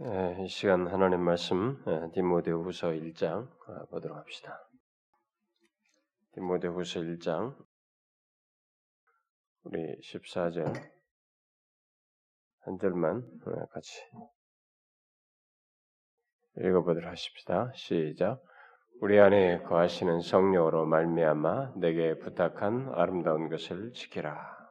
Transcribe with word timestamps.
예, 0.00 0.44
이 0.44 0.48
시간 0.48 0.86
하나님 0.86 1.22
말씀 1.22 1.82
예, 1.88 2.12
디모데후서 2.14 2.90
1장 2.90 3.50
아, 3.66 3.84
보도록 3.90 4.16
합시다. 4.16 4.56
디모데후서 6.34 7.00
1장 7.00 7.56
우리 9.64 9.98
14절 10.00 10.72
한 12.60 12.78
절만 12.78 13.28
예, 13.48 13.66
같이 13.72 14.00
읽어보도록 16.58 17.10
하십시다. 17.10 17.72
시작. 17.74 18.40
우리 19.00 19.18
안에 19.18 19.62
거하시는 19.62 20.20
성령으로 20.20 20.86
말미암아 20.86 21.72
내게 21.74 22.16
부탁한 22.20 22.92
아름다운 22.94 23.48
것을 23.48 23.90
지키라. 23.94 24.67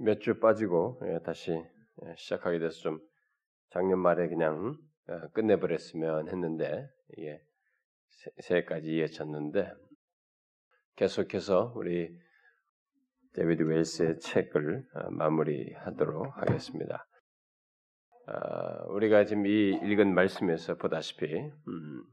몇 0.00 0.20
주 0.20 0.38
빠지고 0.40 1.00
예, 1.06 1.18
다시 1.24 1.52
예, 1.52 2.14
시작하게 2.16 2.58
돼서 2.58 2.80
좀 2.80 3.00
작년 3.70 3.98
말에 3.98 4.28
그냥 4.28 4.76
어, 5.08 5.28
끝내버렸으면 5.32 6.28
했는데 6.28 6.88
이게 7.16 7.40
새해까지 8.42 8.90
이어졌는데 8.96 9.72
계속해서 10.96 11.72
우리 11.76 12.08
데비드 13.34 13.62
웨일스의 13.62 14.18
책을 14.20 14.84
어, 14.94 15.10
마무리하도록 15.10 16.36
하겠습니다. 16.38 17.06
아, 18.26 18.84
우리가 18.88 19.24
지금 19.24 19.46
이 19.46 19.70
읽은 19.70 20.14
말씀에서 20.14 20.76
보다시피 20.76 21.34
음, 21.34 22.04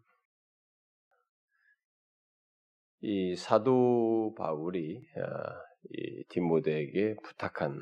이 3.02 3.36
사도 3.36 4.34
바울이 4.38 5.08
어, 5.18 5.22
이 5.22 5.65
디모데에게 6.30 7.16
부탁한 7.24 7.82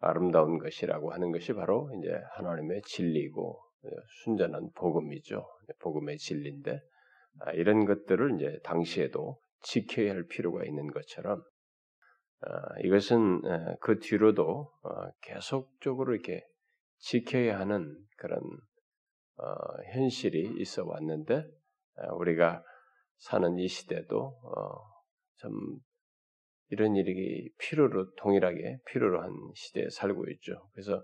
아름다운 0.00 0.58
것이라고 0.58 1.12
하는 1.12 1.32
것이 1.32 1.52
바로 1.52 1.90
이제 1.98 2.10
하나님의 2.36 2.82
진리고 2.82 3.60
순전한 4.22 4.70
복음이죠. 4.74 5.46
복음의 5.80 6.18
진리인데 6.18 6.80
아, 7.40 7.52
이런 7.52 7.84
것들을 7.84 8.36
이제 8.36 8.58
당시에도 8.64 9.40
지켜야 9.60 10.12
할 10.12 10.26
필요가 10.26 10.64
있는 10.64 10.88
것처럼 10.88 11.42
아, 12.40 12.78
이것은 12.84 13.42
그 13.80 13.98
뒤로도 13.98 14.72
어, 14.82 15.10
계속적으로 15.22 16.14
이렇게 16.14 16.44
지켜야 16.98 17.58
하는 17.58 17.96
그런 18.16 18.40
어, 19.36 19.44
현실이 19.92 20.60
있어 20.60 20.84
왔는데 20.84 21.44
아, 21.96 22.14
우리가 22.14 22.62
사는 23.18 23.58
이 23.58 23.66
시대도 23.66 24.40
좀 25.36 25.52
이런 26.70 26.96
일이 26.96 27.50
필요로 27.58 28.14
동일하게 28.16 28.78
필요로 28.86 29.22
한 29.22 29.32
시대에 29.54 29.88
살고 29.90 30.28
있죠. 30.32 30.68
그래서 30.72 31.02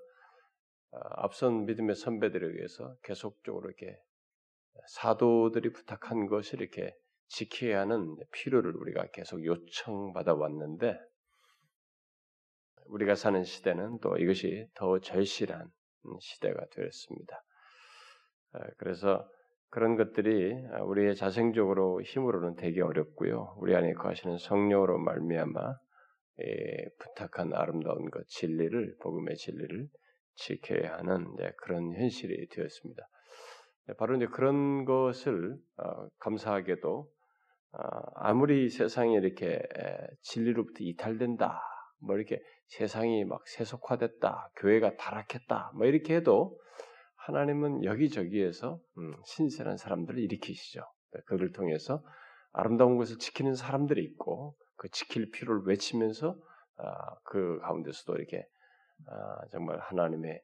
어, 0.90 0.98
앞선 1.16 1.64
믿음의 1.64 1.96
선배들에 1.96 2.46
의해서 2.46 2.94
계속적으로 3.02 3.68
이렇게 3.68 3.98
사도들이 4.88 5.72
부탁한 5.72 6.26
것을 6.26 6.60
이렇게 6.60 6.94
지켜야 7.28 7.80
하는 7.80 8.16
필요를 8.32 8.76
우리가 8.76 9.06
계속 9.12 9.44
요청받아 9.44 10.34
왔는데 10.34 10.98
우리가 12.86 13.14
사는 13.14 13.42
시대는 13.42 13.98
또 14.00 14.16
이것이 14.18 14.68
더 14.74 14.98
절실한 14.98 15.70
시대가 16.20 16.66
되었습니다. 16.72 17.44
어, 18.52 18.58
그래서 18.76 19.28
그런 19.74 19.96
것들이 19.96 20.54
우리의 20.84 21.16
자생적으로 21.16 22.00
힘으로는 22.00 22.54
되게 22.54 22.80
어렵고요. 22.80 23.56
우리 23.58 23.74
안에 23.74 23.92
거하시는 23.94 24.38
성령으로 24.38 24.98
말미암아 24.98 25.60
예, 26.42 26.84
부탁한 27.00 27.52
아름다운 27.52 28.08
것 28.08 28.24
진리를 28.28 28.94
복음의 29.02 29.34
진리를 29.34 29.88
지켜야 30.36 30.98
하는 30.98 31.26
그런 31.64 31.92
현실이 31.92 32.50
되었습니다. 32.50 33.02
네, 33.88 33.94
바로 33.98 34.14
이제 34.14 34.26
그런 34.26 34.84
것을 34.84 35.56
어, 35.76 36.08
감사하게도 36.20 37.08
어, 37.72 37.78
아무리 38.14 38.68
세상이 38.68 39.14
이렇게 39.14 39.60
진리로부터 40.22 40.84
이탈된다, 40.84 41.60
뭐 41.98 42.14
이렇게 42.14 42.40
세상이 42.68 43.24
막 43.24 43.40
세속화됐다, 43.48 44.52
교회가 44.54 44.94
타락했다, 44.98 45.72
뭐 45.74 45.86
이렇게 45.86 46.14
해도 46.14 46.56
하나님은 47.26 47.84
여기저기에서 47.84 48.78
음, 48.98 49.14
신선한 49.24 49.78
사람들을 49.78 50.18
일으키시죠. 50.20 50.80
네, 51.12 51.20
그를 51.26 51.52
통해서 51.52 52.02
아름다운 52.52 52.98
것을 52.98 53.18
지키는 53.18 53.54
사람들이 53.54 54.02
있고 54.04 54.54
그 54.76 54.88
지킬 54.90 55.30
필요를 55.30 55.62
외치면서 55.64 56.36
아, 56.76 57.14
그 57.24 57.58
가운데서도 57.60 58.16
이렇게 58.18 58.46
아, 59.06 59.46
정말 59.52 59.78
하나님의 59.80 60.40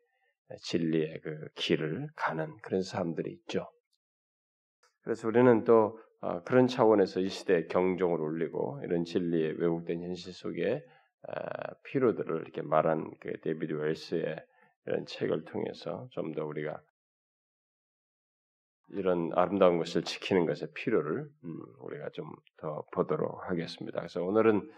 진리의 0.63 1.21
그 1.21 1.49
길을 1.57 2.09
가는 2.17 2.57
그런 2.63 2.83
사람들이 2.83 3.31
있죠. 3.31 3.71
그래서 5.03 5.29
우리는 5.29 5.65
또 5.65 5.99
아, 6.23 6.41
그런 6.43 6.67
차원에서 6.67 7.21
이 7.21 7.29
시대에 7.29 7.67
경종을 7.67 8.19
울리고 8.19 8.81
이런 8.85 9.05
진리의 9.05 9.61
왜곡된 9.61 10.03
현실 10.03 10.33
속에 10.33 10.83
필요들을 11.85 12.41
이렇게 12.41 12.63
말한 12.63 13.11
그 13.21 13.39
데이비드 13.43 13.75
웰스의 13.75 14.37
이런 14.87 15.07
책을 15.07 15.45
통해서 15.45 16.09
좀 16.13 16.33
더 16.35 16.45
우리가 16.47 16.81
이런 18.91 19.31
아름다운 19.35 19.79
것을 19.79 20.03
지키는 20.03 20.47
것의 20.47 20.73
필요를 20.75 21.29
음, 21.45 21.61
우리가 21.81 22.11
좀 22.11 22.27
더 22.59 22.85
보도록 22.93 23.49
하겠습니다. 23.49 24.01
그래서 24.01 24.23
오늘은 24.23 24.71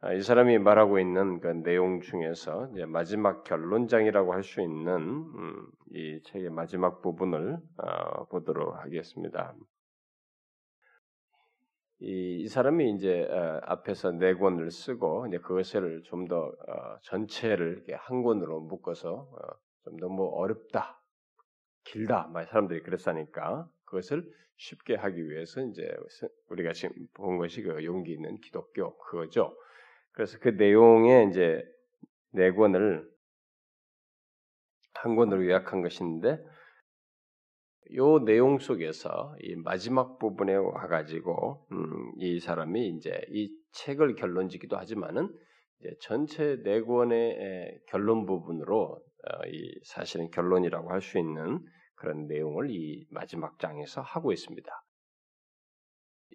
아, 0.00 0.12
이 0.14 0.20
사람이 0.22 0.58
말하고 0.58 0.98
있는 0.98 1.40
그 1.40 1.46
내용 1.48 2.00
중에서 2.02 2.68
마지막 2.88 3.44
결론장이라고 3.44 4.32
할 4.34 4.42
수 4.42 4.60
있는 4.60 4.90
음, 4.96 5.66
이 5.92 6.20
책의 6.24 6.50
마지막 6.50 7.00
부분을 7.02 7.58
어, 7.78 8.24
보도록 8.26 8.74
하겠습니다. 8.76 9.54
이, 12.04 12.42
이 12.42 12.48
사람이 12.48 12.94
이제 12.94 13.28
어, 13.30 13.60
앞에서 13.62 14.10
네 14.10 14.34
권을 14.34 14.72
쓰고 14.72 15.28
이제 15.28 15.38
그것을 15.38 16.02
좀더 16.02 16.46
어, 16.46 16.98
전체를 17.02 17.84
한 17.96 18.22
권으로 18.24 18.60
묶어서 18.60 19.12
어, 19.12 19.38
좀 19.84 19.96
너무 19.98 20.28
어렵다, 20.34 21.00
길다, 21.84 22.28
막 22.32 22.44
사람들이 22.44 22.82
그랬으니까 22.82 23.68
그것을 23.84 24.28
쉽게 24.56 24.96
하기 24.96 25.28
위해서 25.28 25.60
이제 25.60 25.88
우리가 26.48 26.72
지금 26.72 26.94
본 27.14 27.38
것이 27.38 27.62
그 27.62 27.84
용기 27.84 28.12
있는 28.12 28.36
기독교 28.40 28.96
그거죠. 28.98 29.56
그래서 30.10 30.38
그 30.40 30.48
내용에 30.48 31.28
이제 31.30 31.62
네 32.32 32.50
권을 32.50 33.08
한 34.94 35.14
권으로 35.14 35.44
요약한 35.46 35.82
것인데 35.82 36.44
요 37.94 38.18
내용 38.20 38.58
속에서 38.58 39.34
이 39.40 39.54
마지막 39.56 40.18
부분에 40.18 40.54
와가지고 40.54 41.66
음, 41.72 42.12
이 42.18 42.40
사람이 42.40 42.88
이제 42.88 43.20
이 43.30 43.50
책을 43.72 44.14
결론짓기도 44.14 44.76
하지만은 44.76 45.28
이제 45.80 45.94
전체 46.00 46.62
네 46.62 46.80
권의 46.80 47.80
결론 47.88 48.26
부분으로 48.26 49.02
어, 49.24 49.46
이 49.46 49.78
사실은 49.84 50.30
결론이라고 50.30 50.90
할 50.90 51.00
수 51.00 51.18
있는 51.18 51.60
그런 51.94 52.26
내용을 52.26 52.70
이 52.70 53.06
마지막 53.10 53.58
장에서 53.58 54.00
하고 54.00 54.32
있습니다. 54.32 54.70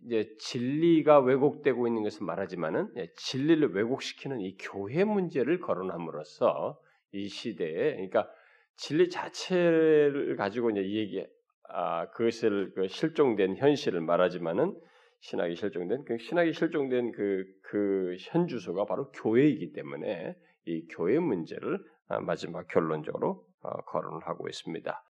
이제 0.04 0.34
진리가 0.40 1.20
왜곡되고 1.20 1.88
있는 1.88 2.04
것을 2.04 2.26
말하지만은 2.26 2.94
예, 2.98 3.12
진리를 3.16 3.74
왜곡시키는 3.74 4.40
이 4.42 4.56
교회 4.58 5.04
문제를 5.04 5.60
거론함으로써 5.60 6.80
이 7.12 7.28
시대에 7.28 7.96
그러니까 7.96 8.30
진리 8.76 9.10
자체를 9.10 10.36
가지고 10.38 10.70
이제 10.70 10.88
얘기 10.92 11.26
아, 11.70 12.10
그것을 12.12 12.74
그 12.76 12.88
실종된 12.88 13.58
현실을 13.58 14.02
말하지만은 14.02 14.76
신학이 15.20 15.56
실종된 15.56 16.06
그 16.06 16.18
신학이 16.18 16.54
실종된 16.54 17.12
그, 17.12 17.46
그 17.64 18.16
현주소가 18.20 18.86
바로 18.86 19.12
교회이기 19.12 19.74
때문에 19.74 20.36
이 20.66 20.88
교회 20.90 21.20
문제를 21.20 21.80
아, 22.08 22.20
마지막 22.20 22.68
결론적으로 22.68 23.46
어, 23.62 23.82
거론을 23.84 24.28
하고 24.28 24.48
있습니다. 24.48 25.04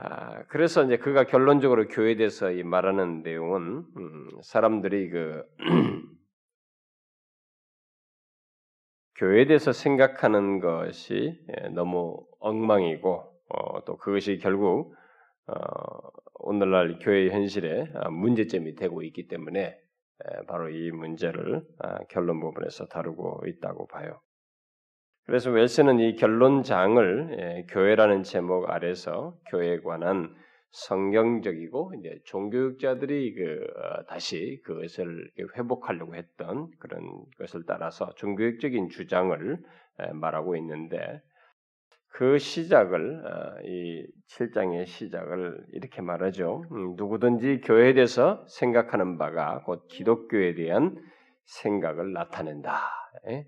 아, 0.00 0.44
그래서 0.44 0.84
이제 0.84 0.96
그가 0.96 1.24
결론적으로 1.24 1.88
교회에 1.88 2.16
대해서 2.16 2.50
이 2.52 2.62
말하는 2.62 3.22
내용은 3.22 3.84
음, 3.96 4.28
사람들이 4.42 5.10
그 5.10 5.44
교회에 9.16 9.46
대해서 9.46 9.72
생각하는 9.72 10.60
것이 10.60 11.44
예, 11.48 11.68
너무 11.70 12.24
엉망이고 12.38 13.38
어, 13.48 13.84
또 13.84 13.96
그것이 13.96 14.38
결국 14.38 14.94
어, 14.94 14.98
오늘날 16.34 16.98
교회 17.00 17.28
현실에 17.28 17.90
아, 17.94 18.10
문제점이 18.10 18.74
되고 18.74 19.02
있기 19.02 19.28
때문에 19.28 19.78
바로 20.46 20.68
이 20.70 20.90
문제를 20.90 21.62
아, 21.78 21.98
결론 22.08 22.40
부분에서 22.40 22.86
다루고 22.86 23.44
있다고 23.46 23.86
봐요. 23.86 24.20
그래서 25.26 25.50
웰스는 25.50 25.98
이 26.00 26.16
결론장을 26.16 27.36
예, 27.38 27.66
교회라는 27.68 28.22
제목 28.22 28.70
아래서 28.70 29.36
교회에 29.50 29.80
관한 29.80 30.34
성경적이고 30.70 31.92
이제 31.98 32.18
종교육자들이 32.24 33.34
그 33.34 33.66
어, 33.76 34.04
다시 34.06 34.58
그것을 34.64 35.30
회복하려고 35.54 36.14
했던 36.14 36.70
그런 36.78 37.02
것을 37.36 37.64
따라서 37.66 38.10
종교육적인 38.14 38.88
주장을 38.88 39.58
말하고 40.14 40.56
있는데 40.56 41.20
그 42.10 42.38
시작을 42.38 43.24
어, 43.24 43.60
이 43.64 44.06
7장의 44.28 44.86
시작을 44.86 45.66
이렇게 45.72 46.02
말하죠. 46.02 46.64
음, 46.72 46.94
누구든지 46.96 47.60
교회에 47.64 47.94
대해서 47.94 48.44
생각하는 48.48 49.18
바가 49.18 49.62
곧 49.64 49.86
기독교에 49.88 50.54
대한 50.54 50.96
생각을 51.44 52.12
나타낸다. 52.12 52.98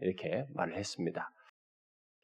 이렇게 0.00 0.46
말을 0.54 0.76
했습니다. 0.76 1.30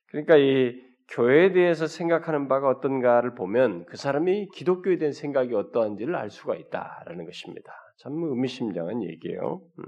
그러니까 0.09 0.37
이 0.37 0.81
교회에 1.09 1.53
대해서 1.53 1.87
생각하는 1.87 2.49
바가 2.49 2.69
어떤가를 2.69 3.35
보면 3.35 3.85
그 3.87 3.97
사람이 3.97 4.49
기독교에 4.49 4.99
대한 4.99 5.13
생각이 5.13 5.55
어떠한지를 5.55 6.17
알 6.17 6.31
수가 6.31 6.57
있다라는 6.57 7.25
것입니다. 7.25 7.73
참 7.99 8.13
의미심장한 8.13 9.03
얘기예요. 9.05 9.63
음. 9.79 9.85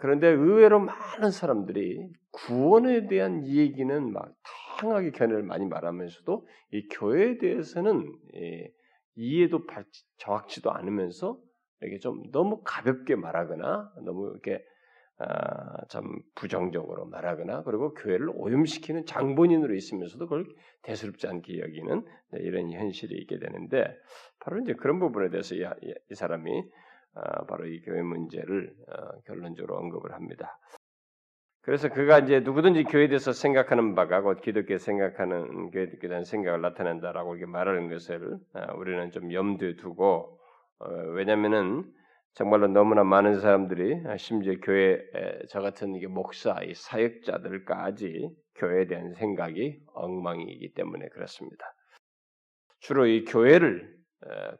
그런데 0.00 0.28
의외로 0.28 0.78
많은 0.80 1.30
사람들이 1.30 2.08
구원에 2.30 3.08
대한 3.08 3.46
얘기는 3.46 4.12
막 4.12 4.32
다양하게 4.80 5.10
견해를 5.10 5.42
많이 5.42 5.66
말하면서도 5.66 6.46
이 6.72 6.88
교회에 6.88 7.38
대해서는 7.38 8.12
이해도 9.16 9.66
정확치도 10.18 10.70
않으면서 10.70 11.38
이렇게 11.80 11.98
좀 11.98 12.22
너무 12.32 12.62
가볍게 12.64 13.14
말하거나 13.14 13.92
너무 14.04 14.30
이렇게 14.30 14.64
아, 15.22 15.84
참 15.88 16.22
부정적으로 16.34 17.04
말하거나 17.06 17.64
그리고 17.64 17.92
교회를 17.92 18.30
오염시키는 18.32 19.04
장본인으로 19.04 19.74
있으면서도 19.74 20.26
그걸 20.26 20.46
대수롭지 20.82 21.26
않게 21.26 21.60
여기는 21.60 22.06
이런 22.38 22.72
현실이 22.72 23.14
있게 23.18 23.38
되는데 23.38 23.94
바로 24.38 24.60
이제 24.60 24.72
그런 24.72 24.98
부분에 24.98 25.28
대해서 25.28 25.54
이, 25.54 25.62
이 26.10 26.14
사람이 26.14 26.64
아, 27.16 27.44
바로 27.44 27.66
이 27.66 27.82
교회 27.82 28.00
문제를 28.00 28.74
어, 28.88 29.20
결론적으로 29.26 29.76
언급을 29.76 30.12
합니다. 30.12 30.58
그래서 31.62 31.90
그가 31.90 32.20
이제 32.20 32.40
누구든지 32.40 32.84
교회에 32.84 33.08
대해서 33.08 33.32
생각하는 33.32 33.94
바가 33.94 34.22
곧 34.22 34.40
기독교 34.40 34.78
생각하는 34.78 35.70
교회에 35.70 35.90
대한 36.00 36.24
생각을 36.24 36.62
나타낸다라고 36.62 37.36
이렇게 37.36 37.50
말하는 37.50 37.90
것을 37.90 38.38
아, 38.54 38.72
우리는 38.74 39.10
좀 39.10 39.32
염두에 39.32 39.76
두고 39.76 40.38
어, 40.78 40.88
왜냐하면은 41.14 41.84
정말로 42.32 42.68
너무나 42.68 43.04
많은 43.04 43.40
사람들이 43.40 44.02
심지어 44.16 44.54
교회 44.62 45.00
저 45.48 45.60
같은 45.60 45.94
이게 45.96 46.06
목사, 46.06 46.62
이 46.62 46.74
사역자들까지 46.74 48.30
교회에 48.54 48.86
대한 48.86 49.12
생각이 49.14 49.80
엉망이기 49.94 50.72
때문에 50.74 51.08
그렇습니다. 51.08 51.64
주로 52.78 53.06
이 53.06 53.24
교회를 53.24 54.00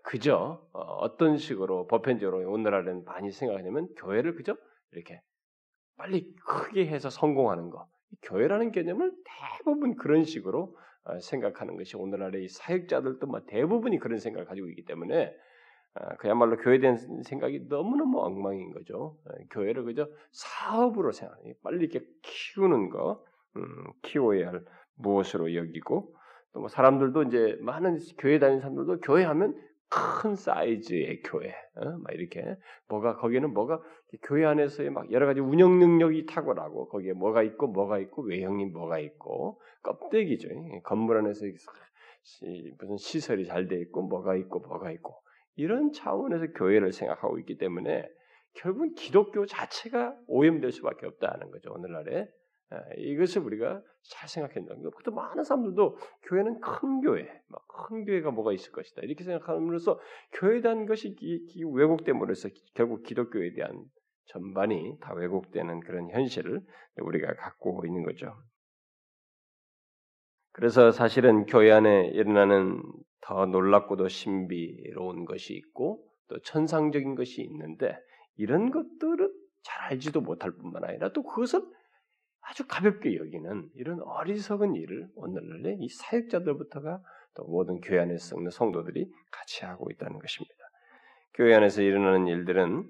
그저 0.03 0.61
어, 0.73 0.81
어떤 0.81 1.37
식으로 1.37 1.87
보편적으로 1.87 2.51
오늘날에는 2.51 3.05
많이 3.05 3.31
생각하냐면 3.31 3.89
교회를 3.97 4.35
그저 4.35 4.57
이렇게 4.93 5.21
빨리 6.01 6.35
크게 6.47 6.87
해서 6.87 7.11
성공하는 7.11 7.69
것. 7.69 7.87
교회라는 8.23 8.73
개념을 8.73 9.13
대부분 9.59 9.97
그런 9.97 10.25
식으로 10.25 10.75
어, 11.05 11.19
생각하는 11.21 11.77
것이 11.77 11.97
오늘날의 11.97 12.49
사역자들도 12.49 13.27
뭐 13.27 13.41
대부분이 13.47 13.99
그런 13.99 14.19
생각을 14.19 14.47
가지고 14.47 14.69
있기 14.69 14.87
때문에 14.87 15.35
어, 15.95 16.17
그야말로 16.19 16.57
교회에 16.57 16.79
대한 16.79 16.97
생각이 17.23 17.67
너무너무 17.69 18.19
엉망인 18.21 18.73
거죠. 18.73 19.19
교회를 19.51 19.85
그저 19.85 20.09
사업으로 20.33 21.13
생각해 21.13 21.55
빨리 21.63 21.85
이렇게 21.85 22.07
키우는 22.23 22.89
거, 22.89 23.23
음, 23.57 23.63
키워야 24.03 24.49
할 24.49 24.65
무엇으로 24.97 25.55
여기고 25.55 26.15
또 26.53 26.61
뭐 26.61 26.69
사람들도 26.69 27.25
이제 27.25 27.59
많은 27.61 27.99
교회 28.19 28.39
다니는 28.39 28.61
사람들도 28.61 29.01
교회 29.01 29.25
하면 29.25 29.55
큰 29.91 30.37
사이즈의 30.37 31.23
교회, 31.23 31.51
어? 31.75 31.85
막 31.99 32.13
이렇게 32.15 32.57
뭐가 32.89 33.17
거기는 33.17 33.53
뭐가 33.53 33.83
교회 34.23 34.45
안에서의 34.45 34.91
막 34.91 35.11
여러 35.11 35.27
가지 35.27 35.41
운영 35.41 35.79
능력이 35.79 36.27
탁월하고 36.27 36.89
거기에 36.89 37.13
뭐가 37.13 37.43
있고 37.43 37.67
뭐가 37.67 37.99
있고 37.99 38.23
외형이 38.23 38.67
뭐가 38.67 38.99
있고 39.01 39.61
껍데기죠. 39.83 40.49
건물 40.85 41.19
안에서 41.19 41.45
무슨 42.79 42.97
시설이 42.99 43.47
잘 43.47 43.67
돼 43.69 43.81
있고 43.81 44.03
뭐가 44.03 44.37
있고 44.37 44.61
뭐가 44.61 44.91
있고 44.93 45.15
이런 45.57 45.93
차원에서 45.93 46.53
교회를 46.53 46.93
생각하고 46.93 47.39
있기 47.41 47.59
때문에 47.59 48.09
결국은 48.55 48.95
기독교 48.95 49.47
자체가 49.47 50.17
오염될 50.27 50.73
수밖에 50.73 51.07
없다는 51.07 51.51
거죠 51.51 51.73
오늘날에 51.73 52.13
예, 52.17 52.29
이것을 52.97 53.43
우리가 53.43 53.83
잘 54.03 54.29
생각해야 54.29 54.67
된다. 54.67 54.75
보통 54.97 55.15
많은 55.15 55.43
사람들도 55.43 55.97
교회는 56.23 56.61
큰 56.61 57.01
교회, 57.01 57.27
큰 57.89 58.05
교회가 58.05 58.31
뭐가 58.31 58.53
있을 58.53 58.73
것이다. 58.73 59.03
이렇게 59.03 59.25
생각함으로써 59.25 59.99
교회에 60.35 60.61
대한 60.61 60.87
것이 60.87 61.17
왜곡됨으로써 61.73 62.49
결국 62.75 63.03
기독교에 63.03 63.53
대한 63.55 63.85
전반이 64.27 64.99
다 65.01 65.13
왜곡되는 65.15 65.81
그런 65.81 66.11
현실을 66.11 66.61
우리가 67.03 67.35
갖고 67.35 67.83
있는 67.85 68.05
거죠. 68.05 68.35
그래서 70.53 70.91
사실은 70.91 71.47
교회 71.47 71.71
안에 71.73 72.09
일어나는 72.09 72.83
더 73.21 73.47
놀랍고도 73.47 74.09
신비로운 74.09 75.25
것이 75.25 75.55
있고 75.55 76.05
또 76.29 76.39
천상적인 76.41 77.15
것이 77.15 77.43
있는데 77.43 77.97
이런 78.37 78.71
것들을 78.71 79.33
잘 79.63 79.83
알지도 79.91 80.21
못할 80.21 80.53
뿐만 80.53 80.85
아니라 80.85 81.13
또 81.13 81.23
그것을 81.23 81.61
아주 82.43 82.67
가볍게 82.67 83.17
여기는 83.17 83.71
이런 83.75 84.01
어리석은 84.03 84.75
일을 84.75 85.09
오늘날의 85.15 85.79
이 85.81 85.89
사역자들부터가 85.89 87.03
또 87.35 87.45
모든 87.45 87.81
교회 87.81 88.01
안에 88.01 88.17
썩는 88.19 88.51
성도들이 88.51 89.11
같이 89.31 89.65
하고 89.65 89.91
있다는 89.91 90.19
것입니다. 90.19 90.55
교회 91.35 91.55
안에서 91.55 91.83
일어나는 91.83 92.27
일들은 92.27 92.89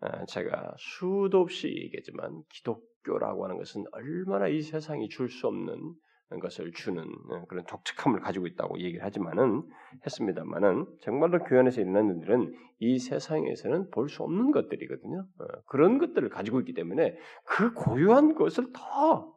아, 0.00 0.24
제가 0.26 0.74
수도 0.78 1.40
없이 1.40 1.68
얘기했지만 1.68 2.42
기독교라고 2.50 3.44
하는 3.44 3.58
것은 3.58 3.84
얼마나 3.92 4.48
이 4.48 4.62
세상이 4.62 5.08
줄 5.08 5.28
수 5.28 5.48
없는 5.48 5.94
것을 6.40 6.72
주는 6.72 7.02
어, 7.30 7.44
그런 7.48 7.64
독특함을 7.64 8.20
가지고 8.20 8.46
있다고 8.46 8.78
얘기를 8.80 9.04
하지만은 9.04 9.62
했습니다만은 10.04 10.86
정말로 11.00 11.38
교회 11.44 11.60
안에서 11.60 11.80
일어나는 11.80 12.20
일은 12.20 12.54
이 12.80 12.98
세상에서는 12.98 13.90
볼 13.90 14.08
수 14.08 14.22
없는 14.22 14.50
것들이거든요. 14.50 15.26
어, 15.38 15.44
그런 15.66 15.98
것들을 15.98 16.28
가지고 16.28 16.60
있기 16.60 16.74
때문에 16.74 17.16
그 17.44 17.72
고유한 17.72 18.34
것을 18.34 18.72
더 18.72 19.34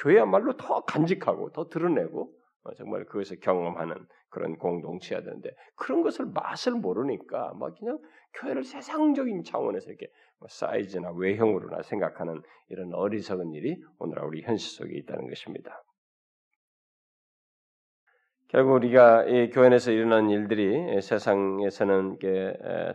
교회야말로 0.00 0.56
더 0.56 0.84
간직하고 0.84 1.52
더 1.52 1.68
드러내고 1.68 2.22
어, 2.22 2.43
정말 2.72 3.04
그것을 3.04 3.40
경험하는 3.40 4.06
그런 4.30 4.56
공동체야 4.56 5.22
되는데 5.22 5.50
그런 5.76 6.02
것을 6.02 6.26
맛을 6.26 6.72
모르니까 6.72 7.54
막 7.54 7.78
그냥 7.78 7.98
교회를 8.40 8.64
세상적인 8.64 9.44
차원에서 9.44 9.90
이렇게 9.90 10.08
뭐 10.40 10.48
사이즈나 10.48 11.12
외형으로나 11.12 11.82
생각하는 11.82 12.42
이런 12.68 12.92
어리석은 12.92 13.52
일이 13.52 13.80
오늘 13.98 14.22
우리 14.24 14.42
현실 14.42 14.70
속에 14.76 14.96
있다는 14.98 15.28
것입니다. 15.28 15.84
결국 18.48 18.74
우리가 18.74 19.24
이 19.24 19.50
교회 19.50 19.72
에서 19.74 19.90
일어난 19.90 20.30
일들이 20.30 21.00
세상에서는 21.00 22.18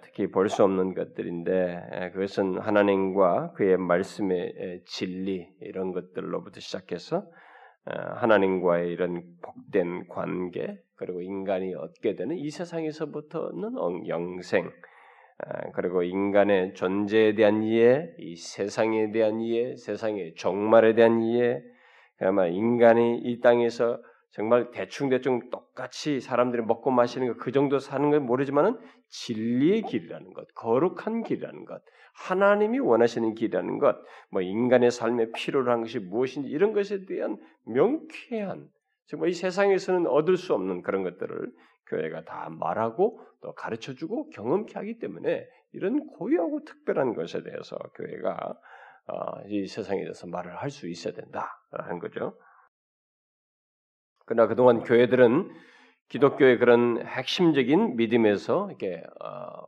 특히 0.02 0.28
볼 0.28 0.48
수 0.48 0.64
없는 0.64 0.94
것들인데 0.94 2.12
그것은 2.14 2.60
하나님과 2.60 3.54
그의 3.54 3.78
말씀의 3.78 4.84
진리 4.86 5.50
이런 5.60 5.92
것들로부터 5.92 6.62
시작해서 6.62 7.26
하나님과의 7.86 8.92
이런 8.92 9.24
복된 9.42 10.08
관계 10.08 10.78
그리고 10.96 11.22
인간이 11.22 11.74
얻게 11.76 12.16
되는 12.16 12.38
이 12.38 12.50
세상에서부터는 12.50 14.08
영생. 14.08 14.70
아, 15.42 15.72
그리고 15.72 16.04
인간의 16.04 16.74
존재에 16.74 17.34
대한 17.34 17.64
이해, 17.64 18.10
이 18.18 18.36
세상에 18.36 19.12
대한 19.12 19.40
이해, 19.40 19.78
세상의 19.78 20.36
종말에 20.36 20.96
대한 20.96 21.22
이해, 21.22 21.62
아마 22.20 22.48
인간이 22.48 23.20
이 23.20 23.40
땅에서 23.40 24.02
정말 24.32 24.70
대충대충 24.72 25.50
똑같이 25.50 26.20
사람들이 26.20 26.64
먹고 26.64 26.92
마시는 26.92 27.28
것, 27.28 27.38
그 27.38 27.54
정도 27.54 27.80
사는 27.80 28.12
건 28.12 28.26
모르지만은 28.26 28.78
진리의 29.08 29.84
길이라는 29.84 30.34
것, 30.34 30.54
거룩한 30.56 31.24
길이라는 31.24 31.64
것, 31.64 31.82
하나님이 32.20 32.80
원하시는 32.80 33.34
길이라는 33.36 33.80
것, 33.80 33.98
뭐 34.30 34.42
인간의 34.42 34.92
삶에 34.92 35.32
필요로 35.32 35.72
한 35.72 35.82
것이 35.82 36.00
무엇인지 36.00 36.50
이런 36.50 36.74
것에 36.74 37.06
대한 37.06 37.38
명쾌한, 37.66 38.68
정말 39.08 39.30
이 39.30 39.34
세상에서는 39.34 40.06
얻을 40.06 40.38
수 40.38 40.54
없는 40.54 40.82
그런 40.82 41.04
것들을 41.04 41.52
교회가 41.88 42.26
다 42.26 42.50
말하고 42.52 43.22
또 43.42 43.54
가르쳐주고 43.54 44.30
경험케 44.32 44.74
하기 44.76 45.00
때문에 45.00 45.48
이런 45.72 46.08
고유하고 46.08 46.66
특별한 46.66 47.16
것에 47.16 47.42
대해서 47.42 47.78
교회가 47.96 48.54
어, 49.08 49.42
이 49.48 49.66
세상에 49.66 50.02
대해서 50.02 50.28
말을 50.28 50.56
할 50.58 50.70
수 50.70 50.88
있어야 50.88 51.14
된다라는 51.14 52.00
거죠. 52.00 52.38
그러나 54.26 54.48
그동안 54.48 54.84
교회들은 54.84 55.50
기독교의 56.10 56.60
그런 56.60 57.04
핵심적인 57.04 57.96
믿음에서 57.96 58.68
이렇게 58.70 59.02
어, 59.24 59.64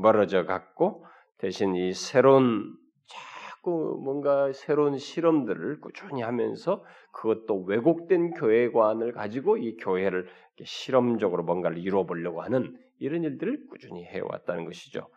멀어져 0.00 0.44
갔고 0.44 1.04
대신 1.38 1.74
이 1.74 1.92
새로운 1.92 2.76
자꾸 3.06 4.00
뭔가 4.02 4.52
새로운 4.52 4.96
실험들을 4.96 5.80
꾸준히 5.80 6.22
하면서 6.22 6.84
그것도 7.12 7.64
왜곡된 7.64 8.30
교회관을 8.32 9.12
가지고 9.12 9.56
이 9.56 9.76
교회를 9.76 10.28
실험적으로 10.64 11.42
뭔가를 11.42 11.78
이루어 11.78 12.06
보려고 12.06 12.42
하는 12.42 12.76
이런 12.98 13.24
일들을 13.24 13.66
꾸준히 13.68 14.04
해왔다는 14.04 14.64
것이죠. 14.64 15.08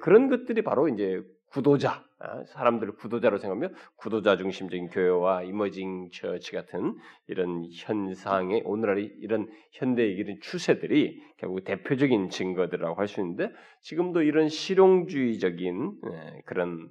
그런 0.00 0.28
것들이 0.28 0.62
바로 0.62 0.88
이제 0.88 1.22
구도자, 1.50 2.04
아, 2.18 2.44
사람들을 2.44 2.96
구도자로 2.96 3.38
생각하며 3.38 3.68
구도자 3.96 4.36
중심적인 4.36 4.88
교회와 4.88 5.42
이머징 5.42 6.10
처치 6.12 6.52
같은 6.52 6.96
이런 7.28 7.66
현상의 7.72 8.62
오늘날의 8.64 9.12
이런 9.20 9.48
현대의 9.72 10.14
이런 10.14 10.38
추세들이 10.40 11.22
결국 11.36 11.64
대표적인 11.64 12.30
증거들이라고 12.30 12.94
할 12.94 13.06
수 13.06 13.20
있는데 13.20 13.50
지금도 13.80 14.22
이런 14.22 14.48
실용주의적인 14.48 15.92
예, 16.12 16.42
그런 16.46 16.90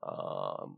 어, 0.00 0.74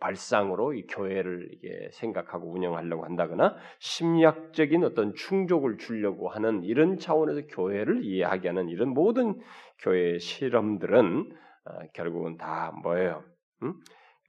발상으로 0.00 0.74
이 0.74 0.86
교회를 0.86 1.50
이게 1.52 1.88
생각하고 1.92 2.52
운영하려고 2.52 3.04
한다거나 3.04 3.56
심리학적인 3.78 4.84
어떤 4.84 5.14
충족을 5.14 5.78
주려고 5.78 6.28
하는 6.28 6.62
이런 6.64 6.96
차원에서 6.98 7.46
교회를 7.48 8.04
이해하게 8.04 8.48
하는 8.48 8.68
이런 8.68 8.88
모든 8.90 9.38
교회의 9.78 10.20
실험들은 10.20 11.30
어, 11.30 11.47
결국은 11.94 12.36
다 12.36 12.72
뭐예요? 12.82 13.24
음? 13.62 13.74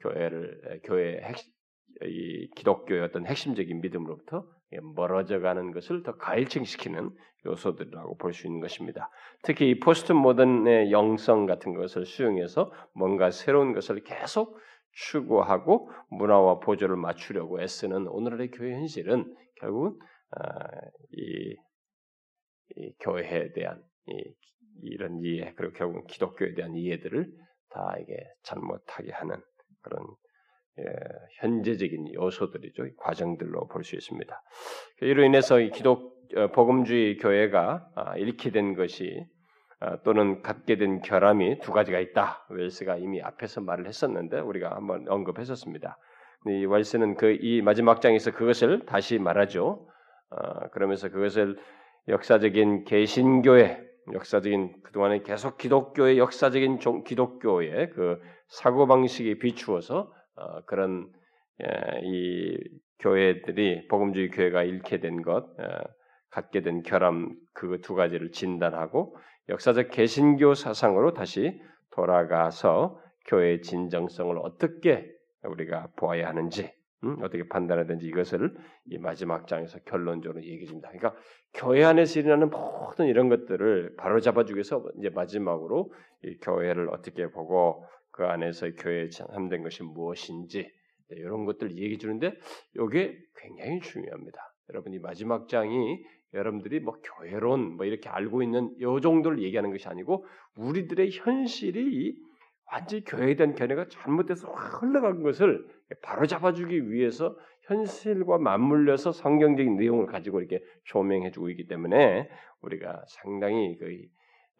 교회를 0.02 0.82
교회 0.84 1.20
핵, 1.22 1.36
이 2.04 2.50
기독교의 2.56 3.02
어떤 3.02 3.26
핵심적인 3.26 3.82
믿음으로부터 3.82 4.46
멀어져가는 4.96 5.72
것을 5.72 6.04
더 6.04 6.16
가일증시키는 6.16 7.10
요소들이라고 7.46 8.18
볼 8.18 8.34
수 8.34 8.48
있는 8.48 8.60
것입니다. 8.60 9.10
특히 9.44 9.70
이 9.70 9.80
포스트 9.80 10.12
모던의 10.12 10.92
영성 10.92 11.46
같은 11.46 11.74
것을 11.74 12.06
수용해서 12.06 12.72
뭔가 12.94 13.32
새로운 13.32 13.74
것을 13.74 14.04
계속 14.04 14.60
추구하고 14.92 15.90
문화와 16.10 16.60
보조를 16.60 16.96
맞추려고 16.98 17.62
애쓰는 17.62 18.08
오늘의 18.08 18.52
교회 18.52 18.74
현실은 18.74 19.34
결국 19.60 20.02
어, 20.32 20.42
이, 21.12 21.56
이 22.76 22.94
교회에 23.00 23.52
대한 23.54 23.82
이, 24.08 24.24
이런 24.84 25.20
이해 25.24 25.54
그리고 25.56 25.74
결국 25.74 26.08
기독교에 26.08 26.54
대한 26.54 26.76
이해들을 26.76 27.28
다 27.70 27.96
이게 28.02 28.18
잘못하게 28.44 29.12
하는 29.12 29.36
그런 29.82 30.02
예, 30.80 30.84
현재적인 31.42 32.14
요소들이죠. 32.14 32.84
과정들로 32.98 33.68
볼 33.68 33.84
수 33.84 33.96
있습니다. 33.96 34.42
이로 35.02 35.24
인해서 35.24 35.60
이 35.60 35.72
기독 35.72 36.18
어, 36.36 36.48
복음주의 36.52 37.18
교회가 37.18 37.90
아, 37.96 38.18
잃게 38.18 38.52
된 38.52 38.76
것이 38.76 39.26
아, 39.82 40.02
또는 40.04 40.42
갖게 40.42 40.78
된 40.78 41.02
결함이 41.02 41.60
두 41.62 41.72
가지가 41.72 42.00
있다. 42.00 42.46
웰스가 42.50 42.98
이미 42.98 43.22
앞에서 43.22 43.62
말을 43.62 43.88
했었는데 43.88 44.40
우리가 44.40 44.76
한번 44.76 45.08
언급했었습니다. 45.10 45.98
이 46.48 46.66
웰스는 46.66 47.16
그 47.16 47.38
이 47.42 47.62
마지막 47.62 48.00
장에서 48.02 48.32
그것을 48.32 48.86
다시 48.86 49.20
말하죠. 49.20 49.86
어, 50.32 50.70
그러면서 50.72 51.10
그것을 51.10 51.58
역사적인 52.08 52.86
개신교회, 52.86 53.82
역사적인 54.14 54.84
그동안에 54.84 55.20
계속 55.24 55.58
기독교의 55.58 56.18
역사적인 56.18 56.80
기독교의 57.04 57.92
그 57.92 58.20
사고 58.48 58.88
방식에 58.88 59.38
비추어서 59.38 60.12
어, 60.36 60.62
그런 60.66 61.12
예, 61.62 62.02
이 62.04 62.58
교회들이 63.00 63.88
복음주의 63.88 64.30
교회가 64.30 64.64
잃게 64.64 65.00
된 65.00 65.22
것, 65.22 65.44
어, 65.60 65.82
갖게 66.30 66.62
된 66.62 66.84
결함 66.84 67.36
그 67.54 67.80
두 67.82 67.96
가지를 67.96 68.32
진단하고 68.32 69.16
역사적 69.50 69.90
개신교 69.90 70.54
사상으로 70.54 71.14
다시 71.14 71.60
돌아가서 71.92 73.02
교회의 73.28 73.62
진정성을 73.62 74.38
어떻게 74.40 75.06
우리가 75.44 75.90
보아야 75.98 76.28
하는지 76.28 76.72
음? 77.04 77.18
어떻게 77.22 77.44
되는지 77.48 78.08
이것을 78.08 78.54
이 78.86 78.98
마지막 78.98 79.48
장에서 79.48 79.80
결론적으로 79.86 80.44
얘기해 80.44 80.66
줍니다. 80.66 80.90
그러니까 80.90 81.20
교회 81.54 81.84
안에서 81.84 82.20
일어나는 82.20 82.50
모든 82.50 83.08
이런 83.08 83.30
것들을 83.30 83.96
바로 83.98 84.20
잡아주기 84.20 84.56
위해서 84.56 84.84
이제 84.98 85.10
마지막으로 85.10 85.94
이 86.24 86.38
교회를 86.40 86.90
어떻게 86.90 87.30
보고 87.32 87.86
그 88.12 88.26
안에서 88.26 88.72
교회에 88.72 89.10
참된 89.10 89.64
것이 89.64 89.84
무엇인지 89.84 90.64
네, 91.10 91.16
이런 91.16 91.46
것들 91.46 91.72
얘기해 91.72 91.98
주는데 91.98 92.34
이게 92.76 93.18
굉장히 93.38 93.80
중요합니다. 93.80 94.38
여러분 94.70 94.94
이 94.94 95.00
마지막 95.00 95.48
장이 95.48 96.04
여러분들이 96.34 96.80
뭐 96.82 97.00
교회론 97.02 97.78
뭐 97.78 97.86
이렇게 97.86 98.10
알고 98.10 98.44
있는 98.44 98.76
요 98.82 99.00
정도를 99.00 99.42
얘기하는 99.42 99.72
것이 99.72 99.88
아니고 99.88 100.26
우리들의 100.56 101.12
현실이 101.12 102.29
완전히 102.72 103.04
교회에 103.04 103.36
대한 103.36 103.56
견해가 103.56 103.88
잘못돼서 103.90 104.48
흘러간 104.52 105.24
것을 105.24 105.66
바로 106.02 106.28
잡아주기 106.28 106.92
위해서 106.92 107.36
현실과 107.64 108.38
맞물려서 108.38 109.12
성경적인 109.12 109.76
내용을 109.78 110.06
가지고 110.06 110.40
이렇게 110.40 110.64
조명해주고 110.86 111.50
있기 111.52 111.68
때문에 111.68 112.30
우리가 112.62 113.04
상당히 113.08 113.78
그 113.78 113.86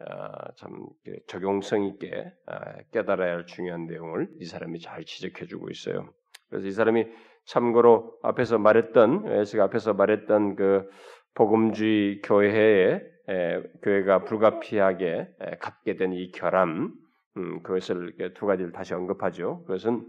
어, 0.02 0.52
참 0.56 0.86
적용성 1.26 1.84
있게 1.84 2.32
어, 2.46 2.54
깨달아야 2.92 3.34
할 3.34 3.46
중요한 3.46 3.86
내용을 3.86 4.28
이 4.40 4.44
사람이 4.44 4.80
잘 4.80 5.04
지적해주고 5.04 5.70
있어요. 5.70 6.08
그래서 6.48 6.66
이 6.66 6.72
사람이 6.72 7.06
참고로 7.44 8.18
앞에서 8.22 8.58
말했던 8.58 9.28
에스가 9.28 9.64
앞에서 9.64 9.94
말했던 9.94 10.56
그 10.56 10.88
복음주의 11.34 12.22
교회에 12.22 13.00
에, 13.28 13.62
교회가 13.82 14.24
불가피하게 14.24 15.28
에, 15.40 15.56
갖게 15.60 15.96
된 15.96 16.12
이 16.12 16.30
결함 16.32 16.92
음, 17.36 17.62
그것을 17.62 18.14
두 18.34 18.46
가지를 18.46 18.72
다시 18.72 18.94
언급하죠. 18.94 19.62
그것은 19.62 20.06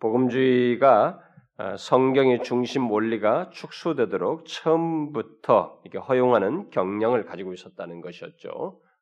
복음주의가 0.00 1.20
어, 1.60 1.76
성경의 1.76 2.44
중심 2.44 2.88
원리가 2.88 3.50
축소되도록 3.50 4.44
처음부터 4.46 5.80
이렇게 5.84 5.98
허용하는 5.98 6.70
경향을 6.70 7.24
가지고 7.24 7.52
있었다는 7.52 8.00
것이었죠. 8.00 8.48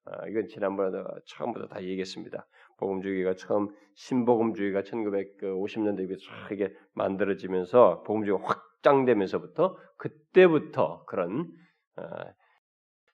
어, 0.06 0.26
이건 0.30 0.48
지난번에 0.48 1.02
처음부터 1.26 1.66
다 1.68 1.82
얘기했습니다. 1.82 2.46
복음주의가 2.78 3.34
처음 3.34 3.68
신복음주의가 3.94 4.82
1950년대 4.82 6.18
이게 6.52 6.72
만들어지면서 6.94 8.02
복음주의가 8.04 8.42
확장되면서부터 8.42 9.76
그때부터 9.98 11.04
그런 11.04 11.50
어, 11.96 12.02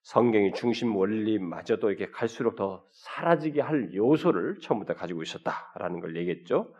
성경의 0.03 0.53
중심 0.55 0.97
원리마저도 0.97 1.91
이렇게 1.91 2.11
갈수록 2.11 2.57
더 2.57 2.85
사라지게 2.93 3.61
할 3.61 3.95
요소를 3.95 4.59
처음부터 4.61 4.95
가지고 4.95 5.23
있었다라는 5.23 6.01
걸 6.01 6.17
얘기했죠. 6.17 6.75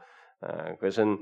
그것은 0.81 1.19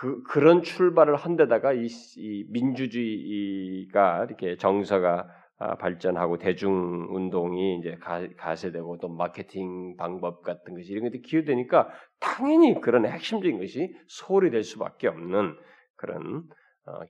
그, 0.00 0.22
그런 0.22 0.62
출발을 0.62 1.16
한 1.16 1.36
데다가 1.36 1.72
이, 1.72 1.86
이 2.16 2.46
민주주의가 2.50 4.24
이렇게 4.24 4.56
정서가 4.56 5.28
아, 5.60 5.74
발전하고 5.74 6.38
대중 6.38 7.08
운동이 7.10 7.80
이제 7.80 7.96
가, 7.96 8.54
세되고또 8.54 9.08
마케팅 9.08 9.96
방법 9.96 10.42
같은 10.42 10.74
것이 10.74 10.92
이런 10.92 11.04
것들이 11.04 11.22
기여되니까 11.22 11.88
당연히 12.20 12.80
그런 12.80 13.04
핵심적인 13.06 13.58
것이 13.58 13.92
소홀히 14.06 14.50
될 14.50 14.62
수밖에 14.62 15.08
없는 15.08 15.56
그런 15.96 16.44
어, 16.44 16.44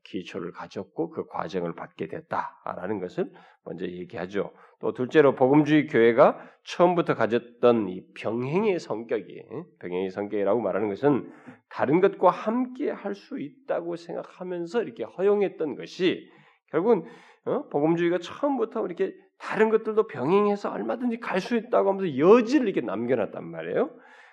기초를 0.05 0.53
가졌고 0.53 1.11
그 1.11 1.27
과정을 1.27 1.75
받게 1.75 2.09
됐다라는 2.09 3.01
것을 3.01 3.31
먼저 3.65 3.87
얘기하죠. 3.87 4.53
또 4.81 4.93
둘째로 4.95 5.35
복음주의 5.35 5.87
교회가 5.89 6.39
처음부터 6.65 7.15
가졌던 7.15 7.89
이 7.89 8.03
병행의 8.15 8.79
성격이 8.79 9.43
병행의 9.81 10.11
성격이라고 10.11 10.61
말하는 10.61 10.89
것은 10.89 11.31
다른 11.69 12.01
것과 12.01 12.31
함께 12.31 12.91
할 12.91 13.15
수 13.15 13.41
있다고 13.41 13.97
생각하면서 13.97 14.83
이렇게 14.83 15.05
허용했던 15.05 15.75
것이 15.75 16.31
결국은 16.71 17.05
어? 17.47 17.69
복음주의가 17.69 18.19
처음부터 18.19 18.85
이렇게 18.87 19.15
다른 19.39 19.71
것들도 19.71 20.07
병행해서 20.07 20.71
얼마든지 20.71 21.19
갈 21.19 21.41
수 21.41 21.57
있다고 21.57 21.91
하면서 21.91 22.19
여지를 22.19 22.69
이렇게 22.69 22.85
남겨놨단 22.85 23.45
말이에요. 23.45 23.91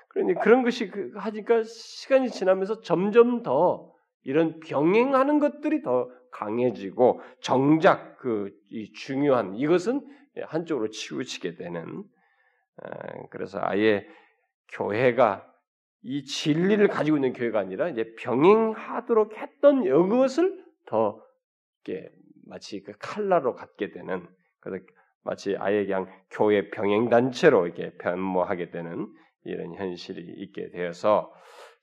그러니 0.10 0.36
그런 0.36 0.64
것이 0.64 0.90
그, 0.90 1.12
하니까 1.16 1.64
시간이 1.64 2.30
지나면서 2.30 2.82
점점 2.82 3.44
더 3.44 3.95
이런 4.25 4.60
병행하는 4.60 5.39
것들이 5.39 5.82
더 5.82 6.10
강해지고 6.32 7.22
정작 7.39 8.17
그 8.17 8.51
중요한 8.96 9.55
이것은 9.55 10.01
한쪽으로 10.44 10.89
치우치게 10.89 11.55
되는 11.55 12.03
그래서 13.29 13.60
아예 13.62 14.05
교회가 14.74 15.50
이 16.01 16.24
진리를 16.24 16.86
가지고 16.88 17.17
있는 17.17 17.34
교회가 17.34 17.60
아니라 17.60 17.88
이제 17.89 18.13
병행하도록 18.20 19.38
했던 19.38 19.84
이것을 19.84 20.63
더 20.88 21.24
이렇게 21.86 22.10
마치 22.48 22.82
그 22.84 22.94
칼라로 23.00 23.55
갖게 23.55 23.91
되는 23.91 24.27
그래서 24.60 24.84
마치 25.24 25.55
아예 25.58 25.86
그냥 25.86 26.08
교회 26.32 26.70
병행 26.70 27.10
단체로 27.10 27.65
이렇게 27.65 27.96
변모하게 27.98 28.72
되는 28.72 29.08
이런 29.44 29.74
현실이 29.75 30.22
있게 30.38 30.72
되어서 30.72 31.32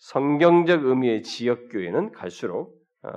성경적 0.02 0.85
의미의 0.85 1.23
지역 1.23 1.68
교회는 1.68 2.11
갈수록 2.11 2.76
어, 3.04 3.11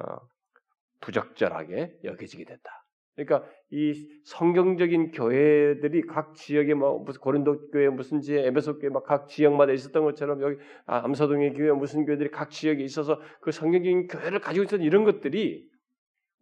부적절하게 1.02 1.98
여겨지게 2.04 2.46
된다. 2.46 2.86
그러니까 3.16 3.50
이 3.72 4.08
성경적인 4.26 5.12
교회들이 5.12 6.04
각 6.04 6.36
지역에 6.36 6.76
뭐 6.76 7.00
무슨 7.00 7.22
고린도 7.22 7.72
교회 7.72 7.90
무슨 7.90 8.22
지에 8.22 8.46
에베소 8.46 8.78
교회 8.78 8.92
막 8.92 9.04
각 9.04 9.28
지역마다 9.28 9.72
있었던 9.72 10.04
것처럼 10.04 10.42
여기 10.42 10.58
아, 10.86 11.04
암사동의 11.06 11.54
교회 11.54 11.72
무슨 11.72 12.06
교회들이 12.06 12.30
각 12.30 12.52
지역에 12.52 12.84
있어서 12.84 13.20
그 13.42 13.52
성경적인 13.52 14.08
교회를 14.08 14.40
가지고 14.40 14.66
있었던 14.66 14.86
이런 14.86 15.06
것들이 15.06 15.68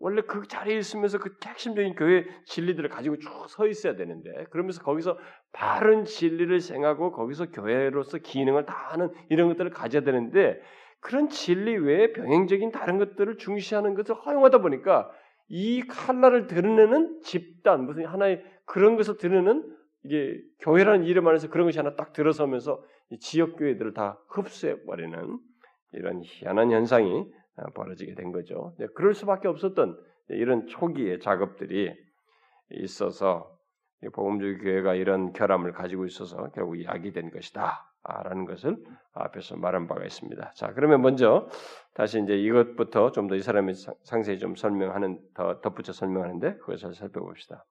원래 0.04 0.22
그 0.22 0.46
자리에 0.46 0.78
있으면서 0.78 1.18
그 1.18 1.34
핵심적인 1.46 1.96
교회 1.96 2.26
진리들을 2.44 2.90
가지고 2.90 3.18
쭉 3.20 3.48
서 3.48 3.68
있어야 3.68 3.96
되는데 3.96 4.46
그러면서 4.50 4.84
거기서 4.84 5.18
바른 5.54 6.04
진리를 6.04 6.60
생하고 6.60 7.14
거기서 7.14 7.52
교회로서 7.52 8.18
기능을 8.18 8.66
다 8.66 8.74
하는 8.90 9.12
이런 9.30 9.48
것들을 9.48 9.72
가져야 9.72 10.04
되는데 10.04 10.60
그런 11.00 11.30
진리 11.30 11.78
외에 11.78 12.12
병행적인 12.12 12.72
다른 12.72 12.98
것들을 12.98 13.38
중시하는 13.38 13.96
것을 13.96 14.16
허용하다 14.16 14.58
보니까 14.60 15.10
이 15.48 15.82
칼날을 15.88 16.48
드러내는 16.48 17.22
집단 17.22 17.86
무슨 17.86 18.06
하나의 18.06 18.44
그런 18.66 18.98
것을 18.98 19.18
드러내는 19.18 19.64
이게 20.04 20.38
교회라는 20.60 21.06
이름 21.06 21.28
안에서 21.30 21.50
그런 21.50 21.66
것이 21.66 21.80
하나 21.80 21.96
딱 21.96 22.12
들어서면서 22.12 22.84
지역 23.22 23.58
교회들을 23.58 23.94
다 23.94 24.20
흡수해 24.28 24.84
버리는 24.84 25.40
이런 25.94 26.22
희한한 26.24 26.72
현상이 26.72 27.10
어, 27.20 27.26
벌어지게 27.76 28.16
된 28.16 28.32
거죠. 28.32 28.76
그럴 28.96 29.14
수밖에 29.14 29.48
없었던 29.48 29.98
이런 30.30 30.68
초기의 30.68 31.20
작업들이 31.20 31.94
있어서 32.72 33.58
복음주의 34.14 34.58
교회가 34.58 34.96
이런 34.96 35.34
결함을 35.34 35.72
가지고 35.72 36.06
있어서 36.06 36.50
결국 36.52 36.84
야기된 36.84 37.32
것이다. 37.32 37.90
라는 38.06 38.44
것을 38.44 38.76
앞에서 39.14 39.56
말한 39.56 39.88
바가 39.88 40.04
있습니다. 40.04 40.52
자, 40.56 40.74
그러면 40.74 41.02
먼저 41.02 41.48
다시 41.94 42.22
이제 42.22 42.38
이것부터 42.38 43.14
좀 43.14 43.30
더 43.30 43.36
이 43.36 43.40
사람이 43.42 43.74
상세히 44.04 44.40
좀 44.40 44.58
설명하는 44.58 45.22
더 45.34 45.62
덧붙여 45.62 45.94
설명하는데 45.94 46.58
그것을 46.58 46.94
살펴봅시다. 46.96 47.66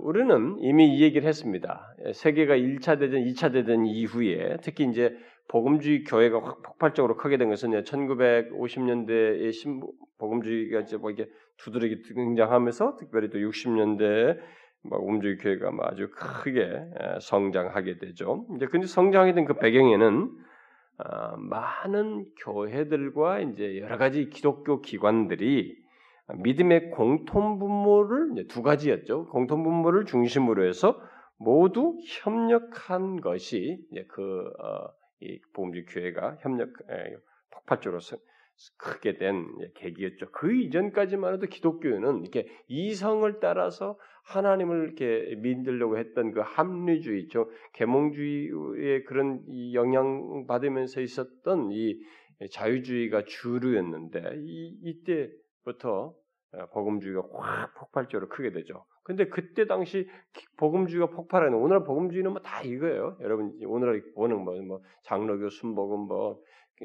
우리는 0.00 0.58
이미 0.58 0.94
이 0.94 1.02
얘기를 1.02 1.26
했습니다. 1.26 1.94
세계가 2.12 2.54
1차 2.54 2.98
대전, 2.98 3.22
2차 3.22 3.50
대전 3.50 3.86
이후에 3.86 4.58
특히 4.62 4.84
이제 4.84 5.16
복음주의 5.48 6.04
교회가 6.04 6.40
확 6.42 6.62
폭발적으로 6.62 7.16
크게 7.16 7.38
된 7.38 7.48
것은 7.48 7.70
1950년대의 7.82 9.52
신 9.52 9.80
복음주의가 10.18 10.80
이제 10.80 10.96
뭐 10.96 11.10
이게 11.10 11.28
두드러기 11.58 12.02
등장하면서 12.02 12.96
특별히 12.96 13.30
또 13.30 13.38
60년대 13.38 14.38
복음주의 14.88 15.38
교회가 15.38 15.70
뭐 15.70 15.86
아주 15.86 16.10
크게 16.10 16.80
성장하게 17.20 17.98
되죠. 17.98 18.46
이제 18.56 18.66
근데 18.66 18.86
성장하게 18.86 19.34
된 19.34 19.44
그 19.46 19.54
배경에는 19.54 20.30
어, 20.98 21.36
많은 21.36 22.26
교회들과 22.44 23.40
이제 23.40 23.78
여러 23.80 23.98
가지 23.98 24.28
기독교 24.30 24.80
기관들이 24.80 25.76
믿음의 26.40 26.90
공통 26.90 27.58
분모를 27.58 28.46
두 28.48 28.62
가지였죠. 28.62 29.26
공통 29.26 29.62
분모를 29.62 30.04
중심으로 30.04 30.66
해서 30.66 31.00
모두 31.38 31.96
협력한 32.04 33.20
것이 33.20 33.78
그 34.08 34.50
어, 34.60 34.97
이 35.20 35.40
복음주의 35.52 35.84
교회가 35.86 36.38
협력 36.40 36.70
폭발적으로 37.50 38.00
크게 38.76 39.18
된 39.18 39.46
계기였죠. 39.74 40.30
그 40.32 40.52
이전까지만 40.52 41.34
해도 41.34 41.46
기독교는 41.46 42.22
이렇게 42.22 42.48
이성을 42.66 43.38
따라서 43.40 43.98
하나님을 44.24 44.84
이렇게 44.84 45.36
믿으려고 45.36 45.96
했던 45.96 46.32
그 46.32 46.40
합리주의, 46.40 47.28
죠 47.28 47.48
계몽주의의 47.74 49.04
그런 49.04 49.42
영향 49.72 50.46
받으면서 50.46 51.00
있었던 51.00 51.70
이 51.70 51.98
자유주의가 52.50 53.24
주류였는데 53.24 54.22
이, 54.44 54.76
이때부터 54.82 56.14
복음주의가 56.72 57.22
확 57.34 57.74
폭발적으로 57.74 58.28
크게 58.28 58.52
되죠. 58.52 58.84
근데 59.08 59.26
그때 59.28 59.66
당시 59.66 60.06
복음주의가 60.58 61.06
폭발하는 61.06 61.56
오늘 61.58 61.82
복음주의는 61.82 62.30
뭐 62.30 62.42
다 62.42 62.62
이거예요. 62.62 63.16
여러분 63.22 63.58
오늘 63.66 64.04
보는 64.14 64.38
뭐, 64.44 64.54
뭐 64.62 64.80
장로교, 65.04 65.48
순복음, 65.50 66.00
뭐 66.06 66.40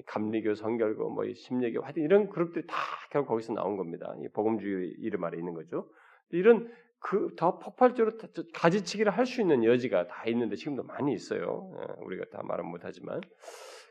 감리교, 0.07 0.55
성결교, 0.55 1.09
뭐 1.09 1.25
심리교, 1.35 1.81
하여튼 1.83 2.01
이런 2.03 2.29
그룹들이 2.29 2.65
다 2.65 2.75
결국 3.11 3.27
거기서 3.27 3.53
나온 3.53 3.75
겁니다. 3.77 4.15
이 4.23 4.27
복음주의 4.29 4.95
이름 4.99 5.23
아래 5.25 5.37
있는 5.37 5.53
거죠. 5.53 5.87
이런 6.31 6.71
그 6.99 7.35
더 7.35 7.59
폭발적으로 7.59 8.13
가지치기를 8.53 9.11
할 9.11 9.25
수 9.25 9.41
있는 9.41 9.65
여지가 9.65 10.07
다 10.07 10.23
있는데 10.27 10.55
지금도 10.55 10.83
많이 10.83 11.13
있어요. 11.13 11.69
예, 11.81 12.03
우리가 12.05 12.23
다 12.31 12.41
말은 12.43 12.65
못하지만 12.65 13.19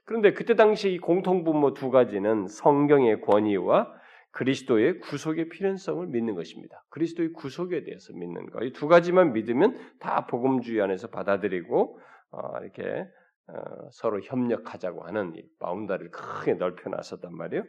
그런데 0.07 0.33
그때 0.33 0.55
당시 0.57 0.91
이 0.95 0.99
공통분모 0.99 1.75
두 1.75 1.91
가지는 1.91 2.49
성경의 2.49 3.21
권위와 3.21 3.93
그리스도의 4.33 5.01
구속의 5.01 5.49
필연성을 5.51 6.07
믿는 6.09 6.35
것입니다. 6.35 6.83
그리스도의 6.91 7.33
구속에 7.33 7.85
대해서 7.85 8.13
믿는 8.15 8.47
것. 8.51 8.63
이두 8.65 8.89
가지만 8.89 9.33
믿으면 9.33 9.79
다 10.01 10.27
복음주의 10.27 10.81
안에서 10.81 11.09
받아들이고 11.09 11.99
어, 12.33 12.59
이렇게 12.63 13.07
어, 13.49 13.55
서로 13.93 14.21
협력하자고 14.23 15.03
하는 15.05 15.35
이 15.37 15.43
바운다리를 15.59 16.11
크게 16.11 16.55
넓혀놨었단 16.55 17.35
말이에요. 17.35 17.65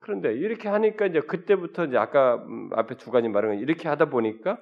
그런데 0.00 0.32
이렇게 0.34 0.68
하니까 0.68 1.06
이제 1.06 1.20
그때부터 1.20 1.86
이제 1.86 1.96
아까 1.96 2.36
음, 2.36 2.70
앞에 2.74 2.96
두 2.96 3.10
가지 3.10 3.28
말한 3.28 3.52
건 3.52 3.60
이렇게 3.60 3.88
하다 3.88 4.10
보니까 4.10 4.58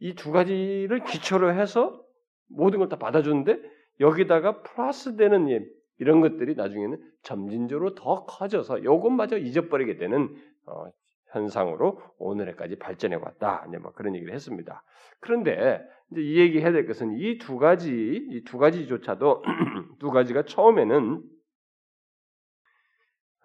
이 0.00 0.14
두 0.14 0.32
가지를 0.32 1.04
기초로 1.04 1.52
해서 1.52 2.00
모든 2.48 2.78
걸 2.78 2.88
다 2.88 2.96
받아주는데 2.96 3.58
여기다가 4.00 4.62
플러스 4.62 5.16
되는 5.16 5.48
이런 5.98 6.20
것들이 6.20 6.54
나중에는 6.54 6.98
점진적으로 7.22 7.94
더 7.94 8.24
커져서 8.24 8.78
이것마저 8.78 9.38
잊어버리게 9.38 9.96
되는 9.96 10.34
어, 10.66 10.86
현상으로 11.32 12.00
오늘에까지 12.18 12.76
발전해 12.78 13.16
왔다. 13.16 13.64
이제 13.68 13.78
뭐 13.78 13.92
그런 13.92 14.14
얘기를 14.14 14.32
했습니다. 14.34 14.82
그런데 15.20 15.82
이제 16.12 16.20
이 16.22 16.38
얘기 16.38 16.60
해야 16.60 16.72
될 16.72 16.86
것은 16.86 17.12
이 17.18 17.38
두 17.38 17.58
가지, 17.58 17.90
이 18.30 18.44
두 18.44 18.58
가지조차도 18.58 19.42
두 19.98 20.10
가지가 20.10 20.44
처음에는 20.44 21.22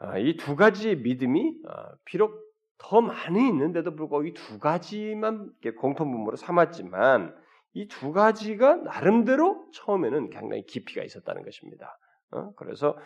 아, 0.02 0.18
이두 0.18 0.56
가지의 0.56 0.98
믿음이 0.98 1.56
아, 1.68 1.92
비록 2.06 2.34
더 2.78 3.02
많이 3.02 3.48
있는데도 3.50 3.96
불구하고 3.96 4.28
이 4.28 4.34
두 4.34 4.60
가지만 4.60 5.52
공통분모로 5.80 6.38
삼았지만 6.38 7.36
이 7.74 7.88
두 7.88 8.12
가지가 8.14 8.78
나름대로 8.78 9.66
처음에는 9.74 10.30
굉장히 10.30 10.64
깊이가 10.66 11.04
있었다는 11.04 11.44
것입니다. 11.44 11.98
어? 12.32 12.52
그래서 12.56 12.98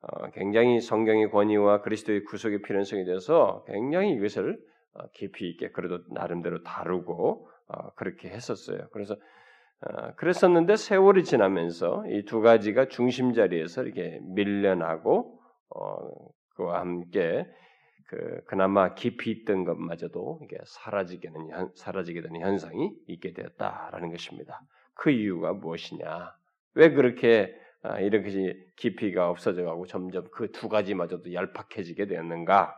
어, 0.00 0.30
굉장히 0.30 0.80
성경의 0.80 1.30
권위와 1.30 1.82
그리스도의 1.82 2.24
구속의 2.24 2.62
필연성에 2.62 3.04
대해서 3.04 3.64
굉장히 3.66 4.12
이것을 4.12 4.58
어, 4.94 5.08
깊이 5.12 5.48
있게 5.50 5.70
그래도 5.70 6.00
나름대로 6.10 6.62
다루고 6.62 7.48
그렇게 7.96 8.28
했었어요. 8.28 8.86
그래서 8.92 9.16
그랬었는데 10.16 10.76
세월이 10.76 11.24
지나면서 11.24 12.04
이 12.08 12.24
두 12.26 12.42
가지가 12.42 12.88
중심 12.88 13.32
자리에서 13.32 13.84
이렇게 13.84 14.20
밀려나고 14.22 15.40
그와 16.54 16.80
함께 16.80 17.46
그 18.08 18.42
그나마 18.44 18.94
깊이 18.94 19.30
있던 19.30 19.64
것마저도 19.64 20.40
이게 20.44 20.58
사라지게 20.64 21.30
되는 21.30 21.70
사라지게 21.74 22.20
되는 22.20 22.40
현상이 22.42 22.92
있게 23.06 23.32
되었다라는 23.32 24.10
것입니다. 24.10 24.60
그 24.92 25.10
이유가 25.10 25.54
무엇이냐? 25.54 26.34
왜 26.74 26.92
그렇게 26.92 27.56
아, 27.56 27.61
이렇게 28.00 28.56
깊이가 28.76 29.28
없어져 29.28 29.64
가고 29.64 29.86
점점 29.86 30.28
그 30.30 30.50
두 30.52 30.68
가지마저도 30.68 31.32
얄팍해지게 31.32 32.06
되었는가? 32.06 32.74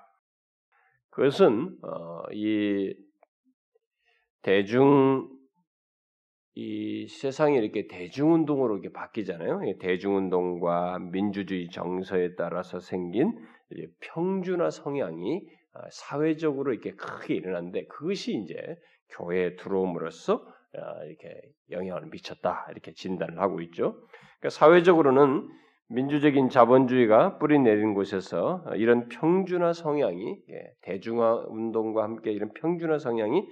그것은 1.11 1.79
어, 1.83 2.23
이 2.33 2.95
대중 4.43 5.29
이 6.55 7.09
세상이 7.09 7.57
이렇게 7.57 7.89
대중운동으로 7.89 8.79
이렇게 8.79 8.93
바뀌잖아요. 8.93 9.61
대중운동과 9.81 11.01
민주주의 11.11 11.69
정서에 11.69 12.37
따라서 12.37 12.79
생긴 12.79 13.33
평준화 14.01 14.71
성향이 14.71 15.43
아, 15.73 15.81
사회적으로 15.91 16.73
이렇게 16.73 16.93
크게 16.93 17.35
일어났는데 17.35 17.87
그것이 17.87 18.35
이제 18.35 18.55
교회에 19.11 19.57
들어옴으로써 19.57 20.47
아, 20.47 20.55
이렇게 21.07 21.41
영향을 21.71 22.07
미쳤다 22.11 22.67
이렇게 22.71 22.93
진단을 22.93 23.39
하고 23.41 23.61
있죠. 23.63 23.95
그러니까 24.41 24.51
사회적으로는 24.51 25.49
민주적인 25.89 26.49
자본주의가 26.49 27.39
뿌리 27.39 27.59
내린 27.59 27.95
곳에서 27.95 28.65
이런 28.77 29.09
평준화 29.09 29.73
성향이 29.75 30.43
예, 30.51 30.73
대중화 30.83 31.45
운동과 31.49 32.03
함께 32.03 32.33
이런 32.33 32.53
평준화 32.55 32.99
성향이 32.99 33.47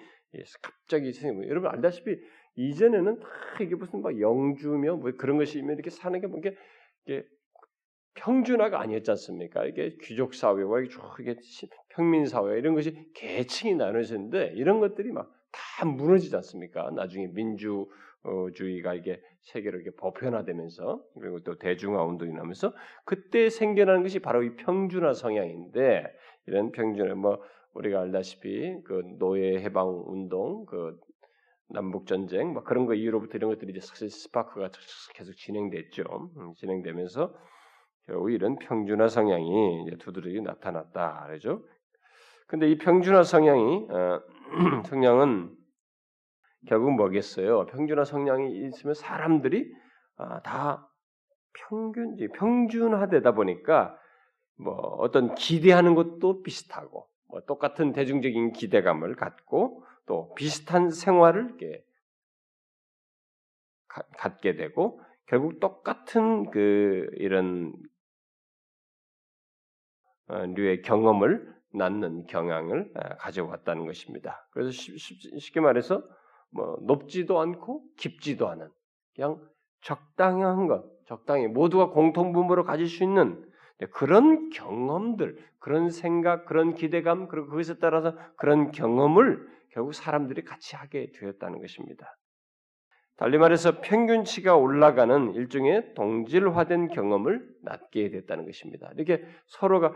갑자기 0.63 1.13
생기고 1.13 1.49
여러분 1.49 1.71
알다시피 1.71 2.17
이전에는 2.57 3.21
다 3.21 3.29
이게 3.61 3.75
무슨 3.75 4.03
막 4.03 4.19
영주며 4.19 4.97
뭐 4.97 5.11
그런 5.19 5.37
것이면 5.39 5.75
이렇게 5.75 5.91
사는 5.91 6.19
게뭐 6.21 6.39
이게, 6.39 6.57
이게 7.07 7.25
평준화가 8.15 8.81
아니었지 8.81 9.11
않습니까? 9.11 9.65
이게 9.65 9.97
귀족 10.03 10.35
사회와 10.35 10.81
이게 10.81 11.37
평민 11.91 12.27
사회 12.27 12.59
이런 12.59 12.75
것이 12.75 12.95
계층이 13.15 13.75
나눠졌는데 13.75 14.53
이런 14.55 14.81
것들이 14.81 15.13
막 15.13 15.31
다 15.53 15.85
무너지지 15.85 16.35
않습니까? 16.37 16.91
나중에 16.91 17.29
민주 17.29 17.89
주의가 18.55 18.95
이게 18.95 19.21
세계로 19.43 19.79
이렇게 19.79 19.95
보편화되면서 19.97 21.03
그리고 21.21 21.41
또 21.41 21.59
대중화 21.59 22.03
운동이 22.05 22.33
나면서 22.33 22.73
그때 23.05 23.51
생겨나는 23.51 24.03
것이 24.03 24.21
바로 24.21 24.43
이 24.43 24.55
평준화 24.57 25.15
성향인데 25.15 26.05
이런 26.47 26.73
평준화 26.73 27.15
뭐 27.15 27.43
우리가 27.75 28.01
알다시피 28.01 28.83
그 28.85 29.03
노예 29.19 29.61
해방 29.61 30.05
운동, 30.07 30.67
그 30.67 30.99
남북 31.69 32.07
전쟁, 32.07 32.53
막 32.53 32.65
그런 32.65 32.87
거 32.87 32.95
이후로부터 32.95 33.39
이런 33.39 33.51
것들이 33.51 33.73
이제 33.75 34.09
스파크가 34.09 34.71
계속 35.15 35.35
진행됐죠. 35.35 36.31
음, 36.37 36.55
진행되면서 36.55 37.35
결국 38.07 38.31
이런 38.31 38.57
평준화 38.59 39.09
성향이 39.09 39.87
두드러기 39.99 40.43
나타났다, 40.43 41.25
그러죠. 41.27 41.65
근데 42.47 42.71
이 42.71 42.77
평준화 42.77 43.23
성향이 43.23 43.87
어, 43.89 44.21
성향은 44.87 45.57
결국 46.69 46.93
뭐겠어요? 46.93 47.67
평준화 47.67 48.05
성향이 48.05 48.67
있으면 48.67 48.95
사람들이 48.95 49.73
아, 50.17 50.41
다 50.43 50.89
평균 51.55 52.17
평준화되다 52.35 53.33
보니까 53.33 53.99
뭐 54.57 54.75
어떤 54.75 55.35
기대하는 55.35 55.95
것도 55.95 56.43
비슷하고 56.43 57.09
뭐 57.29 57.41
똑같은 57.47 57.93
대중적인 57.93 58.53
기대감을 58.53 59.17
갖고 59.17 59.85
또 60.07 60.35
비슷한 60.35 60.91
생활을 60.91 61.47
이렇게 61.47 61.85
가, 63.89 64.03
갖게 64.19 64.55
되고 64.55 65.01
결국 65.27 65.61
똑같은 65.61 66.51
그 66.51 67.09
이런 67.15 67.73
어, 70.29 70.47
류의 70.47 70.83
경험을 70.83 71.52
낳는 71.75 72.27
경향을 72.27 72.91
아, 72.95 73.17
가져왔다는 73.17 73.87
것입니다. 73.87 74.47
그래서 74.51 74.71
쉽게 74.71 75.61
말해서 75.61 76.03
뭐 76.51 76.79
높지도 76.83 77.41
않고 77.41 77.83
깊지도 77.97 78.49
않은 78.49 78.69
그냥 79.15 79.41
적당한 79.81 80.67
것, 80.67 80.85
적당히 81.07 81.49
모두가 81.49 81.91
공통분모로 81.91 82.65
가질 82.65 82.87
수 82.89 83.03
있는 83.03 83.45
그런 83.93 84.51
경험들, 84.51 85.37
그런 85.59 85.91
생각, 85.91 86.47
그런 86.47 86.75
기대감, 86.75 87.29
그리고 87.29 87.49
그것에 87.49 87.79
따라서 87.79 88.17
그런 88.37 88.71
경험을 88.71 89.49
결국 89.71 89.95
사람들이 89.95 90.45
같이 90.45 90.77
하게 90.77 91.11
되었다는 91.13 91.61
것입니다. 91.61 92.17
달리 93.17 93.39
말해서 93.39 93.81
평균치가 93.81 94.57
올라가는 94.57 95.35
일종의 95.35 95.95
동질화된 95.95 96.89
경험을 96.89 97.47
낳게 97.63 98.11
됐다는 98.11 98.47
것입니다. 98.47 98.91
이렇게 98.97 99.25
서로가 99.47 99.95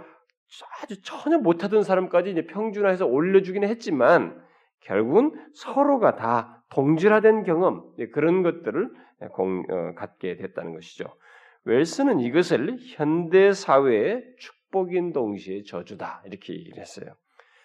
아주 0.83 1.01
전혀 1.03 1.39
못하던 1.39 1.83
사람까지 1.83 2.31
이제 2.31 2.47
평준화해서 2.47 3.07
올려주기는 3.07 3.69
했지만 3.69 4.41
결국은 4.81 5.33
서로가 5.55 6.17
다 6.17 6.63
동질화된 6.71 7.45
경험 7.45 7.85
그런 8.13 8.43
것들을 8.43 8.91
공, 9.33 9.65
어, 9.69 9.95
갖게 9.95 10.37
됐다는 10.37 10.75
것이죠. 10.75 11.07
웰스는 11.65 12.21
이것을 12.21 12.77
현대 12.95 13.53
사회의 13.53 14.23
축복인 14.39 15.13
동시에 15.13 15.63
저주다 15.65 16.23
이렇게 16.27 16.55
얘기를 16.55 16.79
했어요. 16.79 17.15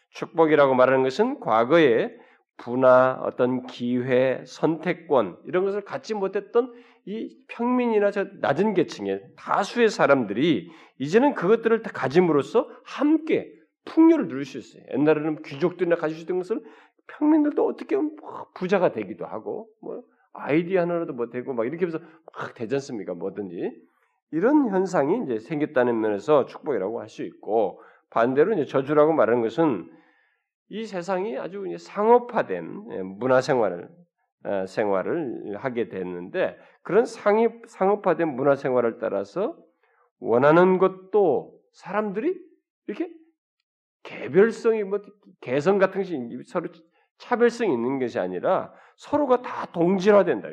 축복이라고 0.09 0.73
말하는 0.73 1.03
것은 1.03 1.39
과거에 1.39 2.11
부나 2.57 3.19
어떤 3.23 3.65
기회, 3.65 4.43
선택권 4.45 5.37
이런 5.45 5.65
것을 5.65 5.81
갖지 5.81 6.13
못했던 6.13 6.71
이 7.05 7.35
평민이나 7.47 8.11
저 8.11 8.25
낮은 8.39 8.73
계층의 8.73 9.23
다수의 9.35 9.89
사람들이 9.89 10.69
이제는 10.99 11.33
그것들을 11.33 11.81
다 11.81 11.91
가짐으로써 11.93 12.69
함께 12.83 13.51
풍요를 13.85 14.27
누릴 14.27 14.45
수 14.45 14.57
있어요. 14.59 14.83
옛날에는 14.93 15.41
귀족들이나 15.43 15.95
가질 15.95 16.17
수 16.17 16.23
있던 16.23 16.37
것을 16.37 16.61
평민들도 17.07 17.65
어떻게 17.65 17.95
보면 17.95 18.15
뭐 18.21 18.47
부자가 18.53 18.91
되기도 18.91 19.25
하고 19.25 19.67
뭐 19.81 20.03
아이디어 20.33 20.81
하나라도 20.81 21.13
뭐 21.13 21.29
되고 21.29 21.53
막 21.53 21.65
이렇게 21.65 21.85
해서 21.85 21.99
막 22.37 22.53
되지 22.53 22.75
않습니까? 22.75 23.13
뭐든지 23.15 23.71
이런 24.31 24.69
현상이 24.69 25.23
이제 25.23 25.39
생겼다는 25.39 25.99
면에서 25.99 26.45
축복이라고 26.45 27.01
할 27.01 27.09
수 27.09 27.23
있고 27.23 27.81
반대로 28.11 28.53
이제 28.53 28.65
저주라고 28.65 29.13
말하는 29.13 29.41
것은 29.41 29.89
이 30.69 30.85
세상이 30.85 31.37
아주 31.37 31.65
상업화된 31.77 32.85
예, 32.91 33.01
문화 33.01 33.41
생활을 33.41 33.85
어, 33.85 34.00
생활을 34.67 35.57
하게 35.57 35.89
됐는데 35.89 36.57
그런 36.81 37.05
상이 37.05 37.47
상업화된 37.67 38.27
문화 38.27 38.55
생활을 38.55 38.97
따라서 38.99 39.57
원하는 40.19 40.77
것도 40.77 41.59
사람들이 41.73 42.39
이렇게 42.87 43.09
개별성이 44.03 44.83
뭐 44.83 44.99
개성 45.41 45.77
같은 45.77 46.01
것이 46.01 46.17
서로 46.45 46.69
차별성이 47.17 47.73
있는 47.73 47.99
것이 47.99 48.19
아니라 48.19 48.73
서로가 48.97 49.41
다 49.41 49.67
동질화된다. 49.71 50.47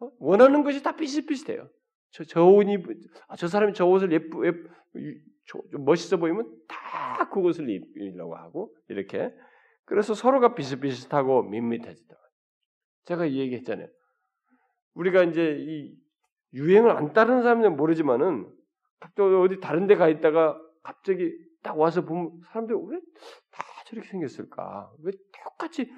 어? 0.00 0.10
원하는 0.18 0.64
것이 0.64 0.82
다 0.82 0.96
비슷비슷해요. 0.96 1.68
저, 2.10 2.24
저 2.24 2.44
옷이 2.44 2.78
아, 3.28 3.36
저 3.36 3.46
사람이 3.46 3.74
저 3.74 3.86
옷을 3.86 4.12
예쁘, 4.12 4.46
예쁘 4.46 4.68
멋있어 5.78 6.16
보이면 6.16 6.50
다 6.68 7.28
그것을 7.30 7.68
입으려고 7.68 8.36
하고 8.36 8.74
이렇게 8.88 9.32
그래서 9.84 10.14
서로가 10.14 10.54
비슷비슷하고 10.54 11.42
밋밋해지다. 11.42 12.16
제가 13.04 13.26
이 13.26 13.38
얘기했잖아요. 13.38 13.88
우리가 14.94 15.22
이제 15.24 15.56
이 15.58 15.94
유행을 16.54 16.90
안 16.90 17.12
따르는 17.12 17.42
사람들은 17.42 17.76
모르지만은 17.76 18.48
또 19.16 19.42
어디 19.42 19.60
다른 19.60 19.86
데 19.86 19.96
가 19.96 20.08
있다가 20.08 20.58
갑자기 20.82 21.32
딱 21.62 21.78
와서 21.78 22.04
보면 22.04 22.32
사람들이 22.52 22.78
왜 22.88 22.98
다 23.52 23.64
저렇게 23.86 24.08
생겼을까? 24.08 24.90
왜 25.02 25.12
똑같이 25.44 25.90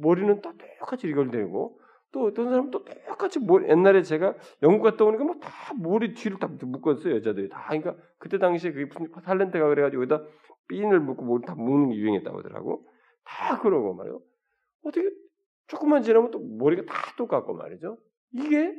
머리는 0.00 0.40
다 0.40 0.52
똑같이 0.80 1.08
이걸 1.08 1.30
되고 1.30 1.80
또 2.12 2.26
어떤 2.26 2.48
사람은 2.50 2.70
또 2.70 2.84
똑같이 2.84 3.40
머리, 3.40 3.68
옛날에 3.68 4.02
제가 4.02 4.34
영국 4.62 4.84
갔다 4.84 5.04
오니까 5.04 5.24
뭐다 5.24 5.50
머리 5.80 6.14
뒤를 6.14 6.38
다 6.38 6.46
묶었어요 6.46 7.16
여자들이 7.16 7.48
다 7.48 7.66
그러니까 7.68 7.96
그때 8.18 8.38
당시에 8.38 8.72
그게 8.72 8.84
무슨 8.84 9.10
탤런트가 9.10 9.68
그래가지고 9.68 10.02
여기다 10.02 10.22
핀을 10.68 11.00
묶고 11.00 11.24
머리 11.24 11.44
다 11.44 11.54
묶는 11.54 11.90
게 11.90 11.96
유행했다고 11.96 12.38
하더라고 12.38 12.86
다 13.24 13.58
그러고 13.60 13.94
말이요 13.94 14.20
어떻게 14.84 15.08
조금만 15.72 16.02
지나면 16.02 16.30
또 16.30 16.38
머리가 16.38 16.84
다 16.84 16.94
똑같고 17.16 17.54
말이죠 17.54 17.96
이게 18.32 18.74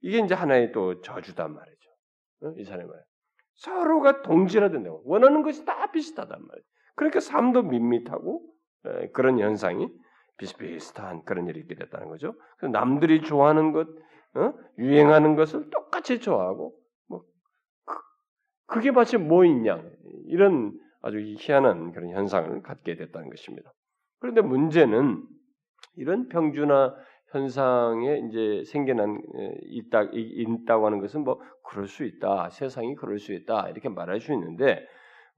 이게 0.00 0.18
이제 0.20 0.34
하나의 0.34 0.72
또 0.72 1.02
저주단 1.02 1.52
말이죠 1.52 1.90
어? 2.44 2.54
이 2.56 2.64
사람의 2.64 2.86
말 2.86 3.04
서로가 3.56 4.22
동질화된다고 4.22 5.02
원하는 5.04 5.42
것이 5.42 5.66
다 5.66 5.90
비슷하단 5.90 6.40
말이에요 6.40 6.64
그러니까 6.96 7.20
삶도 7.20 7.62
밋밋하고 7.64 8.42
그런 9.12 9.38
현상이 9.38 9.88
비슷비슷한 10.38 11.24
그런 11.24 11.46
일이 11.46 11.60
있게 11.60 11.74
됐다는 11.74 12.08
거죠. 12.08 12.34
남들이 12.72 13.20
좋아하는 13.20 13.72
것, 13.72 13.86
어? 14.34 14.54
유행하는 14.78 15.36
것을 15.36 15.68
똑같이 15.68 16.18
좋아하고 16.18 16.74
뭐 17.08 17.22
그, 18.66 18.80
게 18.80 18.90
마치 18.90 19.16
양 19.16 19.92
이런 20.28 20.72
아주 21.02 21.18
희한한 21.18 21.92
그런 21.92 22.10
현상을 22.10 22.62
갖게 22.62 22.96
됐다는 22.96 23.28
것입니다. 23.28 23.70
그런데 24.18 24.40
문제는 24.40 25.22
이런 25.96 26.28
평준화 26.28 26.94
현상에 27.32 28.18
이제 28.28 28.64
생겨난 28.64 29.22
있다 29.62 30.02
있다고 30.12 30.86
하는 30.86 31.00
것은 31.00 31.22
뭐 31.22 31.40
그럴 31.62 31.86
수 31.86 32.04
있다 32.04 32.50
세상이 32.50 32.96
그럴 32.96 33.18
수 33.18 33.32
있다 33.32 33.68
이렇게 33.68 33.88
말할 33.88 34.20
수 34.20 34.32
있는데 34.32 34.84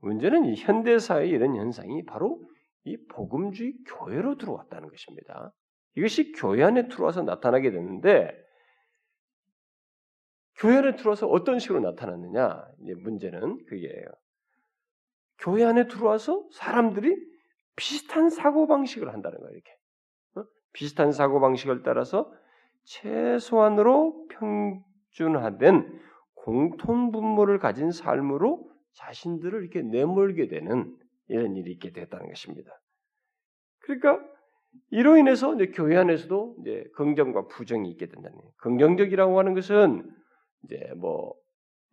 문제는 0.01 0.47
이 0.47 0.55
현대 0.57 0.99
사회 0.99 1.27
이런 1.29 1.57
현상이 1.57 2.05
바로 2.07 2.41
이 2.85 2.97
복음주의 3.09 3.75
교회로 3.87 4.37
들어왔다는 4.37 4.89
것입니다. 4.89 5.53
이것이 5.95 6.33
교회 6.33 6.65
안에 6.65 6.89
들어와서 6.89 7.23
나타나게 7.23 7.71
되는데 7.71 8.31
교회 10.57 10.77
안에 10.77 10.97
들어와서 10.97 11.29
어떤 11.29 11.59
식으로 11.59 11.81
나타났느냐? 11.81 12.65
문제는 13.03 13.65
그게예요. 13.67 14.07
교회 15.39 15.65
안에 15.65 15.89
들어와서 15.89 16.49
사람들이 16.53 17.17
비슷한 17.77 18.31
사고 18.31 18.67
방식을 18.67 19.13
한다는 19.13 19.39
거예요. 19.39 19.53
이렇게 19.53 19.71
어? 19.71 19.82
비슷한 20.73 21.13
사고 21.13 21.41
방식을 21.41 21.83
따라서 21.83 22.33
최소한으로 22.85 24.27
평준화된 25.17 26.01
공통 26.35 27.13
분모를 27.13 27.59
가진 27.59 27.91
삶으로 27.91 28.69
자신들을 28.95 29.63
이렇게 29.63 29.83
내몰게 29.83 30.49
되는 30.49 30.97
이런 31.29 31.57
일이 31.57 31.73
있게 31.73 31.93
됐다는 31.93 32.29
것입니다. 32.29 32.71
그러니까 33.81 34.19
이로 34.91 35.17
인해서 35.17 35.55
이제 35.55 35.69
교회 35.69 35.97
안에서도 35.97 36.57
이제 36.61 36.85
긍정과 36.95 37.47
부정이 37.49 37.91
있게 37.91 38.07
된다는 38.07 38.37
거예요. 38.37 38.53
긍정적이라고 38.59 39.39
하는 39.39 39.55
것은 39.55 40.11
이제 40.65 40.93
뭐 40.97 41.35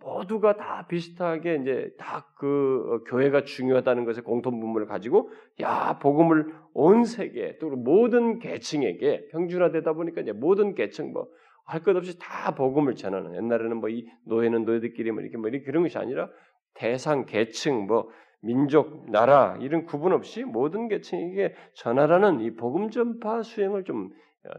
모두가 0.02 0.56
다 0.56 0.86
비슷하게 0.88 1.56
이제 1.62 1.92
다 1.98 2.26
그 2.40 3.04
교회가 3.08 3.44
중요하다는 3.44 4.06
것에 4.06 4.22
공통 4.22 4.62
분모를 4.62 4.88
가지고 4.88 5.30
야 5.60 6.00
복음을 6.00 6.54
온 6.74 7.04
세계 7.04 7.58
또 7.60 7.70
모든 7.70 8.40
계층에게 8.40 9.28
평준화되다 9.32 9.92
보니까 9.94 10.22
이제 10.22 10.32
모든 10.32 10.74
계층 10.74 11.12
뭐 11.12 11.28
할 11.70 11.84
것 11.84 11.96
없이 11.96 12.18
다 12.18 12.56
복음을 12.56 12.96
전하는 12.96 13.36
옛날에는 13.36 13.78
뭐 13.78 13.90
이 13.90 14.08
노예는 14.26 14.66
노예들끼리 14.66 15.12
뭐 15.12 15.22
이렇게 15.22 15.38
뭐 15.38 15.50
이렇게 15.50 15.66
그런 15.66 15.84
것이 15.84 15.98
아니라 15.98 16.30
대상 16.74 17.26
계층 17.26 17.86
뭐 17.86 18.10
민족, 18.42 19.12
나라 19.12 19.58
이런 19.62 19.86
구분 19.86 20.14
없이 20.14 20.44
모든 20.44 20.88
계층에게 20.88 21.54
전하라는 21.74 22.40
이 22.40 22.56
복음 22.56 22.90
전파 22.90 23.44
수행을 23.44 23.84
좀 23.84 24.10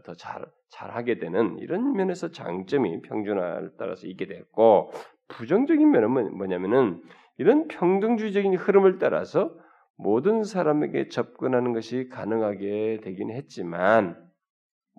더잘 0.05 0.43
어, 0.43 0.45
잘하게 0.69 1.17
되는 1.19 1.57
이런 1.57 1.93
면에서 1.93 2.31
장점이 2.31 3.01
평준화를 3.01 3.71
따라서 3.77 4.07
있게 4.07 4.27
됐고 4.27 4.91
부정적인 5.31 5.89
면은 5.89 6.11
뭐, 6.11 6.23
뭐냐면은 6.23 7.01
이런 7.37 7.67
평등주의적인 7.67 8.55
흐름을 8.55 8.99
따라서 8.99 9.57
모든 9.97 10.43
사람에게 10.43 11.09
접근하는 11.09 11.73
것이 11.73 12.09
가능하게 12.09 13.01
되긴 13.03 13.31
했지만 13.31 14.29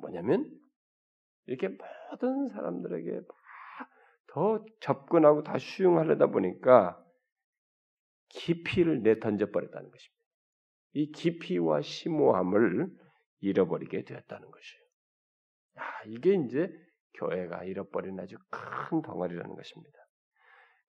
뭐냐면 0.01 0.49
이렇게 1.47 1.69
모든 2.11 2.49
사람들에게 2.49 3.21
더 4.29 4.65
접근하고 4.81 5.43
다 5.43 5.59
수용하려다 5.59 6.29
보니까 6.29 7.03
깊이를 8.29 9.03
내던져 9.03 9.51
버렸다는 9.51 9.91
것입니다. 9.91 10.23
이 10.95 11.13
깊이와 11.13 11.83
심오함을 11.83 12.89
잃어버리게 13.41 14.05
되었다는 14.05 14.51
것이에요. 14.51 14.83
야, 15.79 16.03
이게 16.07 16.35
이제 16.35 16.71
교회가 17.15 17.65
잃어버린 17.65 18.19
아주 18.21 18.37
큰 18.51 19.03
덩어리라는 19.03 19.55
것입니다. 19.55 20.02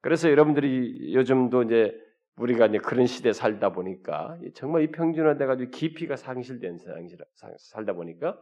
그래서 0.04 0.30
여러분들이 0.30 1.16
요즘도 1.16 1.64
이제 1.64 1.98
우리가 2.36 2.66
이제 2.66 2.78
그런 2.78 3.08
시대에 3.08 3.32
살다 3.32 3.72
보니까 3.72 4.38
정말 4.54 4.82
이 4.84 4.92
평준화돼가지고 4.92 5.72
깊이가 5.72 6.18
상실된 6.18 6.78
세상 6.78 7.08
살다 7.58 7.94
보니까 7.94 8.38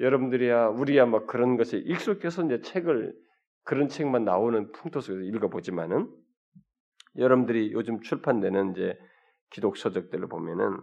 여러분들이야 0.00 0.68
우리야 0.68 1.04
뭐 1.04 1.26
그런 1.26 1.58
것에 1.58 1.76
익숙해서 1.76 2.46
이제 2.46 2.62
책을 2.62 3.14
그런 3.62 3.88
책만 3.88 4.24
나오는 4.24 4.72
풍토 4.72 5.02
속에서 5.02 5.20
읽어보지만은 5.20 6.10
여러분들이 7.18 7.72
요즘 7.72 8.00
출판되는 8.00 8.70
이제 8.70 8.98
기독 9.50 9.76
서적들을 9.76 10.28
보면은 10.28 10.80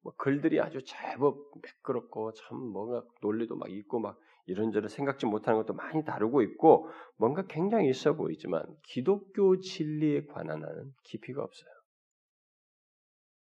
뭐 0.00 0.14
글들이 0.16 0.58
아주 0.62 0.82
제법 0.84 1.36
매끄럽고 1.62 2.32
참 2.32 2.56
뭔가 2.56 3.04
논리도 3.20 3.56
막 3.56 3.70
있고 3.70 3.98
막 4.00 4.18
이런저런 4.48 4.88
생각지 4.88 5.26
못하는 5.26 5.60
것도 5.60 5.74
많이 5.74 6.04
다루고 6.04 6.42
있고 6.42 6.88
뭔가 7.16 7.46
굉장히 7.46 7.90
있어 7.90 8.14
보이지만 8.14 8.64
기독교 8.82 9.60
진리에 9.60 10.24
관한 10.24 10.64
하는 10.64 10.90
깊이가 11.04 11.42
없어요. 11.42 11.70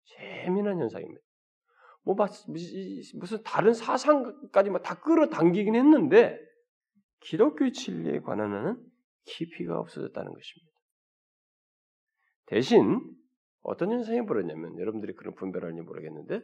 재미난 0.04 0.78
현상입니다. 0.78 1.20
뭐 2.04 2.14
무슨 2.14 3.42
다른 3.44 3.74
사상까지 3.74 4.70
다 4.84 5.00
끌어당기긴 5.00 5.74
했는데 5.74 6.38
기독교 7.20 7.70
진리에 7.70 8.20
관한 8.20 8.52
하는 8.52 8.80
깊이가 9.24 9.78
없어졌다는 9.78 10.32
것입니다. 10.32 10.72
대신 12.46 13.00
어떤 13.62 13.90
현상이 13.90 14.24
벌어졌냐면 14.24 14.78
여러분들이 14.78 15.14
그런 15.14 15.34
분별하는지 15.34 15.82
모르겠는데 15.82 16.42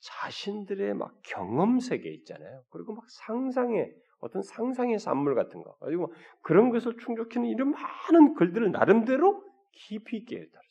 자신들의 0.00 0.94
막 0.94 1.14
경험 1.22 1.80
세계 1.80 2.12
있잖아요. 2.14 2.62
그리고 2.70 2.94
막 2.94 3.04
상상의 3.08 3.92
어떤 4.20 4.42
상상의 4.42 4.98
산물 4.98 5.34
같은 5.34 5.62
거 5.62 5.76
그리고 5.80 6.12
그런 6.42 6.70
것을 6.70 6.96
충족하는 6.98 7.48
이런 7.48 7.70
많은 7.70 8.34
글들을 8.34 8.72
나름대로 8.72 9.42
깊이 9.72 10.18
있게 10.18 10.36
다르죠. 10.36 10.66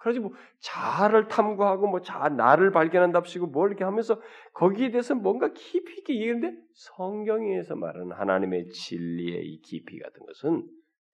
그러지 0.00 0.18
뭐 0.18 0.32
자아를 0.60 1.28
탐구하고 1.28 1.86
뭐 1.86 2.00
자아 2.00 2.30
나를 2.30 2.72
발견한답시고 2.72 3.48
뭘 3.48 3.70
이렇게 3.70 3.84
하면서 3.84 4.20
거기에 4.54 4.90
대해서 4.90 5.14
뭔가 5.14 5.52
깊이 5.52 5.98
있게 5.98 6.14
얘기하는데 6.14 6.58
성경에서 6.72 7.76
말하는 7.76 8.12
하나님의 8.12 8.70
진리의 8.70 9.46
이 9.46 9.60
깊이 9.60 9.98
같은 9.98 10.24
것은 10.24 10.66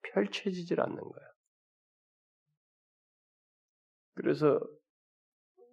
펼쳐지질 0.03 0.79
않는 0.79 0.95
거야. 0.95 1.25
그래서 4.15 4.59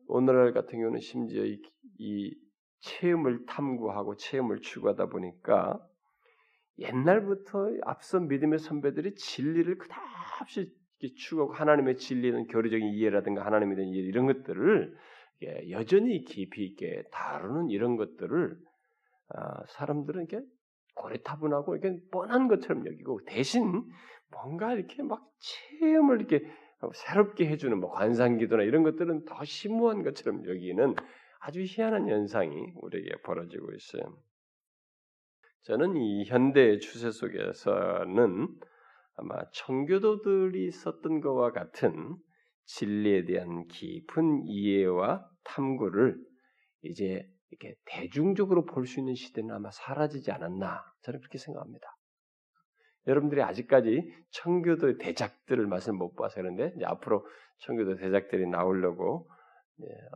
오늘날 0.09 0.53
같은 0.53 0.79
경우는 0.79 1.01
심지어 1.01 1.45
이, 1.45 1.61
이 1.99 2.35
체험을 2.81 3.47
탐구하고 3.47 4.17
체험을 4.17 4.61
추구하다 4.61 5.07
보니까 5.07 5.81
옛날부터 6.79 7.71
앞선 7.83 8.29
믿음의 8.29 8.59
선배들이 8.59 9.15
진리를 9.15 9.79
그다없이 9.79 10.73
추구하고 11.17 11.53
하나님의 11.53 11.97
진리는 11.97 12.47
교리적인 12.47 12.89
이해라든가 12.95 13.45
하나님에 13.45 13.75
대한 13.75 13.91
이해 13.91 14.03
이런 14.03 14.27
것들을 14.27 14.97
여전히 15.71 16.25
깊이 16.25 16.65
있게 16.65 17.05
다루는 17.11 17.69
이런 17.71 17.97
것들을 17.97 18.57
아, 19.29 19.67
사람들은 19.69 20.27
이렇게 20.27 20.47
고래타분하고 20.95 21.77
이렇게 21.77 21.99
뻔한 22.11 22.49
것처럼 22.49 22.87
여기고 22.87 23.25
대신 23.27 23.85
뭔가 24.31 24.73
이렇게 24.73 25.03
막 25.03 25.23
체험을 25.81 26.21
이렇게 26.21 26.47
새롭게 26.95 27.47
해주는 27.49 27.79
뭐 27.79 27.91
관상기도나 27.91 28.63
이런 28.63 28.83
것들은 28.83 29.25
더 29.25 29.45
심오한 29.45 30.03
것처럼 30.03 30.47
여기는 30.47 30.95
아주 31.41 31.63
희한한 31.63 32.09
현상이 32.09 32.73
우리에게 32.77 33.17
벌어지고 33.23 33.73
있어요. 33.73 34.03
저는 35.63 35.97
이 35.97 36.25
현대의 36.25 36.81
추세 36.81 37.11
속에서는 37.11 38.49
아마 39.17 39.51
청교도들이 39.53 40.71
썼던 40.71 41.21
것과 41.21 41.53
같은 41.53 42.17
진리에 42.67 43.25
대한 43.25 43.67
깊은 43.69 44.47
이해와 44.47 45.29
탐구를 45.45 46.17
이제 46.83 47.27
이렇게 47.51 47.75
대중적으로 47.87 48.65
볼 48.65 48.87
수 48.87 49.01
있는 49.01 49.15
시대는 49.15 49.55
아마 49.55 49.71
사라지지 49.71 50.33
않았나 50.33 50.83
저는 51.03 51.21
그렇게 51.21 51.39
생각합니다. 51.39 51.87
여러분들이 53.07 53.43
아직까지 53.43 54.13
청교도 54.31 54.99
대작들을 54.99 55.67
맛을 55.67 55.93
못 55.93 56.15
봐서 56.15 56.37
그런데 56.37 56.73
앞으로 56.85 57.27
청교도 57.59 57.97
대작들이 57.97 58.47
나오려고 58.47 59.29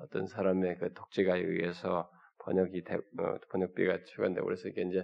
어떤 0.02 0.26
사람의 0.26 0.78
그 0.78 0.92
독재가에 0.94 1.40
의해서 1.40 2.10
번역이 2.38 2.84
대, 2.84 2.94
어, 2.94 3.38
번역비가 3.50 4.04
추가된다고 4.04 4.46
그래서 4.46 4.68
이게 4.68 4.82
이제 4.82 5.00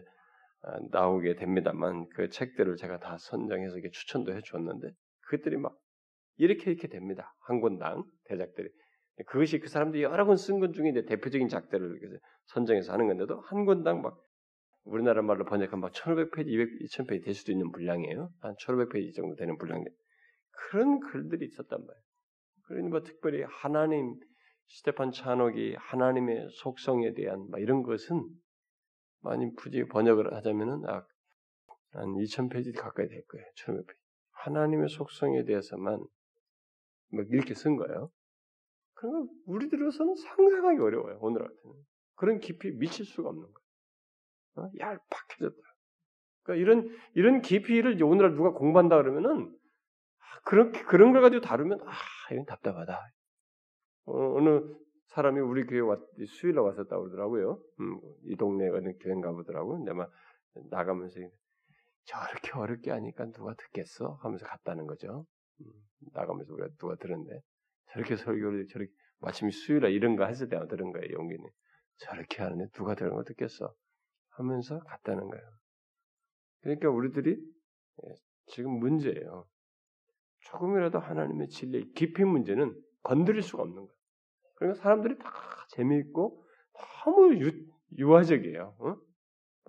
어, 0.62 0.78
나오게 0.90 1.36
됩니다만 1.36 2.08
그 2.14 2.28
책들을 2.28 2.76
제가 2.76 2.98
다 3.00 3.16
선정해서 3.18 3.76
이렇게 3.76 3.90
추천도 3.90 4.34
해주었는데 4.34 4.92
그것들이 5.28 5.56
막 5.56 5.76
이렇게 6.36 6.70
이렇게 6.70 6.88
됩니다. 6.88 7.34
한 7.46 7.60
권당 7.60 8.04
대작들이. 8.24 8.68
그것이 9.26 9.60
그 9.60 9.68
사람들이 9.68 10.02
여러 10.02 10.24
권 10.26 10.36
쓴 10.36 10.58
것 10.58 10.72
중에 10.72 10.90
이제 10.90 11.04
대표적인 11.04 11.48
작들을 11.48 12.00
선정해서 12.46 12.92
하는 12.92 13.06
건데도 13.06 13.40
한 13.42 13.64
권당 13.64 14.02
막 14.02 14.16
우리나라 14.84 15.22
말로 15.22 15.44
번역하면 15.44 15.80
막 15.80 15.92
1500페이지, 15.92 16.48
200, 16.48 16.80
2000페이지 16.80 17.24
될 17.24 17.34
수도 17.34 17.52
있는 17.52 17.72
분량이에요. 17.72 18.30
한 18.40 18.54
1500페이지 18.56 19.14
정도 19.14 19.34
되는 19.34 19.56
분량. 19.56 19.82
그런 20.50 21.00
글들이 21.00 21.46
있었단 21.46 21.78
말이에요. 21.78 22.04
그러니 22.66 22.88
뭐 22.88 23.02
특별히 23.02 23.42
하나님, 23.42 24.14
스테판 24.68 25.12
차녹이 25.12 25.74
하나님의 25.78 26.48
속성에 26.50 27.14
대한 27.14 27.48
막 27.50 27.60
이런 27.60 27.82
것은 27.82 28.22
많이 29.20 29.54
굳이 29.56 29.84
번역을 29.84 30.34
하자면은 30.34 30.86
아, 30.86 31.06
한 31.92 32.08
2000페이지 32.14 32.76
가까이 32.76 33.08
될 33.08 33.24
거예요. 33.26 33.46
1500페이지. 33.56 33.96
하나님의 34.32 34.88
속성에 34.90 35.44
대해서만 35.44 35.98
뭐 37.10 37.24
이렇게 37.30 37.54
쓴 37.54 37.76
거예요. 37.76 38.10
그러면 38.94 39.28
우리들로서는 39.46 40.14
상상하기 40.16 40.80
어려워요. 40.80 41.18
오늘 41.20 41.42
같은 41.42 41.54
그런 42.16 42.38
깊이 42.38 42.70
미칠 42.72 43.04
수가 43.06 43.28
없는 43.30 43.42
거예요. 43.42 43.63
어? 44.56 44.70
얄팍해졌다. 44.78 45.62
그러니까 46.42 46.62
이런 46.62 46.96
이런 47.14 47.40
깊이를 47.40 48.00
오늘날 48.02 48.34
누가 48.34 48.50
공부한다 48.50 48.96
그러면은 48.96 49.50
아, 50.18 50.40
그렇게 50.44 50.82
그런 50.84 51.12
걸 51.12 51.22
가지고 51.22 51.40
다루면 51.40 51.80
아 51.86 51.92
이건 52.32 52.44
답답하다. 52.44 53.00
어, 54.06 54.40
느 54.40 54.74
사람이 55.08 55.40
우리 55.40 55.64
교회 55.66 55.80
왔 55.80 55.98
수요일에 56.26 56.60
왔었다 56.60 56.98
그러더라고요. 56.98 57.58
음, 57.80 58.00
이 58.24 58.36
동네에 58.36 58.70
가는 58.70 58.98
교회인가 58.98 59.32
보더라고. 59.32 59.76
근데 59.76 59.92
막 59.92 60.10
나가면서 60.70 61.20
저렇게 62.04 62.52
어렵게 62.52 62.90
하니까 62.90 63.26
누가 63.32 63.54
듣겠어? 63.54 64.18
하면서 64.22 64.44
갔다는 64.46 64.86
거죠. 64.86 65.24
음, 65.60 65.66
나가면서 66.12 66.52
우리가 66.52 66.68
누가 66.78 66.96
들었는데 66.96 67.40
저렇게 67.92 68.16
설교를 68.16 68.66
저렇게 68.66 68.90
마침 69.20 69.50
수요일에 69.50 69.92
이런 69.92 70.16
거 70.16 70.26
했을 70.26 70.48
때 70.48 70.58
들은 70.68 70.92
거예요. 70.92 71.14
용기는 71.14 71.48
저렇게 71.98 72.42
하는데 72.42 72.66
누가 72.74 72.94
들은 72.94 73.14
거 73.14 73.22
듣겠어? 73.24 73.72
하면서 74.36 74.78
갔다는 74.80 75.28
거예요. 75.28 75.44
그러니까 76.62 76.90
우리들이 76.90 77.36
예, 78.04 78.14
지금 78.46 78.78
문제예요. 78.78 79.46
조금이라도 80.40 80.98
하나님의 80.98 81.48
진리 81.48 81.92
깊이 81.92 82.24
문제는 82.24 82.74
건드릴 83.02 83.42
수가 83.42 83.62
없는 83.62 83.76
거예요. 83.76 83.94
그러니까 84.56 84.82
사람들이 84.82 85.18
다 85.18 85.30
재미있고 85.70 86.44
너무 87.04 87.34
유, 87.36 87.50
유화적이에요. 87.96 88.76
어? 88.78 88.96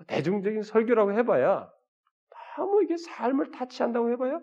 대중적인 0.07 0.63
설교라고 0.63 1.13
해봐야 1.13 1.71
너무 2.57 2.83
이게 2.83 2.97
삶을 2.97 3.51
타치한다고 3.51 4.11
해봐야 4.11 4.39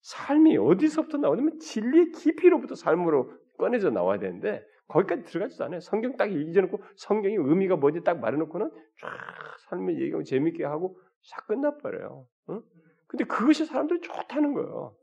삶이 0.00 0.56
어디서부터 0.58 1.18
나오냐면 1.18 1.58
진리의 1.58 2.12
깊이로부터 2.12 2.74
삶으로 2.74 3.32
꺼내져 3.58 3.90
나와야 3.90 4.18
되는데 4.18 4.64
거기까지 4.88 5.24
들어가지도 5.24 5.64
않아요. 5.64 5.80
성경 5.80 6.16
딱 6.16 6.30
읽어놓고 6.30 6.82
성경의 6.96 7.36
의미가 7.38 7.76
뭔지 7.76 8.02
딱 8.02 8.18
말해놓고는 8.20 8.70
쫙 9.00 9.08
삶을 9.72 10.00
얘기하고 10.02 10.22
재밌게 10.22 10.64
하고 10.64 10.98
싹 11.22 11.46
끝나버려요. 11.46 12.28
어? 12.48 12.62
근데 13.06 13.24
그것이 13.24 13.64
사람들이 13.64 14.00
좋다는 14.00 14.52
거예요. 14.54 14.96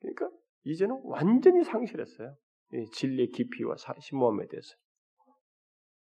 그러니까 0.00 0.30
이제는 0.64 1.00
완전히 1.04 1.64
상실했어요. 1.64 2.34
진리의 2.92 3.30
깊이와 3.30 3.76
심오함에 4.00 4.46
대해서. 4.48 4.74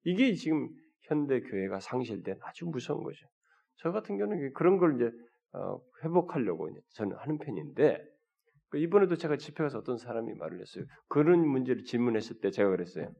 이게 0.05 0.35
지금 0.35 0.68
현대 1.03 1.40
교회가 1.40 1.81
상실된 1.81 2.38
아주 2.42 2.66
무서운 2.66 3.03
거죠. 3.03 3.27
저 3.77 3.92
같은 3.92 4.18
경우는 4.18 4.53
그런 4.55 4.79
걸 4.79 4.97
이제 4.97 5.11
어, 5.53 5.81
회복하려고 6.03 6.68
저는 6.94 7.16
하는 7.16 7.38
편인데 7.38 8.03
그 8.70 8.79
이번에도 8.79 9.16
제가 9.16 9.37
집회 9.37 9.62
가서 9.62 9.79
어떤 9.79 9.97
사람이 9.99 10.35
말을 10.35 10.61
했어요. 10.61 10.85
그런 11.09 11.47
문제를 11.47 11.85
질문했을 11.85 12.40
때 12.40 12.51
제가 12.51 12.70
그랬어요. 12.70 13.14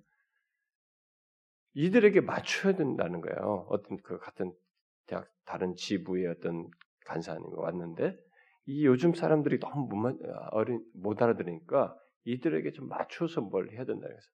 이들에게 1.74 2.20
맞춰야 2.20 2.74
된다는 2.74 3.20
거예요. 3.20 3.66
어떤 3.68 3.98
그 3.98 4.18
같은 4.18 4.52
대학 5.06 5.28
다른 5.44 5.74
지부의 5.74 6.26
어떤 6.28 6.68
간사님이 7.06 7.52
왔는데 7.54 8.16
이 8.66 8.87
요즘 8.87 9.12
사람들이 9.12 9.60
너무 9.60 9.87
못, 9.88 10.18
어린, 10.52 10.82
못 10.94 11.20
알아들으니까 11.20 11.96
이들에게 12.24 12.72
좀 12.72 12.88
맞춰서 12.88 13.42
뭘 13.42 13.70
해야 13.70 13.84
된다 13.84 14.06
그래서 14.08 14.30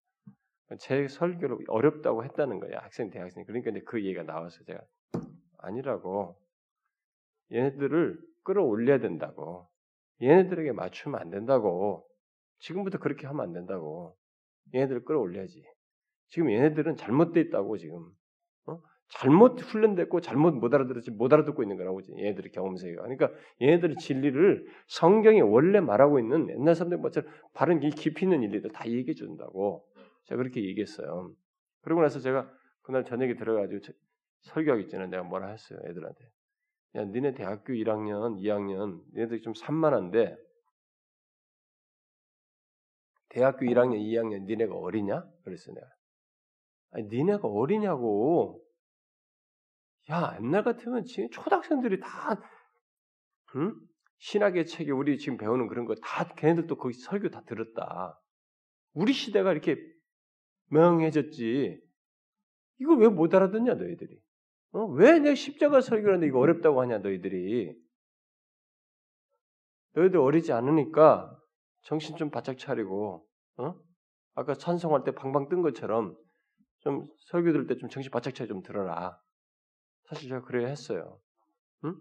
제 0.78 1.08
설교를 1.08 1.58
어렵다고 1.66 2.24
했다는 2.24 2.60
거예요. 2.60 2.78
학생 2.78 3.10
대학생 3.10 3.44
그러니까 3.44 3.70
이제 3.70 3.80
그 3.80 4.04
얘기가 4.04 4.22
나와서 4.22 4.62
제가 4.64 4.80
아니라고. 5.58 6.38
얘네들을 7.52 8.20
끌어올려야 8.44 9.00
된다고. 9.00 9.68
얘네들에게 10.22 10.72
맞추면 10.72 11.20
안 11.20 11.30
된다고. 11.30 12.06
지금부터 12.60 12.98
그렇게 12.98 13.26
하면 13.26 13.42
안 13.42 13.52
된다고. 13.52 14.16
얘네들을 14.72 15.04
끌어올려야지 15.04 15.64
지금 16.30 16.50
얘네들은 16.50 16.96
잘못돼 16.96 17.40
있다고 17.40 17.76
지금 17.76 18.08
어? 18.66 18.80
잘못 19.08 19.60
훈련됐고 19.60 20.20
잘못 20.20 20.54
못 20.54 20.72
알아들었지 20.72 21.10
못 21.10 21.32
알아듣고 21.32 21.62
있는 21.62 21.76
거라고 21.76 22.00
얘네들의 22.18 22.52
경험세가 22.52 23.02
그러니까 23.02 23.30
얘네들의 23.60 23.96
진리를 23.96 24.66
성경이 24.86 25.42
원래 25.42 25.80
말하고 25.80 26.18
있는 26.18 26.48
옛날 26.50 26.74
사람들 26.74 26.98
뭐처럼 26.98 27.30
바른 27.52 27.80
깊이 27.80 28.24
있는 28.24 28.42
일리들 28.42 28.70
다 28.72 28.88
얘기해 28.88 29.14
준다고 29.14 29.84
제가 30.24 30.38
그렇게 30.38 30.64
얘기했어요. 30.64 31.34
그러고 31.82 32.02
나서 32.02 32.20
제가 32.20 32.50
그날 32.82 33.04
저녁에 33.04 33.34
들어가지고 33.34 33.80
설교하기 34.42 34.88
전에 34.88 35.06
내가 35.08 35.22
뭐라 35.22 35.48
했어요 35.48 35.80
애들한테 35.84 36.24
야 36.96 37.04
니네 37.04 37.34
대학교 37.34 37.72
1학년 37.72 38.36
2학년 38.40 39.02
얘네들 39.16 39.42
좀 39.42 39.54
산만한데 39.54 40.36
대학교 43.28 43.64
1학년 43.66 43.98
2학년 43.98 44.44
니네가 44.44 44.74
어리냐? 44.74 45.24
그랬어 45.44 45.72
내가 45.72 45.86
아니 46.92 47.04
니네가 47.08 47.46
어리냐고 47.48 48.62
야, 50.10 50.36
옛날 50.40 50.64
같으면 50.64 51.04
지금 51.04 51.28
초등학생들이 51.30 52.00
다, 52.00 52.40
응? 53.56 53.74
신학의 54.18 54.66
책에 54.66 54.90
우리 54.90 55.18
지금 55.18 55.38
배우는 55.38 55.68
그런 55.68 55.84
거 55.86 55.94
다 56.02 56.24
걔네들도 56.34 56.76
거기 56.76 56.94
설교 56.94 57.30
다 57.30 57.42
들었다. 57.46 58.18
우리 58.92 59.12
시대가 59.12 59.52
이렇게 59.52 59.76
명해졌지. 60.70 61.80
이걸 62.80 62.98
왜 62.98 63.08
못 63.08 63.34
알아듣냐 63.34 63.74
너희들이? 63.74 64.18
어? 64.72 64.84
왜내 64.86 65.34
십자가 65.34 65.80
설교하는데 65.80 66.26
이거 66.26 66.38
어렵다고 66.40 66.80
하냐 66.82 66.98
너희들이? 66.98 67.74
너희들 69.94 70.18
어리지 70.18 70.52
않으니까 70.52 71.36
정신 71.82 72.16
좀 72.16 72.30
바짝 72.30 72.58
차리고, 72.58 73.26
어? 73.58 73.74
아까 74.34 74.54
찬송할 74.54 75.04
때 75.04 75.12
방방 75.12 75.48
뜬 75.48 75.62
것처럼 75.62 76.16
좀 76.80 77.06
설교 77.30 77.52
들을 77.52 77.66
때 77.66 77.74
좀 77.76 77.88
정신 77.88 78.10
바짝 78.10 78.34
차려 78.34 78.48
좀 78.48 78.62
들어라. 78.62 79.18
사실 80.08 80.28
제가 80.28 80.42
그래야 80.42 80.68
했어요. 80.68 81.20
응? 81.84 81.94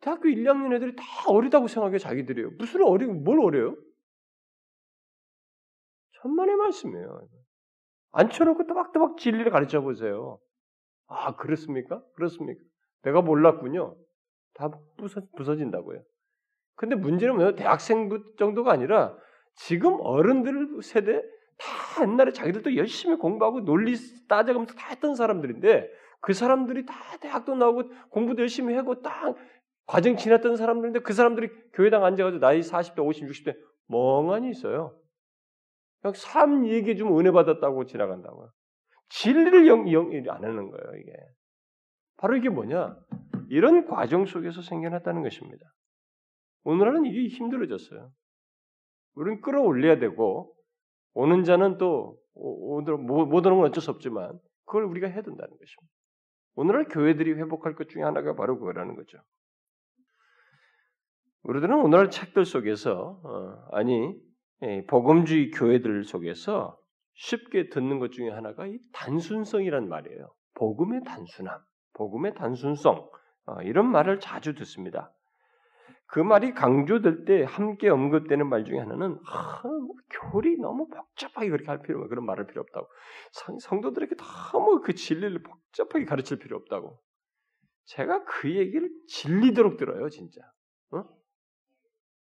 대학교 0.00 0.28
1, 0.28 0.44
2학년 0.44 0.74
애들이 0.74 0.94
다 0.94 1.02
어리다고 1.28 1.66
생각해 1.68 1.98
자기들이요. 1.98 2.52
무슨 2.58 2.82
어리 2.84 3.06
뭘 3.06 3.40
어려요? 3.40 3.76
천만의 6.22 6.56
말씀이에요. 6.56 7.28
앉혀놓고 8.12 8.66
또박또박 8.66 9.16
진리를 9.18 9.50
가르쳐 9.50 9.80
보세요. 9.80 10.38
아 11.06 11.34
그렇습니까? 11.36 12.02
그렇습니까? 12.14 12.62
내가 13.02 13.22
몰랐군요. 13.22 13.96
다 14.54 14.70
부서, 14.98 15.22
부서진다고요. 15.36 16.02
근데 16.76 16.94
문제는 16.94 17.34
뭐예요? 17.36 17.54
대학생 17.56 18.08
정도가 18.38 18.72
아니라 18.72 19.16
지금 19.54 19.96
어른들 20.00 20.82
세대 20.82 21.22
다 21.58 22.02
옛날에 22.02 22.32
자기들도 22.32 22.76
열심히 22.76 23.16
공부하고 23.16 23.64
논리 23.64 23.94
따져가면서 24.28 24.74
다 24.74 24.88
했던 24.90 25.14
사람들인데 25.14 25.90
그 26.20 26.32
사람들이 26.32 26.86
다 26.86 26.94
대학도 27.20 27.54
나오고 27.54 27.90
공부도 28.10 28.42
열심히 28.42 28.74
하고 28.74 29.02
딱 29.02 29.36
과정 29.86 30.16
지났던 30.16 30.56
사람들인데 30.56 31.00
그 31.00 31.12
사람들이 31.12 31.48
교회당 31.74 32.04
앉아가지고 32.04 32.40
나이 32.40 32.60
40대, 32.60 33.04
50, 33.04 33.28
60대 33.28 33.56
멍하니 33.88 34.50
있어요. 34.50 34.96
그냥 36.00 36.14
삶 36.16 36.66
얘기 36.66 36.96
좀 36.96 37.18
은혜 37.18 37.30
받았다고 37.30 37.86
지나간다고요. 37.86 38.50
진리를 39.08 39.66
영, 39.66 39.90
영, 39.92 40.10
안 40.30 40.44
하는 40.44 40.70
거예요, 40.70 41.00
이게. 41.00 41.12
바로 42.16 42.36
이게 42.36 42.48
뭐냐? 42.48 42.96
이런 43.50 43.86
과정 43.86 44.24
속에서 44.24 44.62
생겨났다는 44.62 45.22
것입니다. 45.22 45.66
오늘은 46.64 47.04
이게 47.06 47.28
힘들어졌어요. 47.28 48.10
우리는 49.14 49.40
끌어올려야 49.42 49.98
되고, 49.98 50.54
오는 51.14 51.44
자는 51.44 51.78
또, 51.78 52.18
오늘 52.34 52.96
못 52.96 53.46
오는 53.46 53.58
건 53.58 53.66
어쩔 53.68 53.82
수 53.82 53.90
없지만, 53.90 54.38
그걸 54.64 54.84
우리가 54.84 55.06
해야 55.06 55.22
된다는 55.22 55.50
것입니다. 55.50 55.92
오늘날 56.54 56.86
교회들이 56.86 57.32
회복할 57.34 57.74
것 57.74 57.88
중에 57.88 58.02
하나가 58.02 58.34
바로 58.34 58.58
그거라는 58.58 58.96
거죠. 58.96 59.18
우리들은 61.44 61.80
오늘날 61.80 62.10
책들 62.10 62.44
속에서 62.44 63.20
어, 63.24 63.68
아니 63.72 64.14
복음주의 64.86 65.50
교회들 65.50 66.04
속에서 66.04 66.78
쉽게 67.14 67.68
듣는 67.68 67.98
것 67.98 68.12
중에 68.12 68.30
하나가 68.30 68.66
이 68.66 68.78
단순성이란 68.92 69.88
말이에요. 69.88 70.32
복음의 70.54 71.02
단순함, 71.04 71.58
복음의 71.94 72.34
단순성 72.34 73.10
어, 73.46 73.62
이런 73.62 73.90
말을 73.90 74.20
자주 74.20 74.54
듣습니다. 74.54 75.12
그 76.12 76.20
말이 76.20 76.52
강조될 76.52 77.24
때 77.24 77.42
함께 77.42 77.88
언급되는 77.88 78.46
말 78.46 78.66
중에 78.66 78.78
하나는 78.78 79.18
아, 79.24 79.62
뭐 79.64 79.94
교리 80.10 80.58
너무 80.58 80.86
복잡하게 80.86 81.48
그렇게 81.48 81.68
할 81.68 81.80
필요 81.80 82.06
그런 82.06 82.26
말할 82.26 82.46
필요 82.46 82.60
없다고. 82.60 82.86
성, 83.60 83.80
도들에게 83.80 84.16
너무 84.52 84.82
그 84.82 84.92
진리를 84.92 85.42
복잡하게 85.42 86.04
가르칠 86.04 86.38
필요 86.38 86.58
없다고. 86.58 87.00
제가 87.86 88.24
그 88.24 88.54
얘기를 88.54 88.90
질리도록 89.08 89.78
들어요 89.78 90.10
진짜. 90.10 90.42
어? 90.90 91.02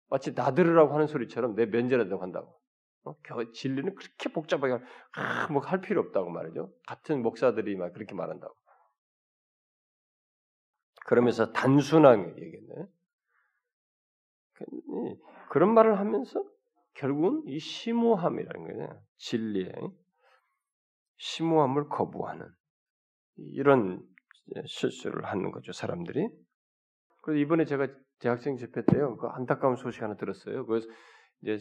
마치 0.09 0.33
나들으라고 0.33 0.93
하는 0.93 1.07
소리처럼 1.07 1.55
내 1.55 1.65
면제라도 1.65 2.17
한다고. 2.17 2.59
어? 3.05 3.15
진리는 3.53 3.95
그렇게 3.95 4.33
복잡하게 4.33 4.83
아, 5.13 5.47
뭐할 5.49 5.79
필요 5.79 6.01
없다고 6.01 6.29
말이죠. 6.29 6.73
같은 6.85 7.21
목사들이 7.21 7.77
막 7.77 7.93
그렇게 7.93 8.15
말한다고. 8.15 8.53
그러면서 11.05 11.53
단순한 11.53 12.37
얘기네 12.37 12.96
그런 15.49 15.73
말을 15.73 15.99
하면서 15.99 16.43
결국은 16.95 17.43
이 17.45 17.59
심오함이라는 17.59 18.67
거예요. 18.67 19.01
진리의 19.17 19.73
심오함을 21.17 21.89
거부하는 21.89 22.45
이런 23.37 24.01
실수를 24.65 25.25
하는 25.25 25.51
거죠, 25.51 25.71
사람들이. 25.71 26.27
그래서 27.21 27.39
이번에 27.39 27.65
제가 27.65 27.87
대학생 28.19 28.57
집회 28.57 28.83
때요, 28.85 29.17
그 29.17 29.27
안타까운 29.27 29.75
소식 29.75 30.01
하나 30.01 30.15
들었어요. 30.15 30.65
그래서 30.65 30.87
이제 31.41 31.59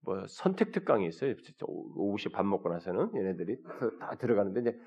뭐 0.00 0.26
선택 0.26 0.72
특강이 0.72 1.06
있어요. 1.06 1.34
오후 1.62 2.18
시 2.18 2.28
밥 2.30 2.44
먹고 2.46 2.68
나서는 2.68 3.10
얘네들이 3.16 3.62
다 4.00 4.16
들어가는데 4.16 4.60
이제 4.60 4.78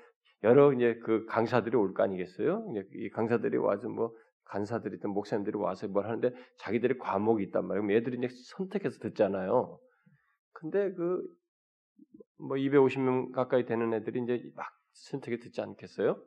여러 0.44 0.72
이제 0.72 0.98
그 1.04 1.24
강사들이 1.26 1.76
올 1.76 1.94
거 1.94 2.02
아니겠어요? 2.02 2.66
이제 2.70 2.86
이 2.94 3.10
강사들이 3.10 3.56
와서 3.56 3.88
뭐 3.88 4.12
간사들이든 4.48 5.10
목사님들이 5.10 5.56
와서 5.56 5.88
뭘 5.88 6.06
하는데 6.06 6.32
자기들의 6.58 6.98
과목이 6.98 7.44
있단 7.44 7.66
말이에요. 7.66 7.82
그럼 7.82 7.96
얘들이 7.96 8.18
이제 8.18 8.28
선택해서 8.56 8.98
듣잖아요. 8.98 9.78
근데 10.52 10.92
그 10.92 11.22
뭐 12.38 12.56
250명 12.56 13.32
가까이 13.32 13.64
되는 13.64 13.92
애들이 13.92 14.22
이제 14.22 14.40
막 14.54 14.66
선택해 14.92 15.38
듣지 15.38 15.60
않겠어요? 15.60 16.22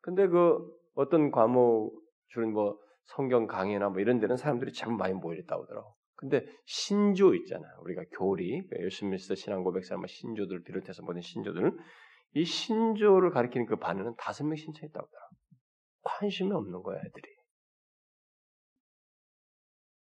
근데 0.00 0.26
그 0.28 0.58
어떤 0.94 1.30
과목 1.30 1.92
주는 2.28 2.52
뭐 2.52 2.78
성경 3.04 3.46
강의나 3.46 3.88
뭐 3.88 4.00
이런 4.00 4.20
데는 4.20 4.36
사람들이 4.36 4.72
참 4.72 4.96
많이 4.96 5.14
모였다고 5.14 5.62
하더라고. 5.64 5.94
근데 6.14 6.44
신조 6.66 7.34
있잖아요. 7.34 7.70
우리가 7.82 8.02
교리, 8.12 8.62
예수님리스터 8.78 9.34
신앙 9.36 9.62
고백사람 9.62 10.04
신조들 10.06 10.64
비롯해서 10.64 11.02
모든 11.02 11.20
신조들 11.20 11.72
이 12.34 12.44
신조를 12.44 13.30
가리키는 13.30 13.66
그 13.66 13.76
반응은 13.76 14.14
다섯 14.18 14.44
명 14.44 14.56
신청했다고 14.56 15.06
하더라고. 15.06 15.34
관심이 16.02 16.52
없는 16.52 16.82
거야, 16.82 16.98
애들이. 16.98 17.37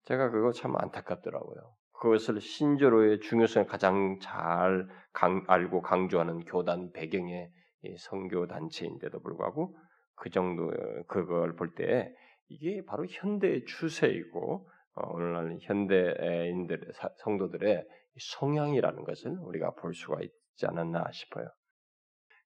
제가 0.06 0.30
그거 0.30 0.52
참 0.52 0.76
안타깝더라고요. 0.76 1.76
그것을 2.00 2.42
신조로의 2.42 3.20
중요성을 3.20 3.68
가장 3.68 4.18
잘 4.20 4.88
강, 5.14 5.44
알고 5.48 5.82
강조하는 5.82 6.40
교단 6.46 6.92
배경의 6.92 7.52
성교 8.00 8.48
단체인데도 8.48 9.22
불구하고 9.22 9.76
그 10.16 10.30
정도 10.30 10.72
그걸 11.08 11.56
볼 11.56 11.76
때 11.76 12.12
이게 12.48 12.84
바로 12.86 13.06
현대의 13.08 13.66
추세이고 13.66 14.68
어, 14.94 15.14
오늘날 15.14 15.58
현대인들 15.62 16.92
성도들의 17.24 17.88
성향이라는 18.20 19.04
것을 19.04 19.38
우리가 19.40 19.72
볼 19.76 19.94
수가 19.94 20.18
있지 20.22 20.66
않았나 20.66 21.12
싶어요. 21.12 21.48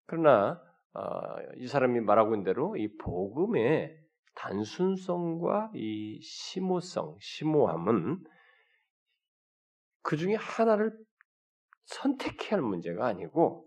그러나 0.06 0.62
어, 0.94 1.02
이 1.56 1.68
사람이 1.68 2.02
말하고 2.02 2.36
있는 2.36 2.44
대로 2.44 2.78
이 2.78 2.96
복음의 2.98 3.98
단순성과 4.36 5.72
이 5.76 6.20
심오성, 6.22 7.18
심오함은 7.20 8.24
그 10.02 10.18
중에 10.18 10.36
하나를 10.36 10.96
선택해야 11.86 12.60
할 12.60 12.62
문제가 12.62 13.08
아니고 13.08 13.66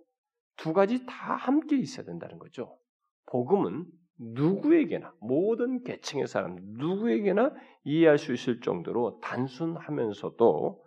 두 0.56 0.72
가지 0.72 1.04
다 1.06 1.34
함께 1.34 1.76
있어야 1.76 2.04
된다는 2.04 2.38
거죠. 2.38 2.78
복음은 3.26 3.86
누구에게나 4.18 5.14
모든 5.20 5.82
계층의 5.84 6.26
사람 6.26 6.56
누구에게나 6.60 7.54
이해할 7.84 8.18
수 8.18 8.32
있을 8.32 8.60
정도로 8.60 9.20
단순하면서도 9.20 10.84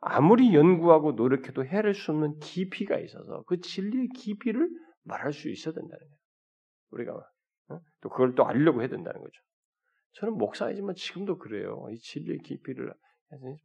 아무리 0.00 0.52
연구하고 0.52 1.12
노력해도 1.12 1.64
헤아릴 1.64 1.94
수 1.94 2.10
없는 2.10 2.40
깊이가 2.40 2.98
있어서 2.98 3.44
그 3.46 3.60
진리의 3.60 4.08
깊이를 4.08 4.68
말할 5.04 5.32
수 5.32 5.48
있어야 5.48 5.74
된다는 5.74 5.98
거예요. 6.00 6.18
우리가 6.90 7.14
어? 7.14 7.22
또 8.00 8.08
그걸 8.08 8.34
또 8.34 8.46
알려고 8.46 8.80
해야 8.80 8.88
된다는 8.88 9.20
거죠. 9.20 9.40
저는 10.14 10.34
목사이지만 10.34 10.94
지금도 10.94 11.38
그래요. 11.38 11.86
이 11.90 11.98
진리의 11.98 12.38
깊이를 12.38 12.92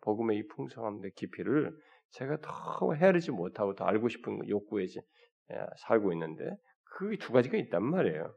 복음의 0.01 0.37
이 0.37 0.47
풍성함의 0.47 1.11
깊이를 1.15 1.75
제가 2.11 2.37
더 2.41 2.93
헤아리지 2.93 3.31
못하고 3.31 3.75
더 3.75 3.85
알고 3.85 4.07
싶은 4.07 4.47
욕구에 4.47 4.85
예, 5.51 5.65
살고 5.87 6.13
있는데 6.13 6.57
그 6.97 7.17
두 7.17 7.31
가지가 7.31 7.57
있단 7.57 7.83
말이에요. 7.83 8.33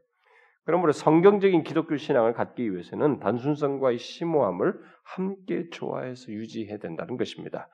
그러므로 0.63 0.91
성경적인 0.91 1.63
기독교 1.63 1.97
신앙을 1.97 2.33
갖기 2.33 2.71
위해서는 2.71 3.19
단순성과 3.19 3.97
심오함을 3.97 4.79
함께 5.03 5.69
좋아해서 5.71 6.31
유지해야 6.31 6.77
된다는 6.77 7.17
것입니다. 7.17 7.67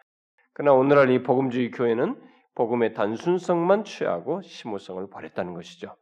그러나 0.54 0.74
오늘날 0.74 1.10
이 1.12 1.22
복음주의 1.22 1.72
교회는 1.72 2.16
복음의 2.56 2.94
단순성만 2.94 3.84
취하고 3.84 4.42
심오성을 4.42 5.08
버렸다는 5.10 5.54
것이죠. 5.54 5.96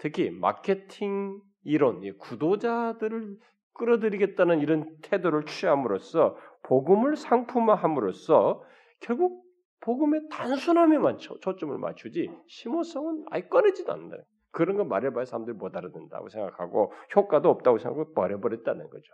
특히 0.00 0.30
마케팅 0.30 1.40
이론, 1.62 2.00
구도자들을 2.18 3.36
끌어들이겠다는 3.74 4.60
이런 4.60 4.96
태도를 5.02 5.44
취함으로써 5.44 6.36
복음을 6.62 7.16
상품화함으로써 7.16 8.62
결국 9.00 9.44
복음의 9.80 10.22
단순함에만 10.30 11.18
초점을 11.18 11.76
맞추지 11.78 12.30
심오성은 12.48 13.26
아예 13.30 13.42
꺼내지도 13.42 13.92
않는다. 13.92 14.16
그런 14.52 14.76
거 14.76 14.84
말해봐야 14.84 15.24
사람들이 15.26 15.56
못 15.56 15.76
알아듣는다고 15.76 16.28
생각하고 16.28 16.92
효과도 17.14 17.50
없다고 17.50 17.78
생각하고 17.78 18.14
버려버렸다는 18.14 18.88
거죠. 18.88 19.12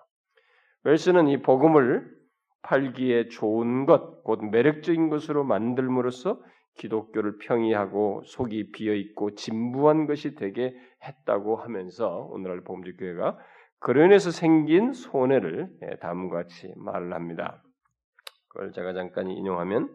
웰스는 0.85 1.29
이 1.29 1.43
복음을 1.43 2.09
팔기에 2.63 3.29
좋은 3.29 3.87
것, 3.87 4.23
곧 4.25 4.41
매력적인 4.45 5.09
것으로 5.09 5.45
만들므로써 5.45 6.41
기독교를 6.77 7.39
평이하고 7.39 8.23
속이 8.25 8.73
비어 8.73 8.95
있고 8.95 9.35
진부한 9.35 10.07
것이 10.07 10.35
되게 10.35 10.75
했다고 11.05 11.57
하면서 11.57 12.29
오늘날 12.31 12.63
복음적 12.63 12.97
교회가 12.99 13.39
인해서 14.05 14.31
생긴 14.31 14.93
손해를 14.93 15.69
예, 15.83 15.97
다음과 15.97 16.37
같이 16.43 16.73
말을 16.77 17.13
합니다. 17.13 17.63
그걸 18.49 18.73
제가 18.73 18.95
잠깐 18.95 19.29
인용하면 19.29 19.85
어, 19.85 19.89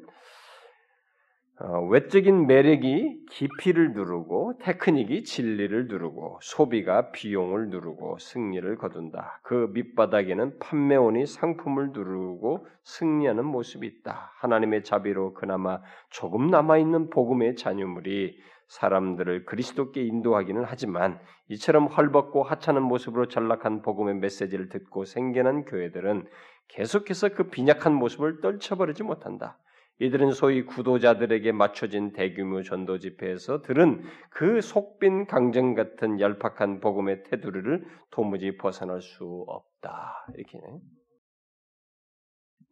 외적인 1.89 2.47
매력이 2.47 3.25
깊이를 3.29 3.93
누르고 3.93 4.57
테크닉이 4.61 5.23
진리를 5.23 5.87
누르고 5.87 6.39
소비가 6.41 7.11
비용을 7.11 7.69
누르고 7.69 8.17
승리를 8.19 8.77
거둔다. 8.77 9.41
그 9.43 9.69
밑바닥에는 9.73 10.57
판매원이 10.59 11.25
상품을 11.27 11.91
누르고 11.91 12.65
승리하는 12.83 13.45
모습이 13.45 13.85
있다. 13.85 14.31
하나님의 14.39 14.83
자비로 14.83 15.33
그나마 15.33 15.81
조금 16.09 16.47
남아 16.49 16.77
있는 16.77 17.09
복음의 17.09 17.55
잔유물이 17.55 18.39
사람들을 18.67 19.45
그리스도께 19.45 20.01
인도하기는 20.01 20.63
하지만 20.65 21.19
이처럼 21.49 21.87
헐벗고 21.87 22.43
하찮은 22.43 22.81
모습으로 22.81 23.27
전락한 23.27 23.81
복음의 23.81 24.15
메시지를 24.15 24.69
듣고 24.69 25.05
생겨난 25.05 25.65
교회들은 25.65 26.25
계속해서 26.69 27.29
그 27.29 27.49
빈약한 27.49 27.93
모습을 27.93 28.39
떨쳐버리지 28.39 29.03
못한다. 29.03 29.57
이들은 30.01 30.31
소위 30.31 30.63
구도자들에게 30.63 31.51
맞춰진 31.51 32.11
대규모 32.11 32.63
전도 32.63 32.97
집회에서 32.97 33.61
들은 33.61 34.01
그 34.31 34.59
속빈 34.59 35.27
강정 35.27 35.75
같은 35.75 36.19
얄팍한 36.19 36.79
복음의 36.79 37.21
테두리를 37.25 37.85
도무지 38.09 38.57
벗어날 38.57 38.99
수 39.01 39.45
없다. 39.47 40.25
이렇게. 40.35 40.59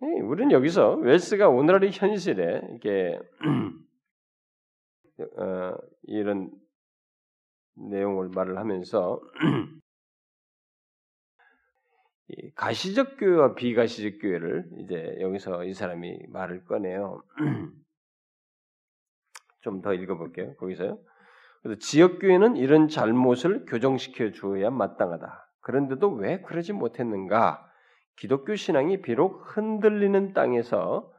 네, 0.01 0.21
우리는 0.21 0.51
여기서 0.51 0.95
웰스가 0.95 1.49
오늘날의 1.49 1.91
현실에 1.93 2.61
이게 2.75 3.19
어, 5.37 5.75
이런 6.07 6.49
내용을 7.75 8.29
말을 8.33 8.57
하면서 8.57 9.21
가시적 12.55 13.17
교회와 13.17 13.55
비가시적 13.55 14.21
교회를 14.21 14.69
이제 14.79 15.17
여기서 15.19 15.65
이 15.65 15.73
사람이 15.73 16.27
말을 16.29 16.65
꺼내요. 16.65 17.23
좀 19.61 19.81
더 19.81 19.93
읽어볼게요. 19.93 20.55
거기서요. 20.55 20.99
그래서 21.61 21.79
지역 21.79 22.19
교회는 22.19 22.55
이런 22.55 22.87
잘못을 22.87 23.65
교정시켜 23.65 24.31
주어야 24.31 24.69
마땅하다. 24.69 25.47
그런데도 25.61 26.11
왜 26.13 26.41
그러지 26.41 26.73
못했는가? 26.73 27.65
기독교 28.15 28.55
신앙이 28.55 29.01
비록 29.01 29.57
흔들리는 29.57 30.33
땅에서 30.33 31.11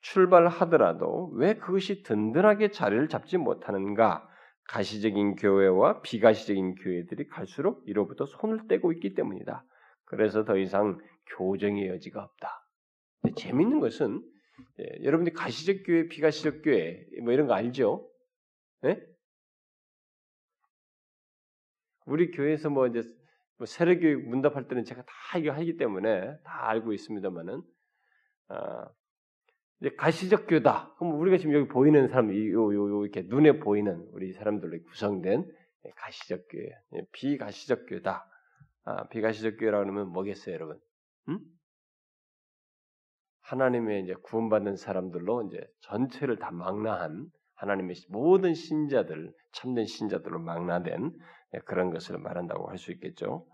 출발하더라도 0.00 1.30
왜 1.34 1.54
그것이 1.54 2.02
든든하게 2.02 2.70
자리를 2.70 3.08
잡지 3.08 3.38
못하는가? 3.38 4.28
가시적인 4.68 5.36
교회와 5.36 6.00
비가시적인 6.02 6.76
교회들이 6.76 7.28
갈수록 7.28 7.82
이로부터 7.86 8.26
손을 8.26 8.66
떼고 8.68 8.92
있기 8.92 9.14
때문이다. 9.14 9.64
그래서 10.04 10.44
더 10.44 10.56
이상 10.56 10.98
교정의 11.36 11.88
여지가 11.88 12.22
없다. 12.22 12.68
재밌는 13.36 13.80
것은 13.80 14.22
예, 14.80 15.04
여러분들이 15.04 15.34
가시적 15.34 15.84
교회, 15.84 16.08
비가시적 16.08 16.62
교회 16.62 17.06
뭐 17.22 17.32
이런 17.32 17.46
거 17.46 17.54
알죠? 17.54 18.08
예? 18.84 19.02
우리 22.06 22.30
교회에서 22.30 22.70
뭐 22.70 22.86
이제 22.86 23.02
뭐 23.56 23.66
세례교육 23.66 24.28
문답할 24.28 24.68
때는 24.68 24.84
제가 24.84 25.02
다 25.02 25.38
이거 25.38 25.52
하기 25.52 25.76
때문에 25.76 26.36
다 26.42 26.68
알고 26.68 26.92
있습니다만은 26.92 27.62
아, 28.48 28.88
이제 29.80 29.94
가시적 29.96 30.46
교다. 30.48 30.94
그럼 30.98 31.18
우리가 31.18 31.38
지금 31.38 31.54
여기 31.54 31.68
보이는 31.68 32.08
사람, 32.08 32.34
요, 32.34 32.74
요, 32.74 32.90
요, 32.90 33.02
이렇게 33.04 33.22
눈에 33.22 33.58
보이는 33.58 34.06
우리 34.12 34.32
사람들로 34.32 34.82
구성된 34.84 35.50
가시적 35.96 36.46
교회, 36.50 36.70
예, 36.94 37.06
비가시적 37.12 37.86
교다. 37.88 38.28
아, 38.84 39.08
비가시적 39.08 39.56
교회라고 39.58 39.86
하면 39.88 40.08
뭐겠어요, 40.08 40.54
여러분? 40.54 40.78
음? 41.28 41.38
하나님의 43.42 44.02
이제 44.02 44.14
구원받는 44.24 44.76
사람들로 44.76 45.48
이제 45.48 45.60
전체를 45.80 46.38
다 46.38 46.50
망라한 46.50 47.26
하나님의 47.56 47.96
모든 48.08 48.54
신자들, 48.54 49.32
참된 49.52 49.86
신자들로 49.86 50.40
망라된 50.40 51.12
예, 51.54 51.58
그런 51.66 51.90
것을 51.90 52.18
말한다고 52.18 52.68
할 52.68 52.78
수 52.78 52.92
있겠죠. 52.92 53.46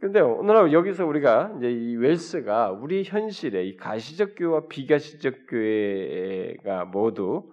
근데 0.00 0.20
오늘 0.20 0.72
여기서 0.72 1.06
우리가 1.06 1.54
이제 1.58 1.70
이 1.70 1.96
웰스가 1.96 2.72
우리 2.72 3.04
현실에 3.04 3.64
이 3.64 3.76
가시적 3.76 4.34
교회와 4.36 4.66
비가시적 4.68 5.46
교회가 5.48 6.86
모두 6.86 7.52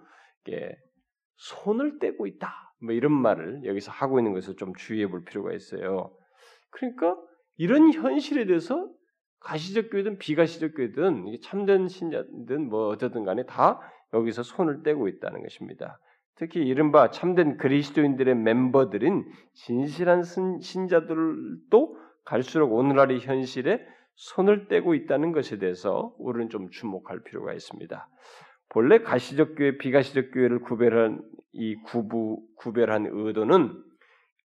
손을 1.36 1.98
떼고 2.00 2.26
있다. 2.26 2.52
뭐 2.82 2.92
이런 2.92 3.12
말을 3.12 3.64
여기서 3.64 3.92
하고 3.92 4.18
있는 4.18 4.32
것을 4.32 4.56
좀 4.56 4.74
주의해 4.74 5.06
볼 5.06 5.24
필요가 5.24 5.52
있어요. 5.52 6.16
그러니까 6.74 7.16
이런 7.56 7.92
현실에 7.92 8.46
대해서 8.46 8.88
가시적 9.40 9.90
교회든 9.90 10.18
비가시적 10.18 10.74
교회든 10.74 11.26
참된 11.42 11.88
신자든 11.88 12.68
뭐 12.68 12.88
어쨌든 12.88 13.24
간에 13.24 13.44
다 13.44 13.80
여기서 14.12 14.42
손을 14.42 14.82
떼고 14.82 15.08
있다는 15.08 15.42
것입니다. 15.42 15.98
특히 16.36 16.60
이른바 16.60 17.10
참된 17.10 17.56
그리스도인들의 17.58 18.34
멤버들인 18.34 19.24
진실한 19.52 20.22
신자들도 20.60 21.96
갈수록 22.24 22.72
오늘날의 22.72 23.20
현실에 23.20 23.84
손을 24.16 24.68
떼고 24.68 24.94
있다는 24.94 25.32
것에 25.32 25.58
대해서 25.58 26.14
우리는 26.18 26.48
좀 26.48 26.70
주목할 26.70 27.22
필요가 27.22 27.52
있습니다. 27.52 28.08
본래 28.68 28.98
가시적 28.98 29.54
교회, 29.56 29.76
비가시적 29.76 30.32
교회를 30.32 30.60
구별한 30.60 31.22
이 31.52 31.76
구부 31.84 32.42
구별한 32.56 33.06
의도는 33.10 33.80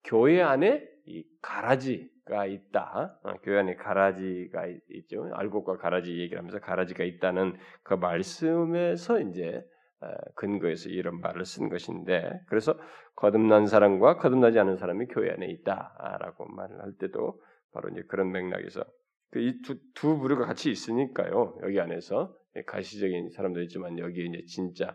교회 0.05 0.43
안에 0.43 0.87
이 1.07 1.24
가라지 1.41 2.11
가 2.29 2.47
있다. 2.47 3.18
어, 3.22 3.35
교회 3.43 3.59
안에 3.59 3.74
가라지가 3.76 4.66
있죠. 4.91 5.31
알곡과 5.33 5.79
가라지 5.79 6.18
얘기를 6.18 6.39
하면서 6.39 6.61
가라지가 6.61 7.05
있다는 7.05 7.57
그 7.83 7.95
말씀에서 7.95 9.20
이제 9.20 9.64
어, 10.01 10.07
근거해서 10.37 10.91
이런 10.91 11.20
말을 11.20 11.45
쓴 11.45 11.68
것인데 11.68 12.41
그래서 12.49 12.79
거듭난 13.16 13.66
사람과 13.66 14.18
거듭나지 14.18 14.59
않은 14.59 14.76
사람이 14.76 15.07
교회 15.07 15.31
안에 15.33 15.47
있다라고 15.47 16.47
말을 16.47 16.81
할 16.83 16.93
때도 16.99 17.41
바로 17.72 17.89
이제 17.89 18.03
그런 18.09 18.31
맥락에서 18.31 18.85
그 19.31 19.41
이두 19.41 19.76
두 19.95 20.18
부류가 20.18 20.47
같이 20.47 20.70
있으니까요. 20.70 21.59
여기 21.62 21.81
안에서 21.81 22.35
가시적인 22.66 23.31
사람도 23.31 23.61
있지만 23.62 23.99
여기 23.99 24.26
이제 24.26 24.45
진짜 24.47 24.89
아, 24.89 24.95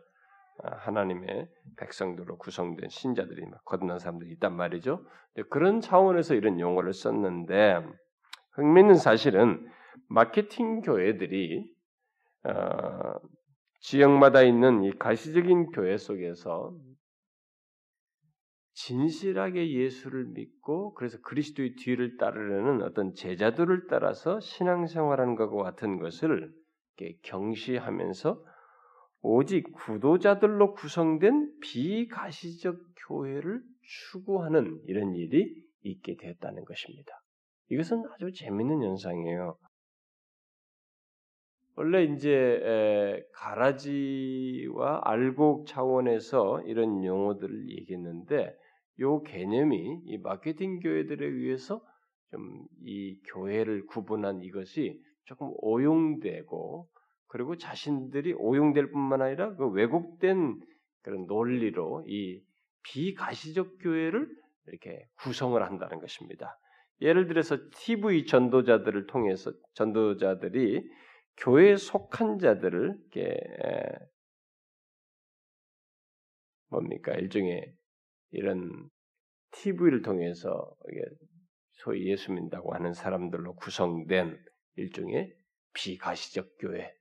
하나님의 0.61 1.49
백성들로 1.77 2.37
구성된 2.37 2.89
신자들이 2.89 3.43
거듭난 3.65 3.99
사람들이 3.99 4.31
있단 4.33 4.55
말이죠. 4.55 5.05
그런 5.49 5.81
차원에서 5.81 6.35
이런 6.35 6.59
용어를 6.59 6.93
썼는데 6.93 7.83
흥미있는 8.51 8.95
사실은 8.95 9.67
마케팅 10.07 10.81
교회들이 10.81 11.65
어, 12.45 13.13
지역마다 13.79 14.43
있는 14.43 14.83
이 14.83 14.91
가시적인 14.97 15.71
교회 15.71 15.97
속에서 15.97 16.77
진실하게 18.73 19.71
예수를 19.71 20.25
믿고 20.33 20.93
그래서 20.95 21.19
그리스도의 21.21 21.75
뒤를 21.75 22.17
따르려는 22.17 22.81
어떤 22.83 23.13
제자들을 23.13 23.87
따라서 23.87 24.39
신앙생활하는 24.39 25.35
것과 25.35 25.63
같은 25.63 25.99
것을 25.99 26.51
경시하면서 27.23 28.43
오직 29.23 29.71
구도자들로 29.73 30.73
구성된 30.73 31.59
비가시적 31.61 32.77
교회를 33.07 33.61
추구하는 33.81 34.81
이런 34.85 35.15
일이 35.15 35.63
있게 35.81 36.17
되었다는 36.17 36.65
것입니다. 36.65 37.11
이것은 37.69 38.03
아주 38.11 38.31
재밌는 38.33 38.83
현상이에요. 38.83 39.57
원래 41.75 42.03
이제 42.03 43.23
가라지와 43.33 45.01
알곡 45.05 45.67
차원에서 45.67 46.61
이런 46.67 47.03
용어들을 47.03 47.69
얘기했는데 47.71 48.53
요 48.99 49.23
개념이 49.23 50.01
이 50.05 50.17
마케팅 50.19 50.79
교회들에 50.79 51.25
의해서 51.25 51.81
좀 52.29 52.67
이 52.85 53.19
교회를 53.33 53.85
구분한 53.85 54.43
이것이 54.43 55.01
조금 55.25 55.51
오용되고 55.61 56.89
그리고 57.33 57.57
자신들이 57.57 58.33
오용될 58.33 58.91
뿐만 58.91 59.23
아니라 59.23 59.55
그 59.55 59.67
왜곡된 59.67 60.61
그런 61.01 61.25
논리로 61.25 62.05
이 62.07 62.39
비가시적 62.83 63.79
교회를 63.79 64.29
이렇게 64.67 65.07
구성을 65.15 65.59
한다는 65.59 65.99
것입니다. 65.99 66.59
예를 67.01 67.25
들어서 67.25 67.57
TV 67.71 68.27
전도자들을 68.27 69.07
통해서 69.07 69.51
전도자들이 69.73 70.87
교회에 71.37 71.75
속한 71.75 72.37
자들을 72.37 72.99
이렇게 72.99 73.39
뭡니까 76.69 77.13
일종의 77.13 77.73
이런 78.29 78.91
TV를 79.53 80.03
통해서 80.03 80.71
소위 81.71 82.11
예수 82.11 82.31
믿다고 82.31 82.75
하는 82.75 82.93
사람들로 82.93 83.55
구성된 83.55 84.37
일종의 84.75 85.33
비가시적 85.73 86.57
교회 86.59 86.93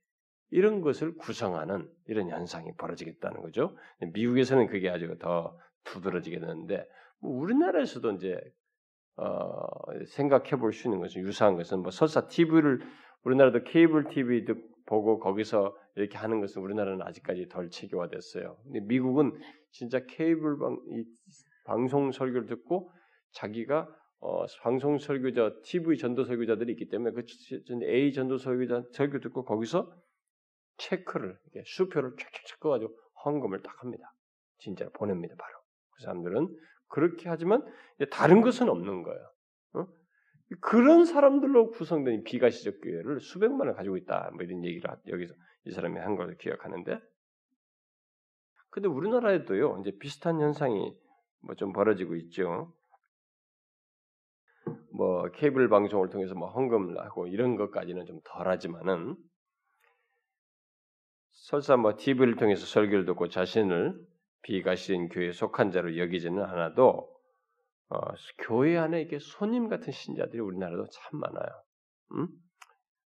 이런 0.53 0.81
것을 0.81 1.17
구성하는 1.17 1.89
이런 2.07 2.29
현상이 2.29 2.73
벌어지겠다는 2.77 3.41
거죠. 3.41 3.75
미국에서는 4.13 4.67
그게 4.67 4.87
아주 4.87 5.17
더 5.17 5.57
두드러지게 5.83 6.39
되는데 6.39 6.87
뭐 7.19 7.39
우리나라에서도 7.41 8.11
이제 8.11 8.39
어, 9.15 9.65
생각해 10.05 10.51
볼 10.57 10.71
수 10.71 10.87
있는 10.87 10.99
것은 10.99 11.23
유사한 11.23 11.55
것은 11.55 11.79
뭐 11.79 11.89
설사 11.89 12.27
TV를 12.27 12.81
우리나라도 13.23 13.63
케이블 13.63 14.07
TV도 14.09 14.53
보고 14.85 15.19
거기서 15.19 15.75
이렇게 15.95 16.19
하는 16.19 16.39
것은 16.39 16.61
우리나라는 16.61 17.01
아직까지 17.01 17.47
덜 17.47 17.71
체계화됐어요. 17.71 18.57
근데 18.63 18.79
미국은 18.81 19.31
진짜 19.71 20.05
케이블 20.05 20.59
방, 20.59 20.77
이 20.91 21.03
방송 21.65 22.11
설교를 22.11 22.45
듣고 22.45 22.91
자기가 23.31 23.89
어, 24.19 24.45
방송 24.61 24.99
설교자, 24.99 25.61
TV 25.63 25.97
전도 25.97 26.25
설교자들이 26.25 26.73
있기 26.73 26.89
때문에 26.89 27.11
그 27.11 27.23
A 27.85 28.13
전도 28.13 28.37
설교자 28.37 28.83
설교 28.91 29.19
듣고 29.19 29.45
거기서 29.45 29.91
체크를 30.77 31.37
수표를 31.65 32.11
쫙쫙쫙 32.17 32.59
꺼가지고 32.59 32.95
헌금을 33.25 33.61
딱 33.61 33.81
합니다. 33.81 34.13
진짜 34.59 34.89
보냅니다 34.93 35.35
바로. 35.37 35.53
그 35.91 36.03
사람들은 36.03 36.47
그렇게 36.87 37.29
하지만 37.29 37.65
다른 38.11 38.41
것은 38.41 38.69
없는 38.69 39.03
거예요. 39.03 39.31
어? 39.73 39.87
그런 40.61 41.05
사람들로 41.05 41.71
구성된 41.71 42.23
비가시적 42.23 42.81
교회를 42.81 43.19
수백만을 43.21 43.73
가지고 43.73 43.97
있다. 43.97 44.31
뭐 44.33 44.43
이런 44.43 44.63
얘기를 44.63 44.89
여기서 45.07 45.33
이 45.65 45.71
사람이 45.71 45.99
한걸 45.99 46.37
기억하는데. 46.37 46.99
근데 48.69 48.87
우리나라에도요, 48.87 49.79
이제 49.81 49.91
비슷한 49.99 50.39
현상이 50.39 50.95
뭐 51.41 51.55
좀 51.55 51.73
벌어지고 51.73 52.15
있죠. 52.15 52.73
뭐 54.93 55.29
케이블 55.31 55.67
방송을 55.69 56.09
통해서 56.09 56.35
뭐 56.35 56.49
헌금을 56.49 56.97
하고 56.99 57.27
이런 57.27 57.55
것까지는 57.55 58.05
좀 58.05 58.19
덜하지만은 58.23 59.15
설사 61.43 61.75
뭐 61.75 61.97
TV를 61.97 62.37
통해서 62.37 62.65
설교를 62.65 63.05
듣고 63.05 63.27
자신을 63.27 63.99
비가시인 64.43 65.09
교회에 65.09 65.33
속한 65.33 65.71
자로 65.71 65.97
여기지는 65.97 66.41
않아도 66.41 67.09
어, 67.89 67.97
교회 68.39 68.77
안에 68.77 69.01
이렇게 69.01 69.19
손님 69.19 69.67
같은 69.67 69.91
신자들이 69.91 70.39
우리나라도 70.39 70.87
참 70.87 71.19
많아요. 71.19 71.63
음? 72.13 72.27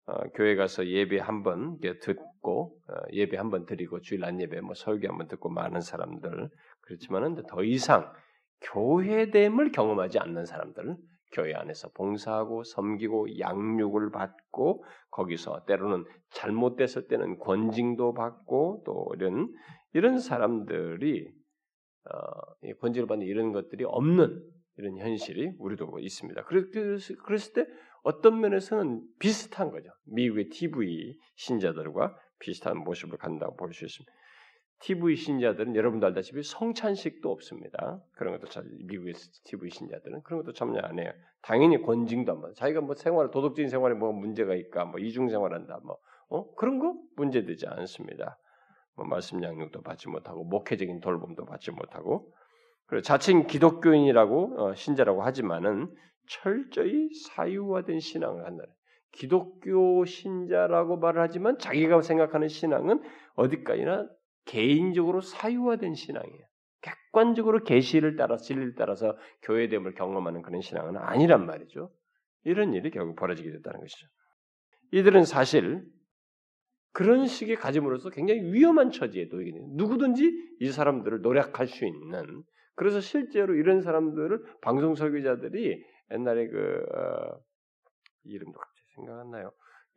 어, 0.05 0.13
교회 0.35 0.55
가서 0.55 0.85
예배 0.85 1.17
한 1.19 1.41
번 1.41 1.79
듣고 1.79 2.77
어, 2.87 2.93
예배 3.11 3.35
한 3.35 3.49
번 3.49 3.65
드리고 3.65 3.99
주일 4.01 4.23
안 4.23 4.39
예배 4.39 4.61
뭐 4.61 4.75
설교 4.75 5.07
한 5.07 5.17
번 5.17 5.27
듣고 5.27 5.49
많은 5.49 5.81
사람들 5.81 6.49
그렇지만은 6.81 7.43
더 7.47 7.63
이상 7.63 8.13
교회됨을 8.61 9.71
경험하지 9.71 10.19
않는 10.19 10.45
사람들 10.45 10.97
교회 11.31 11.53
안에서 11.53 11.89
봉사하고 11.89 12.63
섬기고 12.63 13.39
양육을 13.39 14.11
받고 14.11 14.83
거기서 15.11 15.65
때로는 15.65 16.05
잘못됐을 16.31 17.07
때는 17.07 17.37
권징도 17.39 18.13
받고 18.13 18.83
또 18.85 19.07
이런 19.15 19.53
이런 19.93 20.19
사람들이 20.19 21.27
어, 22.11 22.71
권징을 22.81 23.07
받는 23.07 23.25
이런 23.27 23.51
것들이 23.51 23.83
없는 23.85 24.43
이런 24.77 24.97
현실이 24.97 25.55
우리도 25.59 25.99
있습니다. 25.99 26.43
그랬을 26.45 27.53
때 27.53 27.65
어떤 28.03 28.39
면에서는 28.39 29.01
비슷한 29.19 29.71
거죠. 29.71 29.89
미국의 30.05 30.49
TV 30.49 31.17
신자들과 31.35 32.15
비슷한 32.39 32.77
모습을 32.77 33.17
간다고 33.17 33.55
볼 33.57 33.73
수 33.73 33.85
있습니다. 33.85 34.11
TV 34.79 35.15
신자들은 35.15 35.75
여러분도 35.75 36.07
알다시피 36.07 36.41
성찬식도 36.41 37.29
없습니다. 37.29 38.01
그런 38.13 38.39
것도 38.39 38.61
미국의 38.85 39.13
TV 39.43 39.69
신자들은 39.69 40.23
그런 40.23 40.41
것도 40.41 40.53
참여 40.53 40.79
안 40.79 40.99
해요. 40.99 41.11
당연히 41.41 41.81
권징도 41.81 42.31
안 42.31 42.41
받아. 42.41 42.53
자기가 42.53 42.81
뭐 42.81 42.95
생활 42.95 43.29
도덕적인 43.31 43.69
생활에 43.69 43.93
뭐 43.95 44.11
문제가 44.13 44.55
있까, 44.55 44.85
뭐 44.85 44.99
이중 44.99 45.29
생활한다, 45.29 45.79
뭐 45.83 45.97
어? 46.29 46.53
그런 46.55 46.79
거 46.79 46.95
문제되지 47.17 47.67
않습니다. 47.67 48.37
뭐 48.95 49.05
말씀 49.05 49.43
양육도 49.43 49.81
받지 49.81 50.09
못하고 50.09 50.43
목회적인 50.43 50.99
돌봄도 50.99 51.45
받지 51.45 51.71
못하고 51.71 52.33
그리고 52.85 53.01
자칭 53.01 53.47
기독교인이라고 53.47 54.61
어, 54.61 54.75
신자라고 54.75 55.23
하지만은 55.23 55.93
철저히 56.27 57.09
사유화된 57.27 57.99
신앙을 57.99 58.45
한다. 58.45 58.63
기독교 59.11 60.05
신자라고 60.05 60.97
말을 60.97 61.21
하지만 61.21 61.57
자기가 61.57 62.01
생각하는 62.01 62.47
신앙은 62.47 63.01
어디까지나 63.35 64.07
개인적으로 64.45 65.21
사유화된 65.21 65.95
신앙이에요. 65.95 66.45
객관적으로 66.81 67.63
계시를 67.63 68.15
따라 68.15 68.37
진리를 68.37 68.75
따라서 68.75 69.17
교회됨을 69.43 69.93
경험하는 69.95 70.41
그런 70.41 70.61
신앙은 70.61 70.97
아니란 70.97 71.45
말이죠. 71.45 71.91
이런 72.43 72.73
일이 72.73 72.89
결국 72.89 73.15
벌어지게 73.15 73.51
됐다는 73.51 73.81
것이죠. 73.81 74.07
이들은 74.91 75.25
사실 75.25 75.85
그런 76.91 77.27
식의 77.27 77.57
가짐으로써 77.57 78.09
굉장히 78.09 78.41
위험한 78.53 78.91
처지에 78.91 79.25
놓이게 79.25 79.51
돼요. 79.51 79.67
누구든지 79.71 80.31
이 80.61 80.71
사람들을 80.71 81.21
노력할 81.21 81.67
수 81.67 81.85
있는 81.85 82.43
그래서 82.75 83.01
실제로 83.01 83.55
이런 83.55 83.81
사람들을 83.81 84.43
방송 84.61 84.95
설교자들이 84.95 85.83
옛날에 86.11 86.47
그 86.47 86.85
어, 86.95 87.39
이름도 88.23 88.57
갑자기 88.57 88.87
생각 88.95 89.19
안 89.19 89.31
나요. 89.31 89.51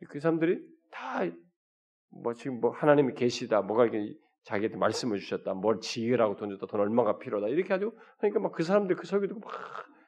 그 0.09 0.19
사람들이 0.19 0.59
다 0.91 1.25
뭐 2.21 2.33
지금 2.33 2.59
뭐 2.59 2.71
하나님이 2.71 3.13
계시다, 3.13 3.61
뭐가 3.61 3.85
이렇게 3.85 4.13
자기한테 4.43 4.77
말씀을 4.77 5.19
주셨다, 5.19 5.53
뭘 5.53 5.79
지으라고 5.79 6.35
돈 6.35 6.49
줬다, 6.49 6.67
돈 6.67 6.79
얼마가 6.81 7.17
필요하다 7.17 7.49
이렇게 7.49 7.69
가지고 7.69 7.97
하니까 8.19 8.39
막 8.39 8.51
그 8.53 8.63
사람들 8.63 8.95
그 8.95 9.07
설교 9.07 9.27
듣고 9.27 9.39
막 9.39 9.51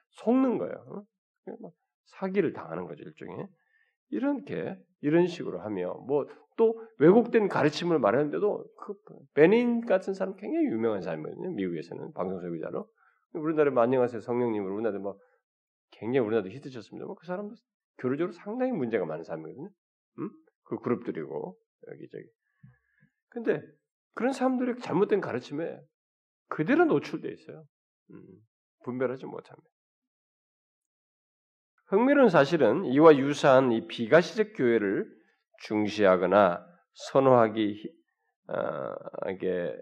속는 0.10 0.58
거예요. 0.58 1.06
어? 1.64 1.72
사기를 2.06 2.54
당하는 2.54 2.86
거죠 2.86 3.04
일종의 3.04 3.48
이렇게 4.10 4.78
이런 5.02 5.28
식으로 5.28 5.62
하며 5.62 5.94
뭐 6.08 6.26
또 6.58 6.82
왜곡된 7.00 7.48
가르침을 7.50 8.00
말하는데도 8.00 8.66
그 8.78 8.94
베닌 9.34 9.86
같은 9.86 10.14
사람 10.14 10.36
굉장히 10.36 10.68
유명한 10.68 11.02
사람이거든요. 11.02 11.52
미국에서는 11.52 12.14
방송 12.14 12.40
설교자로 12.40 12.88
우리나라에 13.34 13.74
안녕하세요 13.76 14.22
성령님을 14.22 14.72
우리나라에 14.72 15.00
뭐 15.00 15.20
굉장히 15.92 16.26
우리나라도 16.26 16.50
히트쳤습니다. 16.50 17.06
뭐그 17.06 17.26
사람도 17.26 17.56
교류적으로 18.00 18.32
상당히 18.32 18.72
문제가 18.72 19.06
많은 19.06 19.24
사람이거든요. 19.24 19.70
음? 20.20 20.30
그 20.64 20.80
그룹들이고 20.80 21.58
여기 21.92 22.08
저기. 22.10 22.24
근데 23.30 23.62
그런 24.16 24.34
사람들의 24.34 24.80
잘못된 24.80 25.22
가르침에 25.22 25.80
그대로 26.48 26.86
노출돼 26.86 27.32
있어요. 27.32 27.66
음, 28.12 28.22
분별하지 28.84 29.26
못합니다. 29.26 29.70
흥미로운 31.88 32.30
사실은 32.30 32.86
이와 32.86 33.18
유사한 33.18 33.72
이 33.72 33.86
비가시적 33.88 34.54
교회를 34.56 35.08
중시하거나 35.64 36.66
선호하기 36.94 37.94
어, 38.48 39.30
이게 39.32 39.76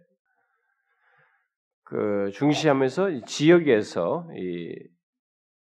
그 1.84 2.32
중시하면서 2.34 3.26
지역에서 3.26 4.28
이 4.36 4.76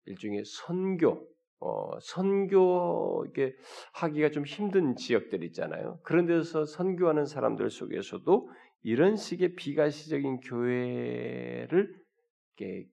일종의 0.07 0.45
선교 0.45 1.32
어, 1.65 1.99
선교 2.01 3.25
이게 3.29 3.55
하기가 3.95 4.31
좀 4.31 4.45
힘든 4.45 4.97
지역들 4.97 5.45
있잖아요. 5.45 6.01
그런 6.03 6.27
데서 6.27 6.65
선교하는 6.65 7.25
사람들 7.25 7.71
속에서도 7.71 8.49
이런 8.83 9.15
식의 9.15 9.55
비가시적인 9.55 10.41
교회를 10.41 11.95
이렇게 12.57 12.89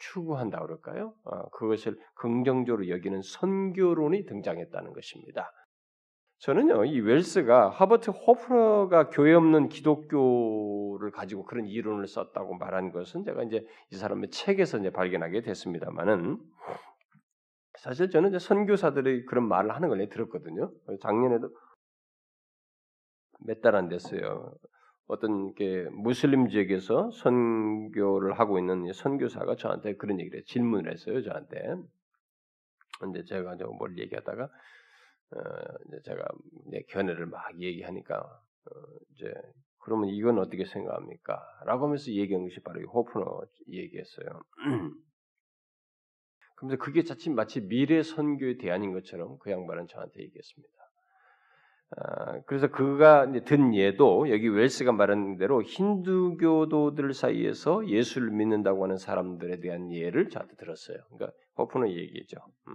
추구한다 0.00 0.60
그럴까요? 0.60 1.12
어, 1.24 1.50
그것을 1.50 1.98
긍정적으로 2.14 2.88
여기는 2.88 3.20
선교론이 3.20 4.24
등장했다는 4.24 4.94
것입니다. 4.94 5.52
저는요, 6.38 6.86
이 6.86 7.00
웰스가 7.00 7.68
하버트 7.68 8.12
호프너가 8.12 9.10
교회 9.10 9.34
없는 9.34 9.68
기독교를 9.68 11.10
가지고 11.10 11.44
그런 11.44 11.66
이론을 11.66 12.06
썼다고 12.06 12.54
말한 12.54 12.92
것은 12.92 13.24
제가 13.24 13.42
이제 13.42 13.62
이 13.92 13.96
사람의 13.96 14.30
책에서 14.30 14.78
이제 14.78 14.88
발견하게 14.88 15.42
됐습니다만은 15.42 16.38
사실 17.82 18.10
저는 18.10 18.30
이제 18.30 18.38
선교사들이 18.38 19.24
그런 19.26 19.48
말을 19.48 19.74
하는 19.74 19.88
걸 19.88 20.06
들었거든요. 20.08 20.72
작년에도 21.00 21.50
몇 23.46 23.60
달 23.62 23.74
안 23.76 23.88
됐어요. 23.88 24.54
어떤 25.06 25.54
게 25.54 25.88
무슬림 25.90 26.48
지역에서 26.48 27.10
선교를 27.10 28.38
하고 28.38 28.58
있는 28.58 28.92
선교사가 28.92 29.56
저한테 29.56 29.96
그런 29.96 30.20
얘기를 30.20 30.38
해요. 30.38 30.44
질문을 30.46 30.92
했어요, 30.92 31.22
저한테. 31.22 31.74
근데 33.00 33.24
제가 33.24 33.56
뭘 33.78 33.98
얘기하다가 33.98 34.44
어, 34.44 35.40
제가 36.04 36.24
내 36.70 36.82
견해를 36.88 37.26
막 37.26 37.60
얘기하니까 37.60 38.18
어, 38.18 38.70
이제 39.14 39.32
그러면 39.78 40.10
이건 40.10 40.38
어떻게 40.38 40.64
생각합니까? 40.64 41.40
라고 41.66 41.86
하면서 41.86 42.10
얘기한 42.12 42.44
것이 42.44 42.60
바로 42.60 42.80
호프너 42.88 43.42
얘기했어요. 43.68 44.40
그러면서 46.60 46.82
그게 46.82 47.02
자칫 47.04 47.30
마치 47.30 47.66
미래 47.66 48.02
선교의 48.02 48.58
대안인 48.58 48.92
것처럼 48.92 49.38
그 49.38 49.50
양반은 49.50 49.86
저한테 49.88 50.20
얘기했습니다. 50.20 50.74
아, 51.96 52.40
그래서 52.42 52.68
그가 52.68 53.32
든 53.46 53.74
예도 53.74 54.30
여기 54.30 54.46
웰스가 54.46 54.92
말한 54.92 55.38
대로 55.38 55.62
힌두교도들 55.62 57.14
사이에서 57.14 57.88
예수를 57.88 58.30
믿는다고 58.30 58.84
하는 58.84 58.98
사람들에 58.98 59.60
대한 59.60 59.90
예를 59.90 60.28
저한테 60.28 60.54
들었어요. 60.56 60.98
그러니까 61.08 61.36
호프너 61.56 61.88
얘기죠. 61.88 62.36
음. 62.68 62.74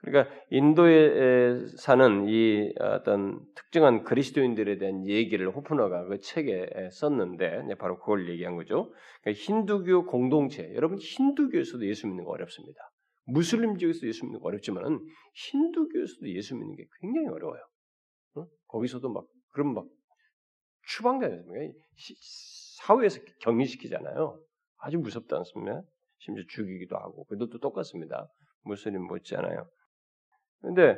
그러니까 0.00 0.34
인도에 0.50 1.66
사는 1.78 2.26
이 2.28 2.74
어떤 2.80 3.40
특정한 3.54 4.02
그리스도인들에 4.04 4.78
대한 4.78 5.06
얘기를 5.06 5.48
호프너가 5.50 6.06
그 6.06 6.18
책에 6.18 6.88
썼는데 6.90 7.76
바로 7.78 7.98
그걸 8.00 8.28
얘기한 8.28 8.56
거죠. 8.56 8.92
그러니까 9.22 9.40
힌두교 9.40 10.06
공동체, 10.06 10.74
여러분 10.74 10.98
힌두교에서도 10.98 11.86
예수 11.86 12.08
믿는 12.08 12.24
거 12.24 12.30
어렵습니다. 12.32 12.91
무슬림 13.24 13.78
지역에서 13.78 14.06
예수 14.06 14.24
믿는 14.24 14.40
거 14.40 14.48
어렵지만 14.48 14.98
힌두교에서도 15.34 16.28
예수 16.30 16.56
믿는 16.56 16.76
게 16.76 16.84
굉장히 17.00 17.28
어려워요. 17.28 17.60
어? 18.36 18.46
거기서도 18.68 19.12
막 19.12 19.24
그런 19.50 19.74
막 19.74 19.86
추방되는 20.88 21.44
사회에서 22.80 23.20
격리시키잖아요. 23.40 24.40
아주 24.78 24.98
무섭지 24.98 25.34
않습니까? 25.34 25.82
심지어 26.18 26.44
죽이기도 26.48 26.96
하고 26.96 27.24
그것도 27.24 27.58
똑같습니다. 27.58 28.28
무슬림 28.64 29.02
못지않아요. 29.02 29.68
근데 30.60 30.96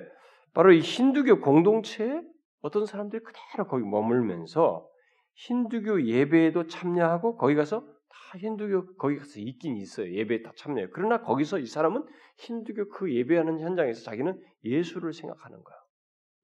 바로 0.52 0.72
이 0.72 0.80
힌두교 0.80 1.40
공동체에 1.40 2.22
어떤 2.60 2.86
사람들이 2.86 3.22
그대로 3.22 3.66
거기 3.66 3.84
머물면서 3.84 4.88
힌두교 5.34 6.06
예배에도 6.06 6.66
참여하고 6.66 7.36
거기 7.36 7.54
가서 7.54 7.86
다 8.14 8.38
힌두교 8.38 8.94
거기 8.96 9.16
가서 9.16 9.40
있긴 9.40 9.76
있어요. 9.76 10.12
예배에 10.12 10.42
다 10.42 10.52
참여해요. 10.56 10.88
그러나 10.92 11.20
거기서 11.20 11.58
이 11.58 11.66
사람은 11.66 12.04
힌두교 12.38 12.88
그 12.90 13.12
예배하는 13.12 13.60
현장에서 13.60 14.02
자기는 14.02 14.40
예수를 14.64 15.12
생각하는 15.12 15.62
거야. 15.62 15.76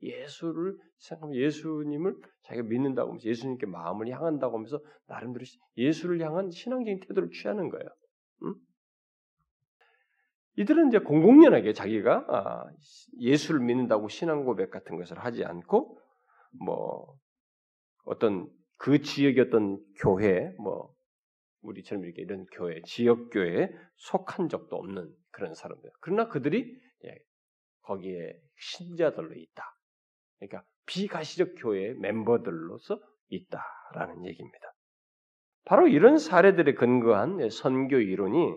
예수를 0.03 0.77
생각하면 0.99 1.37
예수님을 1.37 2.16
자기가 2.43 2.66
믿는다고 2.66 3.11
하면서 3.11 3.29
예수님께 3.29 3.66
마음을 3.66 4.09
향한다고 4.09 4.57
하면서 4.57 4.81
나름대로 5.07 5.45
예수를 5.77 6.21
향한 6.21 6.51
신앙적인 6.51 7.01
태도를 7.01 7.31
취하는 7.31 7.68
거예요. 7.68 7.87
응? 8.45 8.55
이들은 10.57 10.89
이제 10.89 10.99
공공연하게 10.99 11.73
자기가 11.73 12.27
아, 12.29 12.64
예수를 13.18 13.61
믿는다고 13.61 14.09
신앙 14.09 14.45
고백 14.45 14.71
같은 14.71 14.97
것을 14.97 15.18
하지 15.18 15.45
않고 15.45 15.99
뭐 16.64 17.14
어떤 18.05 18.49
그 18.79 19.01
지역의 19.03 19.45
어떤 19.49 19.79
교회 19.99 20.55
뭐 20.59 20.95
우리처럼 21.63 22.05
이렇게 22.05 22.23
이런 22.23 22.47
교회 22.53 22.81
지역 22.83 23.31
교회에 23.31 23.71
속한 23.97 24.49
적도 24.49 24.77
없는 24.77 25.13
그런 25.31 25.55
사람들. 25.55 25.91
그러나 26.01 26.29
그들이 26.29 26.79
거기에 27.83 28.41
신자들로 28.57 29.35
있다. 29.35 29.65
그러니까 30.39 30.65
비가시적 30.87 31.55
교회의 31.59 31.95
멤버들로서 31.95 33.01
있다라는 33.29 34.27
얘기입니다. 34.27 34.75
바로 35.65 35.87
이런 35.89 36.19
사례들에 36.19 36.75
근거한 36.75 37.49
선교 37.51 37.97
이론이 37.99 38.57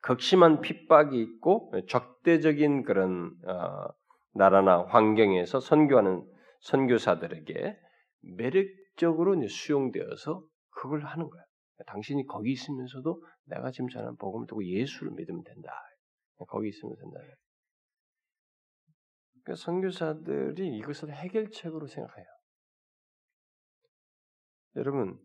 극심한 0.00 0.60
핍박이 0.60 1.20
있고 1.20 1.72
적대적인 1.88 2.84
그런 2.84 3.34
어, 3.46 3.88
나라나 4.32 4.84
환경에서 4.84 5.60
선교하는 5.60 6.24
선교사들에게 6.60 7.78
매력 8.36 8.64
적으로 8.98 9.34
수용되어서 9.48 10.44
그걸 10.70 11.04
하는 11.06 11.30
거야. 11.30 11.42
당신이 11.86 12.26
거기 12.26 12.52
있으면서도 12.52 13.24
내가 13.44 13.70
지금 13.70 13.88
전한 13.88 14.16
복음을 14.16 14.46
듣고 14.46 14.64
예수를 14.64 15.12
믿으면 15.12 15.42
된다. 15.44 15.70
거기 16.48 16.68
있으면 16.68 16.94
된다. 16.96 17.18
그러니까 19.42 19.64
선교사들이 19.64 20.76
이것을 20.78 21.12
해결책으로 21.14 21.86
생각해요. 21.86 22.26
여러분 24.76 25.18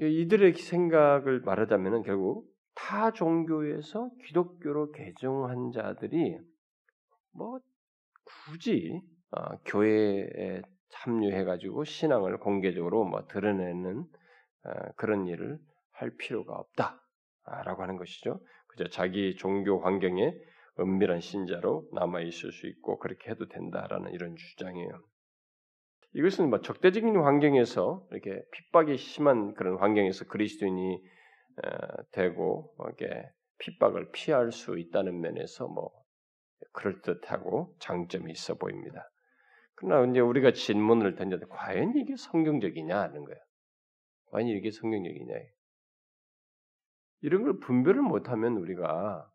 이들의 0.00 0.54
생각을 0.54 1.40
말하자면 1.40 2.02
결국 2.02 2.50
타 2.74 3.12
종교에서 3.12 4.10
기독교로 4.26 4.90
개종한 4.92 5.70
자들이 5.72 6.38
뭐 7.32 7.60
굳이 8.24 9.00
어, 9.32 9.56
교회에 9.64 10.62
참여해가지고 10.90 11.84
신앙을 11.84 12.38
공개적으로 12.38 13.04
뭐 13.04 13.26
드러내는 13.26 14.04
어, 14.64 14.70
그런 14.96 15.26
일을 15.26 15.58
할 15.92 16.10
필요가 16.16 16.54
없다라고 16.54 17.82
하는 17.82 17.96
것이죠. 17.96 18.40
그저 18.68 18.88
자기 18.88 19.36
종교 19.36 19.80
환경에 19.80 20.32
은밀한 20.78 21.20
신자로 21.20 21.88
남아 21.92 22.22
있을 22.22 22.52
수 22.52 22.66
있고 22.66 22.98
그렇게 22.98 23.30
해도 23.30 23.46
된다라는 23.48 24.12
이런 24.12 24.34
주장이에요. 24.36 24.90
이것은 26.14 26.50
뭐 26.50 26.60
적대적인 26.60 27.16
환경에서 27.16 28.06
이렇게 28.10 28.42
핍박이 28.52 28.96
심한 28.96 29.54
그런 29.54 29.78
환경에서 29.78 30.24
그리스도인이 30.26 31.00
되고 32.12 32.74
뭐 32.76 32.86
이렇게 32.86 33.28
핍박을 33.58 34.10
피할 34.12 34.50
수 34.50 34.78
있다는 34.78 35.20
면에서 35.20 35.68
뭐 35.68 35.90
그럴 36.72 37.00
듯하고 37.02 37.74
장점이 37.78 38.32
있어 38.32 38.54
보입니다. 38.54 39.08
그러나 39.80 40.10
이제 40.10 40.20
우리가 40.20 40.52
질문을 40.52 41.16
던져도 41.16 41.48
과연 41.48 41.96
이게 41.96 42.14
성경적이냐 42.14 43.00
하는 43.00 43.24
거예요. 43.24 43.40
과연 44.26 44.46
이게 44.48 44.70
성경적이냐. 44.70 45.34
이런 47.22 47.44
걸 47.44 47.58
분별을 47.60 48.02
못하면 48.02 48.58
우리가 48.58 49.26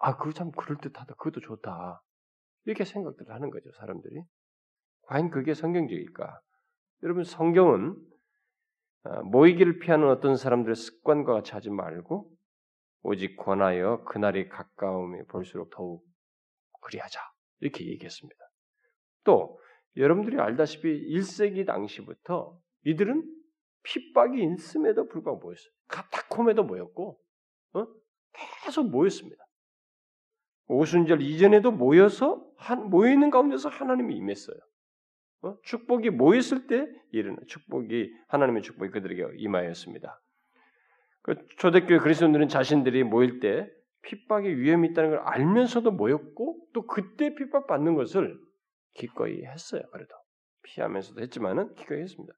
아 0.00 0.16
그거 0.16 0.32
참 0.32 0.50
그럴 0.52 0.78
듯하다. 0.78 1.14
그것도 1.14 1.40
좋다. 1.40 2.02
이렇게 2.64 2.84
생각들을 2.84 3.32
하는 3.32 3.50
거죠 3.50 3.70
사람들이. 3.72 4.22
과연 5.02 5.30
그게 5.30 5.52
성경적일까? 5.52 6.40
여러분 7.02 7.24
성경은 7.24 7.94
어, 9.02 9.22
모이기를 9.22 9.80
피하는 9.80 10.08
어떤 10.08 10.36
사람들의 10.36 10.76
습관과 10.76 11.34
같이 11.34 11.52
하지 11.52 11.68
말고 11.68 12.30
오직 13.02 13.36
권하여 13.36 14.04
그날이 14.04 14.48
가까움이 14.48 15.24
볼수록 15.26 15.70
더욱 15.70 16.04
그리하자 16.82 17.20
이렇게 17.60 17.86
얘기했습니다. 17.86 18.38
또 19.24 19.58
여러분들이 19.96 20.38
알다시피 20.38 20.88
1세기 21.14 21.66
당시부터 21.66 22.58
이들은 22.84 23.22
핍박이 23.82 24.42
있음에도 24.42 25.08
불구하고 25.08 25.40
모였어요. 25.40 25.70
카타콤에도 25.88 26.64
모였고 26.64 27.20
어? 27.74 27.86
계속 28.64 28.90
모였습니다. 28.90 29.44
오순절 30.66 31.20
이전에도 31.20 31.72
모여서 31.72 32.46
한, 32.56 32.90
모여 32.90 33.12
있는 33.12 33.30
가운데서 33.30 33.68
하나님이 33.68 34.16
임했어요. 34.16 34.56
어? 35.42 35.56
축복이 35.62 36.10
모였을 36.10 36.66
때 36.66 36.86
일어나 37.10 37.38
축복이 37.48 38.12
하나님의 38.28 38.62
축복이 38.62 38.90
그들에게 38.90 39.36
임하였습니다. 39.36 40.20
그 41.22 41.34
초대교회 41.58 41.98
그리스도인들은 41.98 42.48
자신들이 42.48 43.04
모일 43.04 43.40
때 43.40 43.68
핍박의 44.02 44.56
위험이 44.56 44.88
있다는 44.88 45.10
걸 45.10 45.18
알면서도 45.20 45.90
모였고 45.92 46.58
또 46.72 46.86
그때 46.86 47.34
핍박 47.34 47.66
받는 47.66 47.94
것을 47.94 48.38
기꺼이 48.94 49.44
했어요. 49.44 49.82
그래도 49.92 50.14
피하면서도 50.62 51.20
했지만은 51.20 51.74
기꺼이 51.74 52.00
했습니다. 52.00 52.32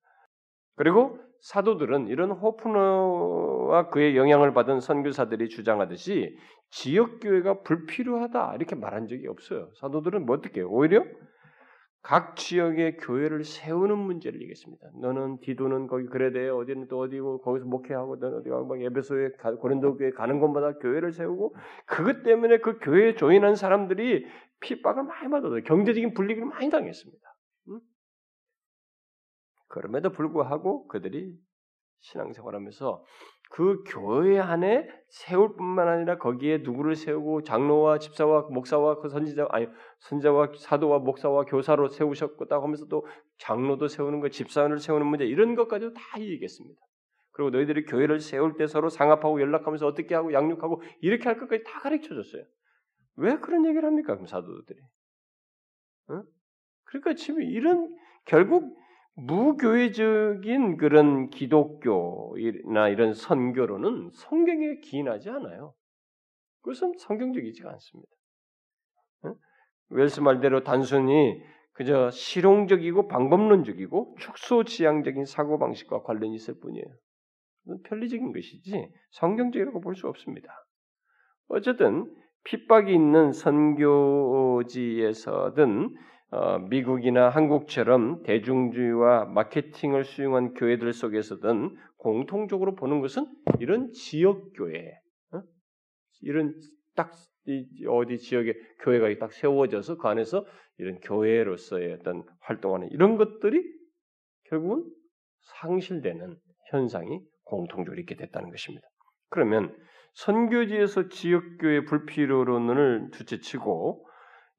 그리고 0.76 1.18
사도들은 1.40 2.08
이런 2.08 2.30
호프너와 2.30 3.90
그의 3.90 4.16
영향을 4.16 4.54
받은 4.54 4.80
선교사들이 4.80 5.48
주장하듯이 5.48 6.36
지역 6.70 7.20
교회가 7.20 7.62
불필요하다 7.62 8.54
이렇게 8.54 8.74
말한 8.74 9.06
적이 9.08 9.26
없어요. 9.28 9.70
사도들은 9.80 10.24
뭐 10.24 10.36
어떻게 10.36 10.60
해요? 10.60 10.68
오히려 10.70 11.04
각 12.02 12.34
지역의 12.34 12.96
교회를 12.96 13.44
세우는 13.44 13.96
문제를 13.96 14.40
얘기했습니다. 14.40 14.90
너는 15.00 15.38
디도는 15.40 15.86
거기 15.86 16.06
그래 16.06 16.32
돼 16.32 16.48
어디는 16.48 16.88
또 16.88 16.98
어디고 16.98 17.42
거기서 17.42 17.64
목회하고 17.66 18.16
너는 18.16 18.38
어디 18.38 18.48
가고 18.48 18.66
막 18.66 18.80
에베소에 18.80 19.30
고린도 19.60 19.96
교회 19.96 20.10
가는 20.10 20.40
곳마다 20.40 20.78
교회를 20.78 21.12
세우고 21.12 21.54
그것 21.86 22.24
때문에 22.24 22.58
그 22.58 22.78
교회에 22.80 23.14
조인한 23.14 23.54
사람들이 23.54 24.26
핍박을 24.60 25.04
많이 25.04 25.30
받아요. 25.30 25.62
경제적인 25.62 26.14
불리기를 26.14 26.48
많이 26.48 26.70
당했습니다. 26.70 27.36
응? 27.68 27.80
그럼에도 29.68 30.10
불구하고 30.10 30.88
그들이 30.88 31.38
신앙생활하면서 32.00 33.04
그 33.52 33.84
교회 33.86 34.38
안에 34.38 34.88
세울 35.10 35.56
뿐만 35.56 35.86
아니라 35.86 36.16
거기에 36.16 36.58
누구를 36.62 36.96
세우고 36.96 37.42
장로와 37.42 37.98
집사와 37.98 38.48
목사와 38.50 39.00
그 39.00 39.10
선지자 39.10 39.46
아니 39.50 39.66
선자와 39.98 40.52
사도와 40.56 41.00
목사와 41.00 41.44
교사로 41.44 41.88
세우셨고 41.88 42.46
딱 42.46 42.62
하면서 42.62 42.86
또 42.86 43.06
장로도 43.36 43.88
세우는 43.88 44.20
거 44.20 44.30
집사원을 44.30 44.78
세우는 44.78 45.06
문제 45.06 45.26
이런 45.26 45.54
것까지도 45.54 45.92
다 45.92 46.18
얘기했습니다. 46.18 46.80
그리고 47.32 47.50
너희들이 47.50 47.84
교회를 47.84 48.20
세울 48.20 48.56
때 48.56 48.66
서로 48.66 48.88
상합하고 48.88 49.38
연락하면서 49.42 49.86
어떻게 49.86 50.14
하고 50.14 50.32
양육하고 50.32 50.80
이렇게 51.02 51.24
할 51.24 51.36
것까지 51.36 51.62
다 51.62 51.78
가르쳐 51.80 52.14
줬어요. 52.14 52.44
왜 53.16 53.36
그런 53.36 53.66
얘기를 53.66 53.84
합니까? 53.84 54.14
그럼 54.14 54.28
사도들이. 54.28 54.80
어? 56.08 56.22
그러니까 56.84 57.14
지금 57.16 57.42
이런 57.42 57.94
결국 58.24 58.74
무교회적인 59.14 60.76
그런 60.78 61.28
기독교나 61.30 62.88
이런 62.88 63.14
선교로는 63.14 64.10
성경에 64.14 64.76
기인하지 64.76 65.30
않아요. 65.30 65.74
그것은 66.62 66.94
성경적이지가 66.98 67.70
않습니다. 67.70 68.10
웰스 69.90 70.20
말대로 70.20 70.62
단순히 70.64 71.42
그저 71.72 72.10
실용적이고 72.10 73.08
방법론적이고 73.08 74.16
축소지향적인 74.18 75.24
사고방식과 75.26 76.02
관련이 76.02 76.34
있을 76.34 76.58
뿐이에요. 76.60 76.86
편리적인 77.84 78.32
것이지 78.32 78.88
성경적이라고 79.10 79.80
볼 79.80 79.94
수 79.94 80.08
없습니다. 80.08 80.48
어쨌든 81.48 82.12
핍박이 82.44 82.92
있는 82.92 83.32
선교지에서든 83.32 84.66
어, 85.84 85.88
미국이나 86.70 87.28
한국처럼 87.28 88.22
대중주의와 88.22 89.26
마케팅을 89.26 90.04
수용한 90.04 90.54
교회들 90.54 90.92
속에서든 90.92 91.76
공통적으로 91.98 92.74
보는 92.74 93.00
것은 93.00 93.26
이런 93.60 93.92
지역 93.92 94.52
교회, 94.54 94.98
어? 95.32 95.42
이런 96.22 96.54
딱 96.94 97.12
어디 97.88 98.18
지역에 98.18 98.54
교회가 98.80 99.18
딱 99.18 99.32
세워져서 99.32 99.98
그 99.98 100.08
안에서 100.08 100.46
이런 100.78 101.00
교회로서의 101.00 101.94
어떤 101.94 102.24
활동하는 102.40 102.88
이런 102.90 103.16
것들이 103.18 103.62
결국은 104.44 104.84
상실되는 105.60 106.36
현상이 106.70 107.20
공통적으로 107.44 108.00
있게 108.00 108.16
됐다는 108.16 108.50
것입니다. 108.50 108.86
그러면 109.28 109.76
선교지에서 110.14 111.08
지역교회 111.08 111.84
불필요론을 111.84 113.10
두째치고 113.12 114.06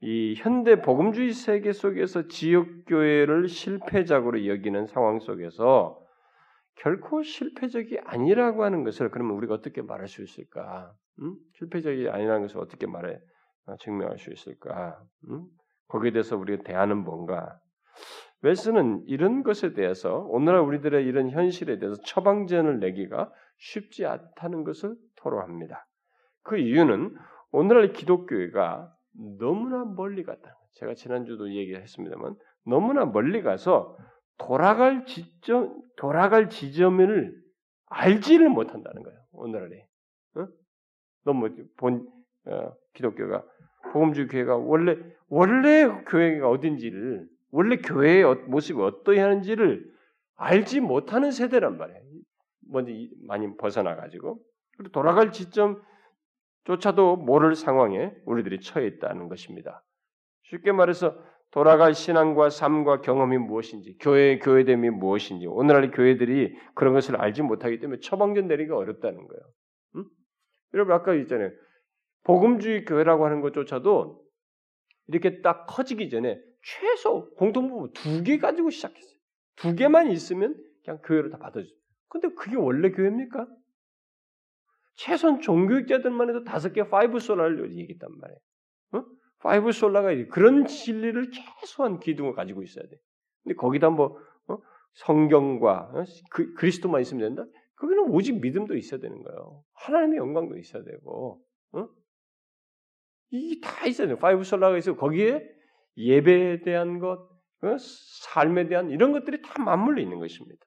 이 0.06 0.36
현대 0.36 0.82
복음주의 0.82 1.32
세계 1.32 1.72
속에서 1.72 2.28
지역 2.28 2.68
교회를 2.88 3.48
실패작으로 3.48 4.48
여기는 4.48 4.88
상황 4.88 5.20
속에서 5.20 5.98
결코 6.76 7.24
실패적이 7.24 8.00
아니라고 8.04 8.66
하는 8.66 8.84
것을 8.84 9.12
그러면 9.12 9.38
우리가 9.38 9.54
어떻게 9.54 9.82
말할 9.82 10.10
수 10.10 10.22
있을까? 10.22 10.92
음? 11.22 11.38
실패적이 11.54 12.10
아니라는 12.10 12.42
것을 12.42 12.58
어떻게 12.60 12.86
말해 12.86 13.18
어, 13.66 13.78
증명할 13.78 14.18
수 14.18 14.30
있을까? 14.34 15.02
음? 15.30 15.46
거기에 15.88 16.12
대해서 16.12 16.36
우리가 16.36 16.64
대하는 16.64 16.98
뭔가? 16.98 17.58
웨스는 18.42 19.06
이런 19.08 19.42
것에 19.42 19.72
대해서 19.72 20.18
오늘날 20.28 20.64
우리들의 20.64 21.06
이런 21.06 21.30
현실에 21.30 21.80
대해서 21.80 22.02
처방전을 22.02 22.82
내기가 22.82 23.32
쉽지 23.58 24.06
않다는 24.06 24.66
것을 24.66 24.98
토로합니다. 25.16 25.88
그 26.44 26.58
이유는 26.58 27.16
오늘날 27.54 27.94
기독교회가 27.94 28.93
너무나 29.40 29.86
멀리 29.86 30.24
갔다. 30.24 30.58
제가 30.74 30.94
지난주도 30.96 31.54
얘기했습니다만 31.54 32.36
너무나 32.66 33.06
멀리 33.06 33.42
가서 33.42 33.98
돌아갈 34.38 35.06
지점 35.06 35.82
돌아갈 35.98 36.50
지점을 36.50 37.44
알지를 37.86 38.50
못한다는 38.50 39.04
거예요. 39.04 39.20
오늘날에 39.32 39.88
어? 40.36 40.48
너무 41.26 41.50
본 41.78 42.08
어, 42.46 42.74
기독교가 42.94 43.44
복음주 43.92 44.28
교회가 44.28 44.58
원래 44.58 44.98
원래 45.28 45.88
교회가 46.08 46.50
어딘지를 46.50 47.28
원래 47.52 47.78
교회의 47.78 48.24
어, 48.24 48.36
모습이 48.48 48.82
어떠하는지를 48.82 49.94
알지 50.36 50.80
못하는 50.82 51.32
세대란 51.32 51.78
말이에요. 51.78 52.02
먼저 52.70 52.92
많이 53.28 53.56
벗어나 53.58 53.96
가지고 53.96 54.40
돌아갈 54.92 55.32
지점 55.32 55.80
조차도 56.66 57.18
모를 57.18 57.56
상황에 57.56 58.14
우리들이 58.26 58.62
처해 58.62 58.88
있다는 58.88 59.28
것입니다. 59.30 59.84
쉽게 60.44 60.72
말해서 60.72 61.16
돌아갈 61.52 61.94
신앙과 61.94 62.50
삶과 62.50 63.02
경험이 63.02 63.38
무엇인지, 63.38 63.98
교회의 64.00 64.40
교회됨이 64.40 64.90
무엇인지, 64.90 65.46
오늘날 65.46 65.92
교회들이 65.92 66.56
그런 66.74 66.94
것을 66.94 67.16
알지 67.22 67.44
못하기 67.44 67.80
때문에 67.80 68.00
처방전 68.00 68.48
내리기가 68.48 68.76
어렵다는 68.76 69.28
거예요. 69.28 69.42
응? 69.98 70.06
여러분 70.74 70.96
아까 70.96 71.14
있잖아요. 71.14 71.52
복음주의 72.24 72.86
교회라고 72.86 73.26
하는 73.26 73.42
것조차도 73.42 74.24
이렇게 75.08 75.42
딱 75.42 75.66
커지기 75.68 76.10
전에 76.10 76.40
최소 76.64 77.30
공통부분 77.36 77.92
두 77.94 78.24
개 78.24 78.38
가지고 78.40 78.70
시작했어요. 78.70 79.14
두 79.58 79.76
개만 79.76 80.10
있으면 80.10 80.56
그냥 80.84 81.00
교회로 81.04 81.30
다 81.30 81.38
받아줘요. 81.38 81.70
근데 82.10 82.30
그게 82.36 82.56
원래 82.56 82.90
교회입니까? 82.92 83.46
최소한 84.96 85.42
종교학자들만 85.42 86.30
해도 86.30 86.44
다섯 86.44 86.72
개 86.74 86.88
Five 86.88 87.20
Sola를 87.20 87.76
얘기했단 87.76 88.10
말이에요. 88.12 88.40
어? 88.94 89.06
Five 89.40 89.72
Sola가 89.72 90.10
그런 90.30 90.66
진리를 90.66 91.32
최소한 91.32 92.00
기둥을 92.00 92.34
가지고 92.34 92.64
있어야 92.64 92.86
돼. 92.86 92.96
근데 93.44 93.56
거기다 93.56 93.90
뭐 93.90 94.18
어? 94.48 94.58
성경과 94.94 95.92
어? 95.94 96.04
그, 96.30 96.54
그리스도만 96.54 97.02
있으면 97.02 97.36
된다? 97.36 97.52
거기는 97.76 98.10
오직 98.10 98.40
믿음도 98.40 98.76
있어야 98.78 99.00
되는 99.00 99.22
거예요. 99.24 99.64
하나님의 99.74 100.18
영광도 100.18 100.58
있어야 100.58 100.84
되고 100.84 101.44
어? 101.72 101.88
이게 103.32 103.60
다 103.60 103.88
있어야 103.88 104.08
돼요. 104.08 104.18
Five 104.18 104.44
Sola가 104.44 104.78
있어 104.78 104.96
거기에 104.96 105.44
예배에 105.98 106.62
대한 106.62 107.00
것, 107.00 107.30
어? 107.64 107.78
삶에 107.78 108.68
대한 108.68 108.90
이런 108.92 109.12
것들이 109.12 109.42
다 109.42 109.62
맞물려 109.62 110.02
있는 110.02 110.20
것입니다. 110.20 110.64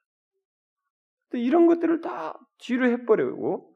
이런 1.32 1.66
것들을 1.66 2.00
다 2.00 2.38
뒤로 2.58 2.88
해버리고 2.88 3.75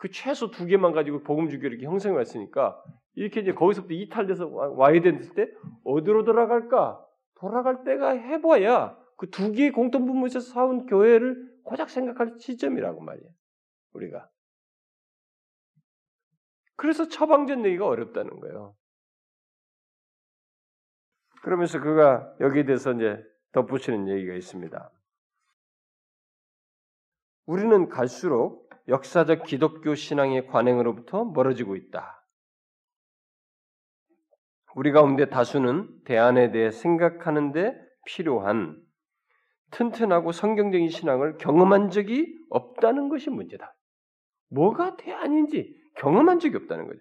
그 0.00 0.10
최소 0.10 0.50
두 0.50 0.64
개만 0.64 0.92
가지고 0.92 1.22
복음 1.22 1.50
주교 1.50 1.66
이렇게 1.66 1.84
형성해 1.84 2.16
왔으니까 2.16 2.82
이렇게 3.14 3.40
이제 3.40 3.52
거기서부터 3.52 3.92
이탈돼서 3.92 4.48
와야 4.48 5.00
됐을 5.00 5.34
때 5.34 5.46
어디로 5.84 6.24
돌아갈까? 6.24 7.06
돌아갈 7.34 7.84
때가 7.84 8.10
해봐야 8.10 8.98
그 9.18 9.30
두 9.30 9.52
개의 9.52 9.70
공통 9.72 10.06
분모에서 10.06 10.40
사온 10.40 10.86
교회를 10.86 11.60
고작 11.64 11.90
생각할 11.90 12.36
시점이라고 12.38 13.02
말이에요. 13.02 13.30
우리가. 13.92 14.30
그래서 16.76 17.06
처방전 17.06 17.60
내기가 17.60 17.86
어렵다는 17.86 18.40
거예요. 18.40 18.74
그러면서 21.42 21.78
그가 21.80 22.34
여기에 22.40 22.64
대해서 22.64 22.94
이제 22.94 23.22
덧붙이는 23.52 24.08
얘기가 24.08 24.34
있습니다. 24.34 24.90
우리는 27.44 27.90
갈수록 27.90 28.69
역사적 28.90 29.44
기독교 29.44 29.94
신앙의 29.94 30.48
관행으로부터 30.48 31.24
멀어지고 31.24 31.76
있다. 31.76 32.26
우리 34.74 34.92
가운데 34.92 35.28
다수는 35.28 35.88
대안에 36.04 36.50
대해 36.52 36.70
생각하는데 36.70 37.74
필요한 38.04 38.76
튼튼하고 39.70 40.32
성경적인 40.32 40.88
신앙을 40.88 41.38
경험한 41.38 41.90
적이 41.90 42.36
없다는 42.50 43.08
것이 43.08 43.30
문제다. 43.30 43.76
뭐가 44.48 44.96
대안인지 44.96 45.76
경험한 45.96 46.40
적이 46.40 46.56
없다는 46.56 46.88
거죠. 46.88 47.00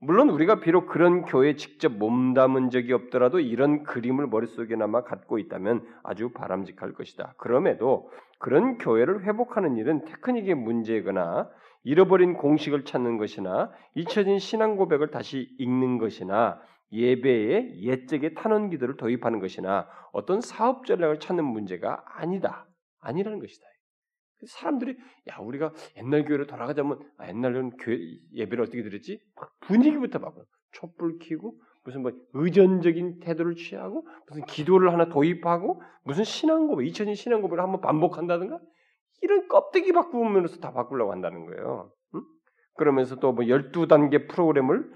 물론 0.00 0.28
우리가 0.28 0.60
비록 0.60 0.86
그런 0.86 1.22
교회에 1.22 1.56
직접 1.56 1.92
몸담은 1.92 2.70
적이 2.70 2.92
없더라도 2.92 3.40
이런 3.40 3.84
그림을 3.84 4.26
머릿속에나마 4.26 5.02
갖고 5.02 5.38
있다면 5.38 5.86
아주 6.02 6.30
바람직할 6.32 6.92
것이다. 6.92 7.34
그럼에도 7.38 8.10
그런 8.38 8.76
교회를 8.76 9.24
회복하는 9.24 9.76
일은 9.76 10.04
테크닉의 10.04 10.56
문제거나 10.56 11.48
잃어버린 11.84 12.34
공식을 12.34 12.84
찾는 12.84 13.18
것이나 13.18 13.70
잊혀진 13.94 14.38
신앙 14.38 14.76
고백을 14.76 15.10
다시 15.10 15.48
읽는 15.58 15.98
것이나 15.98 16.60
예배의 16.92 17.82
옛적의 17.82 18.34
탄원 18.34 18.70
기도를 18.70 18.96
도입하는 18.96 19.40
것이나 19.40 19.88
어떤 20.12 20.40
사업 20.40 20.86
전략을 20.86 21.18
찾는 21.18 21.44
문제가 21.44 22.04
아니다. 22.06 22.66
아니라는 23.00 23.38
것이다. 23.38 23.66
사람들이 24.46 24.96
야 25.30 25.38
우리가 25.40 25.72
옛날 25.96 26.24
교회로 26.24 26.46
돌아가자면 26.46 26.98
아, 27.18 27.28
옛날에는 27.28 27.76
교회 27.78 27.98
예배를 28.34 28.64
어떻게 28.64 28.82
드렸지? 28.82 29.20
분위기부터 29.60 30.18
바꿔 30.18 30.44
촛불 30.72 31.18
켜고 31.18 31.58
무슨 31.84 32.02
뭐 32.02 32.12
의전적인 32.32 33.20
태도를 33.20 33.56
취하고 33.56 34.06
무슨 34.28 34.44
기도를 34.46 34.92
하나 34.92 35.08
도입하고 35.08 35.82
무슨 36.04 36.24
신앙고백 36.24 36.86
2000년 36.88 37.14
신앙고백을 37.14 37.62
한번 37.62 37.80
반복한다든가 37.80 38.58
이런 39.22 39.48
껍데기 39.48 39.92
바꾸면서 39.92 40.58
다 40.60 40.72
바꾸려고 40.72 41.12
한다는 41.12 41.46
거예요. 41.46 41.92
응? 42.14 42.22
그러면서 42.76 43.16
또 43.16 43.32
뭐 43.32 43.44
12단계 43.44 44.28
프로그램을 44.28 44.90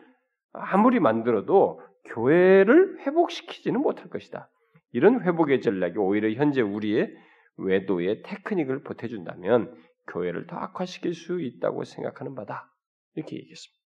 아무리 0.52 0.98
만들어도 0.98 1.80
교회를 2.06 3.00
회복시키지는 3.00 3.80
못할 3.80 4.08
것이다. 4.08 4.50
이런 4.92 5.22
회복의 5.22 5.60
전략이 5.60 5.98
오히려 5.98 6.30
현재 6.30 6.62
우리의 6.62 7.14
외도의 7.58 8.22
테크닉을 8.22 8.82
보태준다면 8.82 9.74
교회를 10.08 10.46
더 10.46 10.56
악화시킬 10.56 11.14
수 11.14 11.40
있다고 11.40 11.84
생각하는 11.84 12.34
바다. 12.34 12.72
이렇게 13.14 13.36
얘기했습니다. 13.36 13.78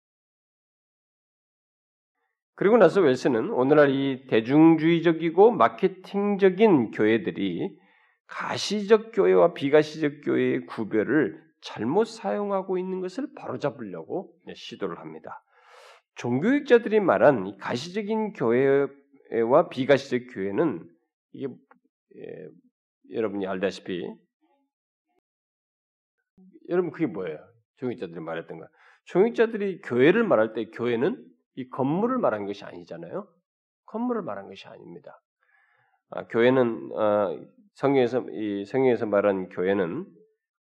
그리고 2.55 2.77
나서 2.77 3.01
웰스는 3.01 3.49
오늘날 3.49 3.89
이 3.89 4.27
대중주의적이고 4.27 5.51
마케팅적인 5.51 6.91
교회들이 6.91 7.75
가시적 8.27 9.11
교회와 9.13 9.53
비가시적 9.53 10.21
교회의 10.23 10.65
구별을 10.67 11.41
잘못 11.61 12.05
사용하고 12.05 12.77
있는 12.77 13.01
것을 13.01 13.27
바로잡으려고 13.35 14.33
시도를 14.53 14.99
합니다. 14.99 15.43
종교학자들이 16.15 16.99
말한 16.99 17.57
가시적인 17.57 18.33
교회와 18.33 19.69
비가시적 19.69 20.33
교회는 20.33 20.87
이게 21.33 21.47
예, 21.47 22.47
여러분이 23.13 23.47
알다시피 23.47 24.07
여러분 26.69 26.91
그게 26.91 27.05
뭐예요? 27.05 27.37
종교학자들이 27.77 28.19
말했던 28.19 28.59
거. 28.59 28.67
종교학자들이 29.05 29.81
교회를 29.81 30.23
말할 30.23 30.53
때 30.53 30.69
교회는 30.69 31.23
이 31.55 31.69
건물을 31.69 32.17
말한 32.17 32.45
것이 32.45 32.63
아니잖아요. 32.63 33.27
건물을 33.85 34.21
말한 34.21 34.47
것이 34.47 34.67
아닙니다. 34.67 35.21
아, 36.11 36.27
교회는 36.27 36.91
어, 36.93 37.39
성경에서 37.73 38.25
이 38.31 38.65
성경에서 38.65 39.05
말한 39.05 39.49
교회는 39.49 40.05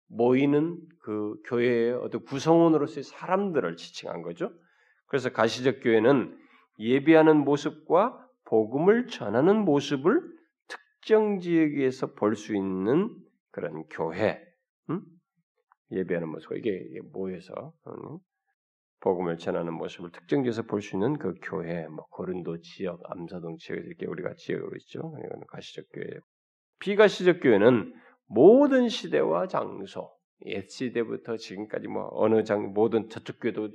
모이는 0.08 0.80
그 1.00 1.36
교회의 1.45 1.93
어떤 1.93 2.24
구성원으로서의 2.24 3.04
사람들을 3.04 3.76
지칭한 3.76 4.24
거죠. 4.24 4.52
그래서 5.06 5.30
가시적 5.30 5.82
교회는 5.82 6.38
예배하는 6.80 7.38
모습과 7.38 8.26
복음을 8.45 9.08
전하는 9.08 9.66
모습을 9.66 10.38
특정 11.02 11.39
지역에서 11.39 12.14
볼 12.14 12.36
수 12.36 12.56
있는 12.56 13.16
그런 13.52 13.84
교회, 13.89 14.41
음? 14.89 15.02
예배하는 15.91 16.28
모습, 16.28 16.54
이게 16.58 17.00
모여서 17.12 17.74
음? 17.88 18.18
복음을 19.00 19.38
전하는 19.38 19.74
모습을 19.74 20.12
특정 20.12 20.43
지에서 20.43 20.64
볼 20.64 20.82
수 20.82 20.95
있는 20.97 21.18
그 21.18 21.34
교회, 21.41 21.88
뭐 21.88 22.06
고른도 22.12 22.60
지역, 22.60 23.00
암사동 23.10 23.58
지역 23.58 23.78
이렇게 23.78 24.06
우리가 24.06 24.34
지역으로 24.36 24.76
있죠. 24.78 25.00
이건 25.26 25.41
가시적 25.47 25.86
교회. 25.93 26.20
비가시적 26.80 27.39
교회는 27.41 27.93
모든 28.28 28.89
시대와 28.89 29.47
장소, 29.47 30.12
옛 30.45 30.69
시대부터 30.69 31.37
지금까지 31.37 31.87
뭐 31.87 32.09
어느 32.13 32.43
장 32.43 32.73
모든 32.73 33.09
저쪽 33.09 33.39
교회도 33.41 33.69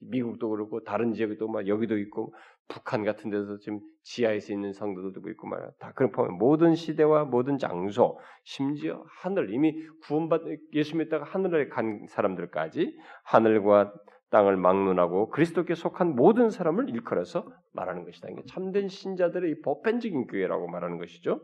미국도 0.00 0.48
그렇고 0.48 0.82
다른 0.82 1.12
지역도 1.12 1.48
막 1.48 1.66
여기도 1.66 1.98
있고 1.98 2.34
북한 2.68 3.04
같은 3.04 3.30
데서 3.30 3.58
지금 3.58 3.80
지하에서 4.02 4.52
있는 4.52 4.72
성도들도 4.72 5.28
있고 5.30 5.48
말이야. 5.48 5.70
다 5.78 5.92
그런 5.94 6.12
포함 6.12 6.34
모든 6.38 6.74
시대와 6.74 7.24
모든 7.24 7.58
장소, 7.58 8.18
심지어 8.44 9.04
하늘 9.20 9.52
이미 9.52 9.74
구원받 10.04 10.42
예수 10.74 10.96
믿다가 10.96 11.24
하늘에 11.24 11.68
간 11.68 12.06
사람들까지 12.08 12.96
하늘과 13.24 13.92
땅을 14.30 14.56
막론하고 14.56 15.30
그리스도께 15.30 15.74
속한 15.74 16.14
모든 16.14 16.50
사람을 16.50 16.90
일컬어서 16.90 17.50
말하는 17.72 18.04
것이다. 18.04 18.28
이게 18.30 18.42
참된 18.46 18.88
신자들의 18.88 19.60
보편적인 19.62 20.26
교회라고 20.26 20.68
말하는 20.68 20.98
것이죠. 20.98 21.40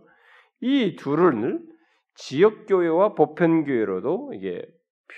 이 0.60 0.96
둘을 0.96 1.60
지역 2.14 2.66
교회와 2.66 3.14
보편 3.14 3.64
교회로도 3.64 4.32
이게 4.34 4.64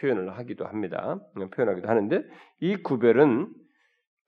표현을 0.01 0.36
하기도 0.38 0.66
합니다. 0.66 1.20
표현하기도 1.55 1.88
하는데 1.88 2.22
이 2.61 2.76
구별은 2.76 3.53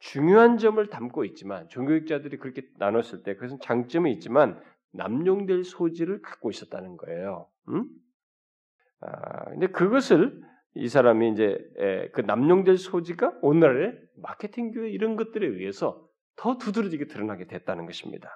중요한 0.00 0.58
점을 0.58 0.84
담고 0.88 1.24
있지만 1.24 1.68
종교학자들이 1.68 2.38
그렇게 2.38 2.62
나눴을 2.78 3.22
때 3.24 3.34
그것은 3.34 3.58
장점이 3.60 4.12
있지만 4.14 4.60
남용될 4.92 5.64
소지를 5.64 6.22
갖고 6.22 6.50
있었다는 6.50 6.96
거예요. 6.96 7.48
음? 7.68 7.88
아, 9.00 9.44
근데 9.50 9.66
그것을 9.66 10.40
이 10.74 10.88
사람이 10.88 11.32
이제 11.32 11.58
그 12.12 12.20
남용될 12.20 12.76
소지가 12.76 13.38
오늘날의 13.42 13.98
마케팅 14.22 14.70
교회 14.70 14.90
이런 14.90 15.16
것들에 15.16 15.46
의해서 15.46 16.06
더 16.36 16.56
두드러지게 16.56 17.06
드러나게 17.06 17.46
됐다는 17.46 17.86
것입니다. 17.86 18.30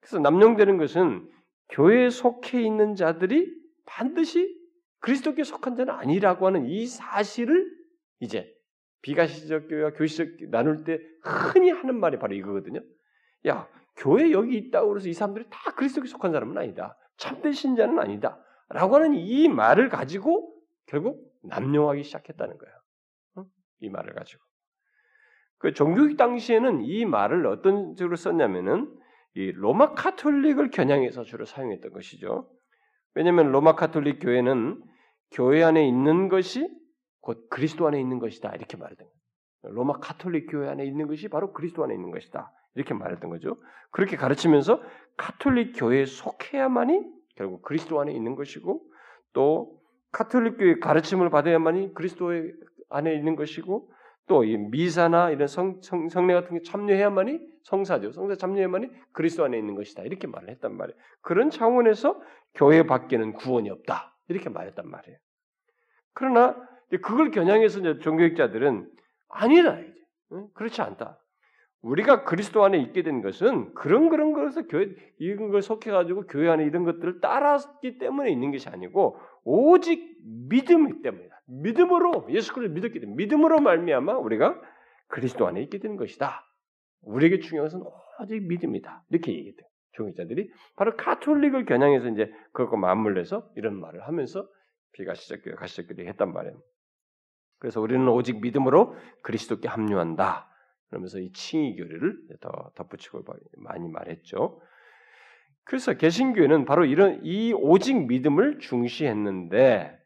그래서 0.00 0.20
남용되는 0.20 0.78
것은 0.78 1.28
교회에 1.70 2.10
속해 2.10 2.62
있는 2.62 2.94
자들이 2.94 3.52
반드시 3.86 4.60
그리스도께 5.00 5.44
속한 5.44 5.76
자는 5.76 5.94
아니라고 5.94 6.46
하는 6.46 6.66
이 6.66 6.86
사실을 6.86 7.70
이제 8.20 8.54
비가시적 9.02 9.68
교회와 9.68 9.92
교시적 9.92 10.28
나눌 10.50 10.84
때 10.84 11.00
흔히 11.22 11.70
하는 11.70 11.98
말이 11.98 12.18
바로 12.18 12.34
이거거든요. 12.34 12.80
야, 13.48 13.68
교회 13.96 14.30
여기 14.30 14.56
있다고 14.56 14.88
그래서 14.88 15.08
이 15.08 15.12
사람들이 15.12 15.46
다 15.50 15.72
그리스도께 15.74 16.08
속한 16.08 16.32
사람은 16.32 16.56
아니다. 16.56 16.96
참된 17.16 17.52
신자는 17.52 17.98
아니다. 17.98 18.38
라고 18.68 18.94
하는 18.94 19.14
이 19.14 19.48
말을 19.48 19.88
가지고 19.88 20.54
결국 20.86 21.32
남용하기 21.42 22.04
시작했다는 22.04 22.58
거예요. 22.58 23.48
이 23.80 23.88
말을 23.88 24.14
가지고. 24.14 24.42
그 25.58 25.72
종교개혁 25.74 26.16
당시에는 26.16 26.82
이 26.82 27.04
말을 27.04 27.46
어떤 27.46 27.94
식으로 27.96 28.16
썼냐면은 28.16 28.92
이 29.34 29.52
로마 29.52 29.94
카톨릭을 29.94 30.70
겨냥해서 30.70 31.24
주로 31.24 31.44
사용했던 31.44 31.92
것이죠. 31.92 32.50
왜냐하면 33.14 33.50
로마 33.52 33.74
카톨릭 33.74 34.18
교회는 34.20 34.82
교회 35.30 35.62
안에 35.62 35.86
있는 35.86 36.28
것이 36.28 36.68
곧 37.20 37.48
그리스도 37.48 37.86
안에 37.86 38.00
있는 38.00 38.18
것이다 38.18 38.50
이렇게 38.54 38.76
말했던 38.76 39.06
거예요. 39.06 39.74
로마 39.74 39.94
카톨릭 39.94 40.48
교회 40.50 40.68
안에 40.68 40.84
있는 40.84 41.06
것이 41.06 41.28
바로 41.28 41.52
그리스도 41.52 41.84
안에 41.84 41.94
있는 41.94 42.10
것이다 42.10 42.52
이렇게 42.74 42.94
말했던 42.94 43.30
거죠. 43.30 43.56
그렇게 43.90 44.16
가르치면서 44.16 44.82
카톨릭 45.16 45.74
교회에 45.76 46.04
속해야만이 46.06 47.02
결국 47.36 47.62
그리스도 47.62 48.00
안에 48.00 48.12
있는 48.12 48.34
것이고 48.34 48.82
또 49.32 49.80
카톨릭 50.10 50.58
교회 50.58 50.78
가르침을 50.78 51.30
받아야만이 51.30 51.94
그리스도 51.94 52.32
안에 52.90 53.14
있는 53.14 53.36
것이고 53.36 53.90
또 54.32 54.44
이 54.44 54.56
미사나 54.56 55.28
이런 55.28 55.46
성, 55.46 55.82
성, 55.82 56.08
성례 56.08 56.32
같은 56.32 56.56
게 56.56 56.62
참여해야만이 56.62 57.38
성사죠. 57.64 58.12
성사 58.12 58.34
참여해야만이 58.36 58.88
그리스도 59.12 59.44
안에 59.44 59.58
있는 59.58 59.74
것이다. 59.74 60.04
이렇게 60.04 60.26
말을 60.26 60.48
했단 60.48 60.74
말이에요. 60.74 60.98
그런 61.20 61.50
차원에서 61.50 62.18
교회 62.54 62.84
밖에는 62.84 63.34
구원이 63.34 63.68
없다. 63.68 64.16
이렇게 64.28 64.48
말했단 64.48 64.88
말이에요. 64.88 65.18
그러나 66.14 66.56
그걸 67.02 67.30
겨냥해서 67.30 67.80
이제 67.80 67.98
종교학자들은 67.98 68.90
아니다. 69.28 69.78
그렇지 70.54 70.80
않다. 70.80 71.18
우리가 71.82 72.24
그리스도 72.24 72.64
안에 72.64 72.78
있게 72.78 73.02
된 73.02 73.20
것은 73.20 73.74
그런 73.74 74.08
그런 74.08 74.32
것에서 74.32 74.66
교회 74.66 74.94
이런 75.18 75.50
걸 75.50 75.60
속해가지고 75.60 76.26
교회 76.28 76.48
안에 76.48 76.64
이런 76.64 76.84
것들을 76.84 77.20
따랐기 77.20 77.98
때문에 77.98 78.30
있는 78.30 78.50
것이 78.50 78.68
아니고 78.70 79.18
오직 79.44 80.16
믿음이 80.48 81.02
때문이다. 81.02 81.31
믿음으로 81.60 82.26
예수 82.30 82.52
그리스도 82.52 82.74
믿었기 82.74 83.00
때문에 83.00 83.16
믿음으로 83.16 83.60
말미암아 83.60 84.16
우리가 84.18 84.60
그리스도 85.08 85.46
안에 85.46 85.62
있게 85.62 85.78
되는 85.78 85.96
것이다. 85.96 86.44
우리에게 87.02 87.40
중요한 87.40 87.68
것은 87.68 87.82
오직 88.20 88.46
믿음이다. 88.46 89.04
이렇게 89.10 89.32
얘기해요. 89.32 89.54
종교자들이 89.92 90.50
바로 90.76 90.96
카톨릭을 90.96 91.66
겨냥해서 91.66 92.08
이제 92.08 92.32
그것과 92.52 92.78
맞물려서 92.78 93.50
이런 93.56 93.78
말을 93.78 94.06
하면서 94.06 94.48
비가시적교회 94.92 95.54
가시적교회 95.56 96.06
했단 96.08 96.32
말이에요. 96.32 96.60
그래서 97.58 97.80
우리는 97.80 98.08
오직 98.08 98.40
믿음으로 98.40 98.96
그리스도께 99.22 99.68
합류한다. 99.68 100.48
그러면서 100.88 101.18
이 101.18 101.30
칭의 101.32 101.76
교리를 101.76 102.18
더 102.40 102.70
덧붙이고 102.74 103.22
많이 103.58 103.88
말했죠. 103.88 104.60
그래서 105.64 105.94
개신교회는 105.94 106.64
바로 106.64 106.84
이런 106.84 107.20
이 107.22 107.52
오직 107.52 108.06
믿음을 108.06 108.58
중시했는데 108.58 110.01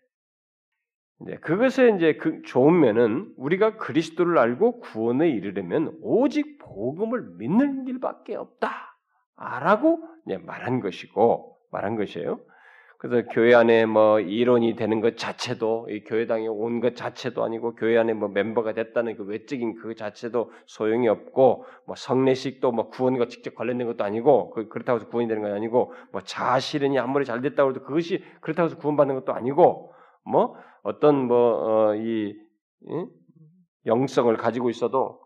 이제 1.22 1.36
그것에 1.36 1.94
이제 1.96 2.14
그 2.14 2.42
좋은 2.42 2.78
면은 2.78 3.32
우리가 3.36 3.76
그리스도를 3.76 4.38
알고 4.38 4.80
구원에 4.80 5.28
이르려면 5.30 5.96
오직 6.02 6.58
복음을 6.58 7.26
믿는 7.38 7.84
길밖에 7.86 8.36
없다라고 8.36 10.00
말한 10.44 10.80
것이고 10.80 11.56
말한 11.72 11.96
것이에요. 11.96 12.38
그래서 12.98 13.28
교회 13.28 13.54
안에 13.54 13.84
뭐 13.84 14.20
이론이 14.20 14.74
되는 14.74 15.00
것 15.02 15.18
자체도 15.18 15.88
이 15.90 16.02
교회당에 16.04 16.48
온 16.48 16.80
것 16.80 16.96
자체도 16.96 17.44
아니고 17.44 17.74
교회 17.74 17.98
안에 17.98 18.14
뭐 18.14 18.28
멤버가 18.28 18.72
됐다는 18.72 19.16
그 19.16 19.24
외적인 19.24 19.76
그 19.76 19.94
자체도 19.94 20.50
소용이 20.64 21.06
없고 21.06 21.66
뭐 21.86 21.94
성례식도 21.94 22.72
뭐 22.72 22.88
구원과 22.88 23.28
직접 23.28 23.54
관련된 23.54 23.86
것도 23.86 24.02
아니고 24.02 24.50
그 24.50 24.68
그렇다고 24.68 24.98
해서 24.98 25.08
구원이 25.08 25.28
되는 25.28 25.42
건 25.42 25.52
아니고 25.52 25.92
뭐 26.10 26.22
자아실현이 26.22 26.98
아무리 26.98 27.26
잘 27.26 27.42
됐다고 27.42 27.70
해도 27.70 27.82
그것이 27.82 28.24
그렇다고 28.40 28.66
해서 28.66 28.78
구원받는 28.78 29.14
것도 29.16 29.32
아니고 29.34 29.92
뭐 30.24 30.56
어떤 30.86 31.26
뭐이 31.26 32.34
어, 32.88 33.08
영성을 33.86 34.36
가지고 34.36 34.70
있어도 34.70 35.20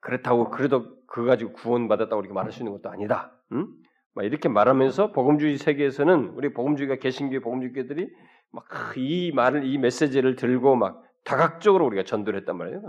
그렇다고 0.00 0.50
그래도 0.50 1.02
그거 1.06 1.28
가지고 1.28 1.52
구원받았다고 1.54 2.20
이렇게 2.20 2.34
말할 2.34 2.52
수 2.52 2.60
있는 2.60 2.72
것도 2.72 2.90
아니다. 2.90 3.32
응? 3.52 3.68
막 4.14 4.24
이렇게 4.24 4.50
말하면서 4.50 5.12
복음주의 5.12 5.56
세계에서는 5.56 6.34
우리 6.36 6.52
복음주의가 6.52 6.96
개신교의 6.96 7.40
복음주의들이 7.40 8.10
막 8.50 8.66
이 8.98 9.32
말을 9.34 9.64
이 9.64 9.78
메시지를 9.78 10.36
들고 10.36 10.76
막 10.76 11.02
다각적으로 11.24 11.86
우리가 11.86 12.04
전도를 12.04 12.40
했단 12.40 12.58
말이에요. 12.58 12.82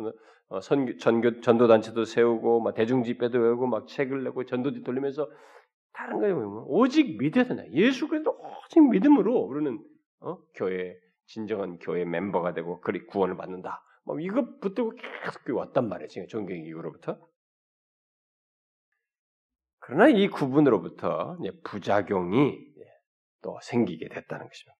어, 0.49 0.59
선, 0.59 0.97
전교, 0.99 1.39
전도 1.39 1.67
단체도 1.67 2.03
세우고 2.03 2.59
막 2.59 2.73
대중 2.73 3.03
집회도 3.03 3.37
열고 3.37 3.67
막 3.67 3.87
책을 3.87 4.25
내고 4.25 4.45
전도지 4.45 4.83
돌리면서 4.83 5.29
다른 5.93 6.19
보면 6.19 6.65
오직 6.67 7.17
믿어야 7.17 7.45
된다. 7.45 7.63
예수 7.71 8.09
그리스도 8.09 8.31
오직 8.31 8.81
믿음으로 8.89 9.37
우리는 9.37 9.79
어? 10.19 10.37
교회 10.55 10.97
진정한 11.25 11.79
교회 11.79 12.05
멤버가 12.05 12.53
되고 12.53 12.81
그리 12.81 13.05
구원을 13.05 13.37
받는다. 13.37 13.83
뭐 14.05 14.19
이거 14.19 14.45
붙들고 14.59 14.93
계속 15.23 15.57
왔단 15.57 15.87
말이에요. 15.87 16.07
지금 16.07 16.27
종교 16.27 16.53
이후로부터. 16.53 17.19
그러나 19.79 20.07
이 20.07 20.27
구분으로부터 20.27 21.37
부작용이 21.63 22.57
또 23.41 23.59
생기게 23.61 24.07
됐다는 24.09 24.47
것입니다. 24.47 24.75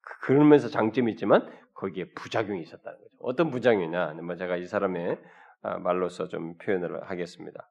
그, 0.00 0.26
그러면서 0.26 0.68
장점이 0.68 1.12
있지만 1.12 1.48
거기에 1.74 2.10
부작용이 2.14 2.62
있었다는 2.62 2.98
거죠. 2.98 3.16
어떤 3.20 3.50
부작용이냐? 3.50 4.14
뭐 4.14 4.36
제가 4.36 4.56
이 4.56 4.66
사람의 4.66 5.20
아, 5.62 5.78
말로서 5.78 6.28
좀 6.28 6.56
표현을 6.58 7.10
하겠습니다. 7.10 7.70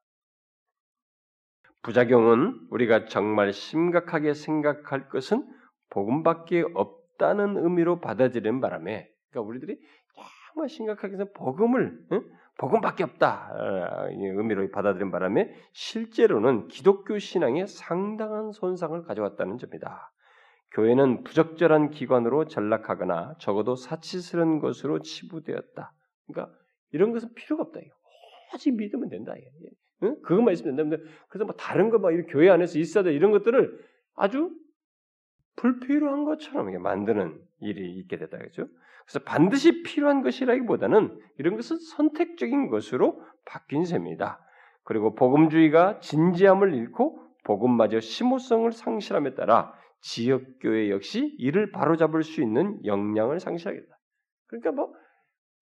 부작용은 1.82 2.66
우리가 2.70 3.06
정말 3.06 3.52
심각하게 3.52 4.34
생각할 4.34 5.08
것은 5.08 5.46
복음밖에 5.90 6.64
없 6.74 7.03
다는 7.18 7.56
의미로 7.56 8.00
받아들이는 8.00 8.60
바람에, 8.60 9.08
그러니까 9.30 9.48
우리들이 9.48 9.78
정말 10.54 10.68
심각하게 10.68 11.14
해서 11.14 11.26
복음을 11.34 11.98
응? 12.12 12.22
복음밖에 12.56 13.02
없다 13.02 13.50
어, 13.52 14.08
의미로 14.10 14.70
받아들인 14.70 15.10
바람에 15.10 15.52
실제로는 15.72 16.68
기독교 16.68 17.18
신앙에 17.18 17.66
상당한 17.66 18.52
손상을 18.52 19.02
가져왔다는 19.02 19.58
점이다. 19.58 20.12
교회는 20.72 21.24
부적절한 21.24 21.90
기관으로 21.90 22.46
전락하거나 22.46 23.36
적어도 23.38 23.74
사치스러운 23.76 24.60
것으로 24.60 25.00
치부되었다. 25.00 25.92
그러니까 26.26 26.54
이런 26.92 27.12
것은 27.12 27.32
필요가 27.34 27.64
없다. 27.64 27.80
오직 28.54 28.76
믿으면 28.76 29.08
된다. 29.08 29.34
응? 30.04 30.20
그것만 30.22 30.52
있으면 30.54 30.76
된다. 30.76 30.96
그래서 31.28 31.44
뭐 31.44 31.54
다른 31.56 31.90
거 31.90 31.98
막 31.98 32.12
교회 32.28 32.50
안에서 32.50 32.78
있어야 32.78 33.02
돼 33.02 33.12
이런 33.12 33.32
것들을 33.32 33.84
아주 34.14 34.50
불필요한 35.56 36.24
것처럼 36.24 36.82
만드는 36.82 37.40
일이 37.60 37.98
있게 37.98 38.18
됐다. 38.18 38.38
그죠? 38.38 38.66
그래서 39.06 39.20
반드시 39.24 39.82
필요한 39.82 40.22
것이라기보다는 40.22 41.18
이런 41.38 41.56
것은 41.56 41.76
선택적인 41.76 42.68
것으로 42.68 43.22
바뀐 43.44 43.84
셈이다. 43.84 44.40
그리고 44.84 45.14
복음주의가 45.14 46.00
진지함을 46.00 46.74
잃고 46.74 47.20
복음마저 47.44 48.00
심오성을 48.00 48.70
상실함에 48.72 49.34
따라 49.34 49.72
지역교회 50.00 50.90
역시 50.90 51.34
이를 51.38 51.70
바로잡을 51.70 52.22
수 52.22 52.42
있는 52.42 52.84
역량을 52.84 53.40
상실하겠다. 53.40 53.98
그러니까 54.46 54.72
뭐 54.72 54.92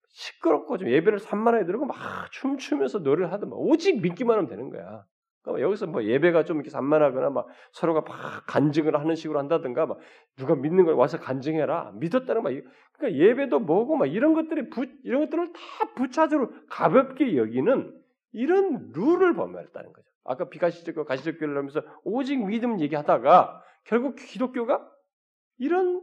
시끄럽고 0.09 0.77
좀 0.77 0.89
예배를 0.89 1.19
산만하게 1.19 1.65
들고 1.65 1.85
막 1.85 1.97
춤추면서 2.31 2.99
노래를 2.99 3.31
하든 3.33 3.49
막 3.49 3.57
오직 3.57 4.01
믿기만 4.01 4.37
하면 4.37 4.49
되는 4.49 4.69
거야. 4.69 5.05
그러니까 5.43 5.65
여기서 5.65 5.87
뭐 5.87 6.03
예배가 6.03 6.45
좀 6.45 6.57
이렇게 6.57 6.69
산만하거나 6.69 7.29
막 7.29 7.47
서로가 7.73 8.01
막 8.01 8.45
간증을 8.47 8.97
하는 8.97 9.15
식으로 9.15 9.39
한다든가 9.39 9.85
막 9.85 9.99
누가 10.37 10.55
믿는 10.55 10.85
걸 10.85 10.95
와서 10.95 11.19
간증해라 11.19 11.91
믿었다는 11.95 12.43
막 12.43 12.53
그러니까 12.93 13.19
예배도 13.19 13.59
뭐고 13.59 13.97
막 13.97 14.05
이런 14.05 14.33
것들이 14.33 14.69
부, 14.69 14.85
이런 15.03 15.21
것들을 15.21 15.51
다 15.51 15.59
부차적으로 15.95 16.51
가볍게 16.69 17.35
여기는 17.35 18.01
이런 18.31 18.91
룰을 18.93 19.35
범했다는 19.35 19.93
거죠. 19.93 20.07
아까 20.23 20.47
비가시적과 20.47 21.03
가시적교를 21.03 21.57
하면서 21.57 21.81
오직 22.03 22.37
믿음 22.45 22.79
얘기하다가 22.79 23.61
결국 23.83 24.15
기독교가 24.15 24.89
이런 25.57 26.01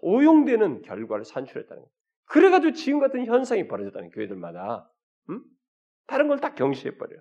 오용되는 0.00 0.82
결과를 0.82 1.24
산출했다는 1.24 1.80
거예요. 1.80 1.90
그래가지고 2.26 2.72
지금 2.72 2.98
같은 2.98 3.24
현상이 3.26 3.68
벌어졌다는 3.68 4.10
교회들마다 4.10 4.90
음? 5.30 5.44
다른 6.06 6.26
걸다 6.26 6.54
경시해 6.54 6.96
버려요. 6.96 7.20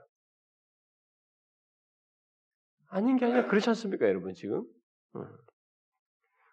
아닌 2.93 3.17
게 3.17 3.25
아니라 3.25 3.47
그렇지 3.47 3.69
않습니까, 3.69 4.07
여러분 4.07 4.33
지금? 4.33 4.63
음. 5.15 5.25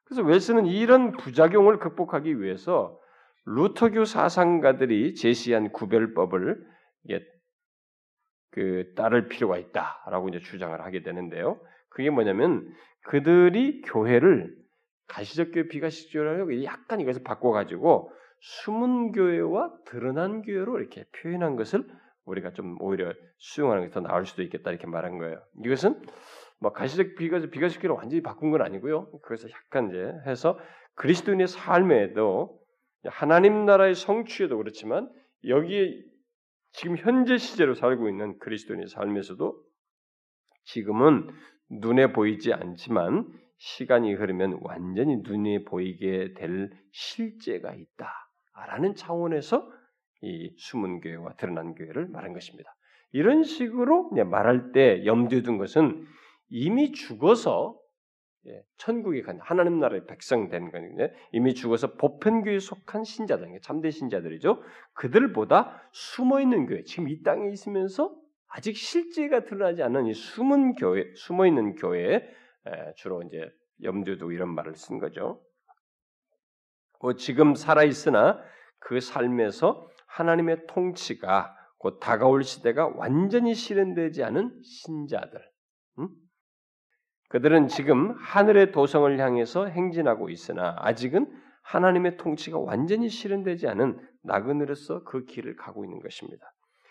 그래서 0.05 0.22
웰스는 0.22 0.66
이런 0.66 1.12
부작용을 1.12 1.78
극복하기 1.78 2.41
위해서 2.41 2.99
루터교 3.45 4.05
사상가들이 4.05 5.14
제시한 5.14 5.70
구별법을 5.70 6.66
그 8.53 8.93
따를 8.97 9.28
필요가 9.28 9.59
있다라고 9.59 10.30
이제 10.30 10.41
주장을 10.41 10.78
하게 10.80 11.03
되는데요. 11.03 11.61
그게 11.88 12.11
뭐냐면 12.11 12.68
그들이 13.03 13.82
교회를 13.82 14.57
가시적 15.07 15.53
교회, 15.53 15.68
비가시적 15.68 16.12
교회를 16.12 16.64
약간 16.64 17.01
이것을 17.01 17.22
바꿔 17.22 17.51
가지고 17.53 18.12
숨은 18.41 19.12
교회와 19.12 19.72
드러난 19.86 20.43
교회로 20.43 20.78
이렇게 20.78 21.05
표현한 21.22 21.57
것을 21.57 21.84
우리가 22.24 22.52
좀 22.52 22.76
오히려 22.80 23.12
수용하는 23.38 23.84
게 23.84 23.90
더 23.90 24.00
나을 24.00 24.24
수도 24.26 24.42
있겠다 24.42 24.70
이렇게 24.70 24.86
말한 24.86 25.18
거예요. 25.18 25.42
이것은 25.64 26.00
뭐 26.60 26.72
가시적 26.72 27.14
비가적 27.16 27.50
교회를 27.50 27.90
완전히 27.90 28.22
바꾼 28.22 28.50
건 28.50 28.62
아니고요. 28.62 29.10
그래서 29.22 29.48
약간 29.50 29.88
이제 29.88 30.12
해서 30.26 30.58
그리스도인의 30.94 31.48
삶에도 31.48 32.60
하나님 33.04 33.64
나라의 33.64 33.94
성취에도 33.94 34.58
그렇지만 34.58 35.10
여기에 35.46 36.04
지금 36.72 36.96
현재 36.98 37.38
시제로 37.38 37.74
살고 37.74 38.08
있는 38.08 38.38
그리스도인의 38.38 38.88
삶에서도 38.88 39.54
지금은 40.64 41.30
눈에 41.70 42.12
보이지 42.12 42.52
않지만 42.52 43.26
시간이 43.56 44.14
흐르면 44.14 44.60
완전히 44.62 45.16
눈에 45.22 45.64
보이게 45.64 46.34
될 46.34 46.70
실제가 46.92 47.74
있다라는 47.74 48.94
차원에서 48.94 49.70
이 50.22 50.54
숨은 50.58 51.00
교회와 51.00 51.34
드러난 51.34 51.74
교회를 51.74 52.08
말한 52.08 52.32
것입니다. 52.32 52.74
이런 53.12 53.42
식으로 53.42 54.10
말할 54.10 54.72
때 54.72 55.04
염두에 55.04 55.42
둔 55.42 55.58
것은 55.58 56.06
이미 56.48 56.92
죽어서 56.92 57.78
예, 58.46 58.62
천국에 58.78 59.20
간 59.20 59.38
하나님 59.42 59.80
나라의 59.80 60.06
백성 60.06 60.48
된 60.48 60.70
거거든요. 60.70 61.08
이미 61.32 61.52
죽어서 61.52 61.94
보편교회에 61.96 62.58
속한 62.58 63.04
신자들, 63.04 63.46
참된 63.62 63.90
신자들이죠. 63.90 64.62
그들보다 64.94 65.82
숨어 65.92 66.40
있는 66.40 66.64
교회, 66.64 66.82
지금 66.84 67.08
이 67.10 67.22
땅에 67.22 67.50
있으면서 67.50 68.16
아직 68.48 68.76
실제가 68.76 69.44
드러나지 69.44 69.82
않는 69.82 70.06
이 70.06 70.14
숨은 70.14 70.76
교회, 70.76 71.04
숨어 71.16 71.46
있는 71.46 71.74
교회에 71.74 72.26
주로 72.96 73.22
이제 73.22 73.46
염두에 73.82 74.16
두고 74.16 74.32
이런 74.32 74.54
말을 74.54 74.74
쓴 74.74 74.98
거죠. 74.98 75.42
뭐 77.02 77.14
지금 77.16 77.54
살아 77.54 77.84
있으나 77.84 78.42
그 78.78 79.00
삶에서 79.00 79.86
하나님의 80.11 80.66
통치가 80.68 81.54
곧 81.78 81.98
다가올 82.00 82.42
시대가 82.44 82.88
완전히 82.88 83.54
실현되지 83.54 84.22
않은 84.24 84.61
신자들. 84.62 85.40
음? 85.98 86.08
그들은 87.30 87.68
지금 87.68 88.14
하늘의 88.18 88.72
도성을 88.72 89.18
향해서 89.18 89.66
행진하고 89.66 90.28
있으나 90.28 90.76
아직은 90.78 91.30
하나님의 91.62 92.16
통치가 92.16 92.58
완전히 92.58 93.08
실현되지 93.08 93.68
않은 93.68 93.98
나그네로서 94.22 95.04
그 95.04 95.24
길을 95.24 95.56
가고 95.56 95.84
있는 95.84 96.00
것입니다. 96.00 96.44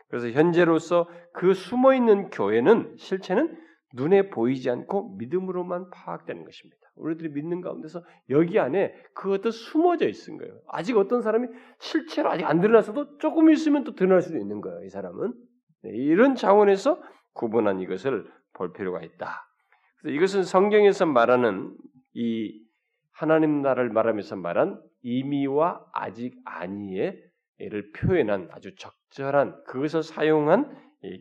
그래서 0.07 0.29
현재로서 0.29 1.07
그 1.33 1.53
숨어 1.53 1.93
있는 1.93 2.29
교회는 2.29 2.95
실체는 2.97 3.55
눈에 3.93 4.29
보이지 4.29 4.69
않고 4.69 5.17
믿음으로만 5.17 5.89
파악되는 5.91 6.43
것입니다. 6.43 6.88
우리들이 6.99 7.29
믿는 7.29 7.61
가운데서 7.61 8.03
여기 8.29 8.59
안에 8.59 8.93
그 9.13 9.33
어떤 9.33 9.51
숨어져 9.51 10.07
있은 10.07 10.37
거예요. 10.37 10.59
아직 10.67 10.97
어떤 10.97 11.21
사람이 11.21 11.47
실체로 11.79 12.29
아직 12.29 12.45
안 12.45 12.61
드러났어도 12.61 13.17
조금 13.17 13.51
있으면 13.51 13.83
또 13.83 13.95
드러날 13.95 14.21
수도 14.21 14.37
있는 14.37 14.61
거예요. 14.61 14.83
이 14.83 14.89
사람은 14.89 15.33
네, 15.83 15.89
이런 15.91 16.35
차원에서 16.35 17.01
구분한 17.33 17.79
이것을 17.79 18.29
볼 18.53 18.73
필요가 18.73 19.01
있다. 19.01 19.47
그래서 20.01 20.15
이것은 20.15 20.43
성경에서 20.43 21.05
말하는 21.05 21.75
이 22.13 22.61
하나님 23.11 23.61
나라를 23.61 23.89
말하면서 23.89 24.35
말한 24.37 24.81
이미와 25.01 25.85
아직 25.93 26.35
아니에를 26.45 27.91
표현한 27.95 28.49
아주 28.51 28.75
적절한 28.75 29.63
그것을 29.65 30.03
사용한 30.03 30.75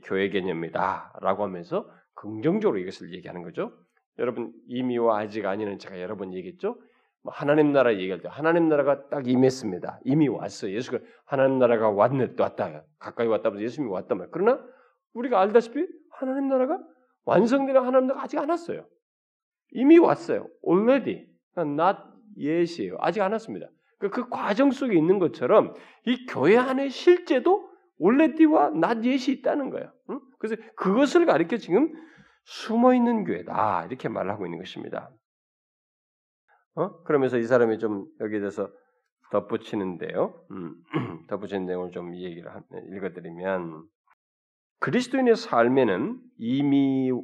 교회 0.04 0.28
개념이다라고 0.28 1.44
하면서 1.44 1.88
긍정적으로 2.14 2.78
이것을 2.78 3.14
얘기하는 3.14 3.42
거죠. 3.42 3.72
여러분 4.18 4.52
이미와 4.68 5.20
아직 5.20 5.46
아니는 5.46 5.78
제가 5.78 6.00
여러 6.00 6.16
번 6.16 6.34
얘기했죠. 6.34 6.76
뭐 7.22 7.32
하나님 7.32 7.72
나라 7.72 7.94
얘기할 7.94 8.20
때 8.20 8.28
하나님 8.30 8.68
나라가 8.68 9.08
딱 9.08 9.28
임했습니다. 9.28 10.00
이미 10.04 10.28
왔어요. 10.28 10.74
예수가 10.74 10.98
하나님 11.24 11.58
나라가 11.58 11.90
왔네 11.90 12.34
왔다 12.38 12.82
가까이 12.98 13.26
왔다면서 13.26 13.62
예수님이 13.62 13.92
왔단 13.92 14.18
말이에요. 14.18 14.30
그러나 14.32 14.64
우리가 15.14 15.40
알다시피 15.40 15.86
하나님 16.10 16.48
나라가 16.48 16.78
완성되는 17.24 17.80
하나님 17.80 18.08
나라가 18.08 18.24
아직 18.24 18.38
안 18.38 18.50
왔어요. 18.50 18.86
이미 19.72 19.98
왔어요. 19.98 20.48
already. 20.66 21.26
not 21.56 21.98
yet이에요. 22.38 22.96
아직 23.00 23.20
안 23.20 23.32
왔습니다. 23.32 23.68
그, 23.98 24.10
그 24.10 24.28
과정 24.28 24.70
속에 24.70 24.96
있는 24.96 25.18
것처럼 25.18 25.74
이 26.06 26.26
교회 26.26 26.56
안에 26.56 26.88
실제도 26.88 27.68
already와 28.00 28.68
not 28.68 29.06
yet이 29.06 29.38
있다는 29.38 29.70
거예요. 29.70 29.92
응? 30.10 30.20
그래서 30.38 30.56
그것을 30.76 31.26
가리켜 31.26 31.56
지금 31.56 31.92
숨어 32.48 32.94
있는 32.94 33.24
교회다 33.24 33.84
이렇게 33.86 34.08
말을 34.08 34.30
하고 34.30 34.46
있는 34.46 34.58
것입니다. 34.58 35.10
어? 36.76 37.02
그러면서 37.02 37.36
이 37.36 37.44
사람이 37.44 37.78
좀 37.78 38.06
여기에 38.20 38.38
대해서 38.38 38.70
덧붙이는데요. 39.30 40.46
음, 40.52 40.74
덧붙이는 41.28 41.66
내용을 41.66 41.90
좀 41.90 42.16
얘기를 42.16 42.50
읽어드리면 42.94 43.84
그리스도인의 44.80 45.36
삶에는 45.36 46.18
이미와 46.38 47.20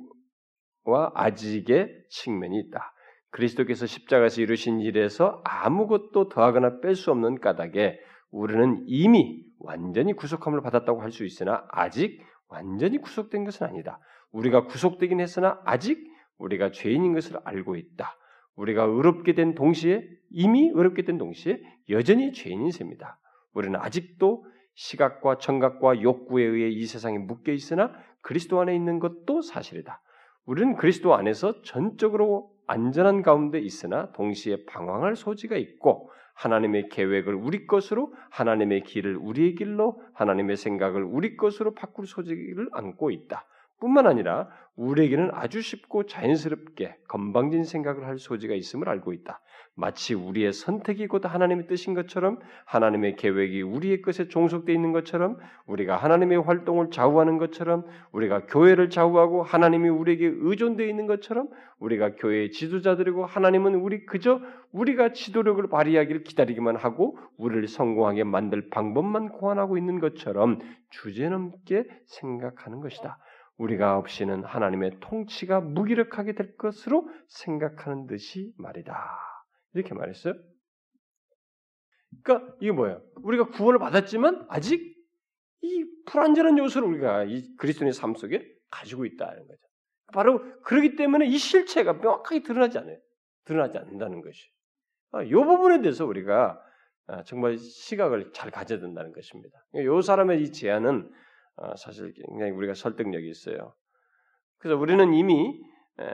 아직의 1.15 2.05
측면이 2.11 2.59
있다. 2.61 2.93
그리스도께서 3.31 3.87
십자가에서 3.87 4.43
이루신 4.43 4.81
일에서 4.81 5.41
아무것도 5.45 6.29
더하거나 6.29 6.81
뺄 6.81 6.95
수 6.95 7.11
없는 7.11 7.41
까닭에 7.41 7.99
우리는 8.31 8.85
이미 8.87 9.43
완전히 9.59 10.13
구속함을 10.13 10.61
받았다고 10.61 11.01
할 11.01 11.11
수 11.11 11.25
있으나 11.25 11.67
아직 11.71 12.21
완전히 12.49 12.99
구속된 12.99 13.45
것은 13.45 13.67
아니다. 13.67 13.99
우리가 14.35 14.67
구속되긴 14.67 15.21
했으나 15.21 15.61
아직 15.65 15.99
우리가 16.39 16.73
죄인인 16.73 17.15
것을 17.15 17.39
알고 17.45 17.77
있다. 17.77 18.17
우리가 18.57 18.85
의롭게 18.85 19.35
된 19.35 19.55
동시에 19.55 20.07
이미 20.31 20.71
의롭게 20.75 21.03
된 21.03 21.19
동시에 21.19 21.61
여전히 21.91 22.33
죄인인 22.33 22.71
셈이다. 22.71 23.19
우리는 23.53 23.79
아직도 23.81 24.45
시각과 24.75 25.39
청각과 25.39 26.03
욕구에 26.03 26.45
의해 26.45 26.69
이 26.69 26.85
세상에 26.85 27.19
묶여 27.19 27.53
있으나 27.53 27.93
그리스도 28.21 28.61
안에 28.61 28.75
있는 28.75 28.99
것도 28.99 29.41
사실이다. 29.43 30.01
우리는 30.47 30.75
그리스도 30.77 31.15
안에서 31.15 31.63
전적으로 31.63 32.51
안전한 32.67 33.23
가운데 33.23 33.61
있으나 33.61 34.11
동시에 34.13 34.65
방황할 34.67 35.15
소지가 35.15 35.57
있고 35.57 36.11
하나님의 36.35 36.89
계획을 36.89 37.35
우리 37.35 37.67
것으로 37.67 38.13
하나님의 38.31 38.83
길을 38.83 39.17
우리의 39.17 39.55
길로 39.55 40.03
하나님의 40.15 40.57
생각을 40.57 41.05
우리 41.05 41.37
것으로 41.37 41.75
바꿀 41.75 42.07
소지를 42.07 42.69
안고 42.73 43.13
있다. 43.13 43.47
뿐만 43.81 44.07
아니라 44.07 44.49
우리에게는 44.77 45.31
아주 45.33 45.63
쉽고 45.63 46.07
자연스럽게 46.07 46.97
건방진 47.09 47.65
생각을 47.65 48.07
할 48.07 48.19
소지가 48.19 48.55
있음을 48.55 48.89
알고 48.89 49.13
있다. 49.13 49.41
마치 49.77 50.15
우리의 50.15 50.53
선택이 50.53 51.09
곧 51.09 51.25
하나님의 51.25 51.67
뜻인 51.67 51.95
것처럼 51.95 52.39
하나님의 52.65 53.17
계획이 53.17 53.63
우리의 53.63 54.03
것에 54.03 54.29
종속되어 54.29 54.75
있는 54.75 54.93
것처럼 54.93 55.37
우리가 55.67 55.97
하나님의 55.97 56.43
활동을 56.43 56.91
좌우하는 56.91 57.39
것처럼 57.39 57.85
우리가 58.13 58.47
교회를 58.47 58.91
좌우하고 58.91 59.43
하나님이 59.43 59.89
우리에게 59.89 60.33
의존되어 60.33 60.87
있는 60.87 61.07
것처럼 61.07 61.49
우리가 61.79 62.15
교회의 62.15 62.53
지도자들이고 62.53 63.27
하나님은 63.27 63.75
우리 63.75 64.07
그저 64.07 64.41
우리가 64.71 65.13
지도력을 65.13 65.69
발휘하기를 65.69 66.23
기다리기만 66.23 66.77
하고 66.77 67.19
우리를 67.37 67.67
성공하게 67.67 68.25
만들 68.25 68.71
방법만 68.71 69.31
고안하고 69.31 69.77
있는 69.77 69.99
것처럼 69.99 70.61
주제넘게 70.91 71.85
생각하는 72.07 72.81
것이다. 72.81 73.19
우리가 73.57 73.99
없이는 73.99 74.45
하나님의 74.45 74.99
통치가 75.01 75.61
무기력하게 75.61 76.35
될 76.35 76.57
것으로 76.57 77.09
생각하는 77.29 78.07
듯이 78.07 78.53
말이다. 78.59 78.95
이렇게 79.75 79.95
말했어요. 79.95 80.35
그러니까 82.23 82.55
이게 82.61 82.73
뭐예요? 82.73 83.03
우리가 83.17 83.49
구원을 83.51 83.79
받았지만 83.79 84.47
아직 84.49 84.95
이 85.63 85.85
불완전한 86.07 86.59
요소를 86.59 86.89
우리가 86.89 87.25
이 87.25 87.55
그리스도의 87.57 87.93
삶 87.93 88.15
속에 88.15 88.47
가지고 88.71 89.07
있다는 89.07 89.47
거죠. 89.47 89.61
바로 90.13 90.43
그러기 90.63 90.97
때문에 90.97 91.27
이 91.27 91.39
실체가 91.39 91.95
명확하게 91.95 92.43
드러나지 92.43 92.79
않아요. 92.79 92.99
드러나지 93.45 93.79
않는다는 93.79 94.21
것이. 94.21 94.49
이 95.25 95.35
아, 95.35 95.45
부분에 95.45 95.81
대해서 95.81 96.05
우리가 96.05 96.61
아, 97.07 97.23
정말 97.25 97.59
시각을 97.59 98.33
잘 98.33 98.51
가져야 98.51 98.81
된다는 98.81 99.13
것입니다. 99.13 99.59
이 99.75 100.03
사람의 100.03 100.43
이 100.43 100.53
제안은 100.53 101.11
아, 101.11 101.24
사실 101.77 102.13
굉장히 102.13 102.53
우리가 102.53 102.75
설득력이 102.75 103.29
있어요. 103.29 103.75
그래서 104.59 104.79
우리는 104.79 105.13
이미 105.15 105.61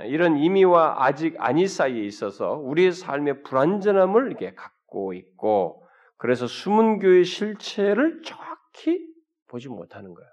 이런 0.07 0.37
이미와 0.37 1.05
아직 1.05 1.37
아니 1.39 1.67
사이에 1.67 2.05
있어서 2.05 2.55
우리의 2.55 2.93
삶의 2.93 3.43
불완전함을 3.43 4.27
이렇게 4.29 4.55
갖고 4.55 5.15
있고 5.15 5.87
그래서 6.17 6.47
숨은 6.47 6.99
교의 6.99 7.25
실체를 7.25 8.23
정확히 8.23 9.09
보지 9.49 9.69
못하는 9.69 10.13
거예요. 10.15 10.31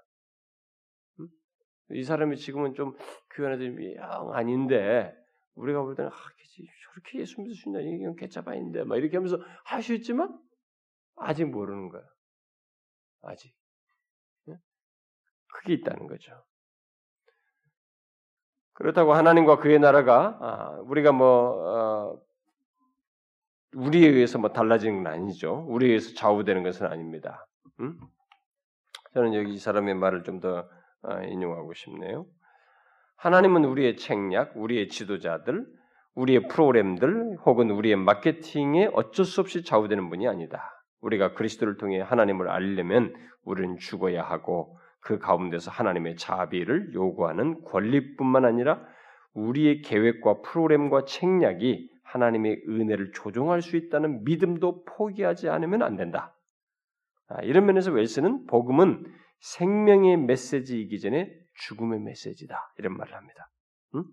이 1.92 2.02
사람이 2.04 2.36
지금은 2.36 2.74
좀 2.74 2.94
교회 3.30 3.46
안에서 3.48 3.64
영 3.64 4.34
아닌데 4.34 5.14
우리가 5.54 5.82
볼 5.82 5.94
때는 5.96 6.10
아, 6.10 6.14
저렇게 6.92 7.20
예수 7.20 7.40
믿을 7.40 7.54
수 7.54 7.68
있나 7.68 7.80
이건 7.80 8.16
개짜바인데 8.16 8.84
막 8.84 8.96
이렇게 8.96 9.16
하면서 9.16 9.38
할 9.64 9.82
수 9.82 9.94
있지만 9.94 10.38
아직 11.16 11.46
모르는 11.46 11.88
거야. 11.88 12.02
아직. 13.22 13.57
그게 15.58 15.74
있다는 15.74 16.06
거죠. 16.06 16.32
그렇다고 18.74 19.12
하나님과 19.12 19.58
그의 19.58 19.80
나라가 19.80 20.38
아, 20.40 20.80
우리가 20.84 21.10
뭐 21.10 21.26
어, 21.26 22.20
우리에 23.74 24.08
의해서 24.08 24.38
뭐 24.38 24.52
달라지는 24.52 25.02
건 25.02 25.12
아니죠. 25.12 25.64
우리에 25.68 25.88
의해서 25.88 26.14
좌우되는 26.14 26.62
것은 26.62 26.86
아닙니다. 26.86 27.46
음? 27.80 27.98
저는 29.14 29.34
여기 29.34 29.54
이 29.54 29.58
사람의 29.58 29.94
말을 29.94 30.22
좀더 30.22 30.68
어, 31.02 31.22
인용하고 31.22 31.74
싶네요. 31.74 32.26
하나님은 33.16 33.64
우리의 33.64 33.96
책략, 33.96 34.52
우리의 34.54 34.88
지도자들, 34.88 35.66
우리의 36.14 36.46
프로그램들 36.46 37.36
혹은 37.46 37.70
우리의 37.70 37.96
마케팅에 37.96 38.90
어쩔 38.92 39.24
수 39.24 39.40
없이 39.40 39.64
좌우되는 39.64 40.08
분이 40.08 40.28
아니다. 40.28 40.70
우리가 41.00 41.34
그리스도를 41.34 41.78
통해 41.78 42.00
하나님을 42.00 42.48
알려면 42.48 43.12
우리는 43.42 43.76
죽어야 43.78 44.22
하고 44.22 44.77
그 45.00 45.18
가운데서 45.18 45.70
하나님의 45.70 46.16
자비를 46.16 46.92
요구하는 46.94 47.62
권리뿐만 47.64 48.44
아니라 48.44 48.84
우리의 49.34 49.82
계획과 49.82 50.42
프로그램과 50.42 51.04
책략이 51.04 51.90
하나님의 52.02 52.64
은혜를 52.68 53.12
조종할 53.12 53.62
수 53.62 53.76
있다는 53.76 54.24
믿음도 54.24 54.84
포기하지 54.84 55.48
않으면 55.48 55.82
안 55.82 55.96
된다. 55.96 56.34
아, 57.28 57.42
이런 57.42 57.66
면에서 57.66 57.92
웰스는 57.92 58.46
복음은 58.46 59.04
생명의 59.40 60.16
메시지이기 60.16 60.98
전에 61.00 61.30
죽음의 61.54 62.00
메시지다 62.00 62.72
이런 62.78 62.96
말을 62.96 63.14
합니다. 63.14 63.50
음? 63.94 64.04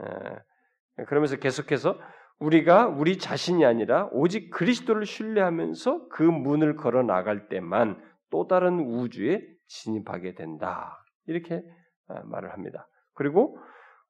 에, 0.00 1.04
그러면서 1.04 1.36
계속해서 1.36 1.98
우리가 2.38 2.88
우리 2.88 3.18
자신이 3.18 3.64
아니라 3.64 4.08
오직 4.12 4.50
그리스도를 4.50 5.06
신뢰하면서 5.06 6.08
그 6.08 6.22
문을 6.22 6.76
걸어 6.76 7.02
나갈 7.02 7.48
때만 7.48 8.02
또 8.30 8.46
다른 8.46 8.80
우주에 8.80 9.46
진입하게 9.66 10.34
된다. 10.34 11.04
이렇게 11.26 11.62
아, 12.08 12.22
말을 12.24 12.52
합니다. 12.52 12.88
그리고 13.14 13.58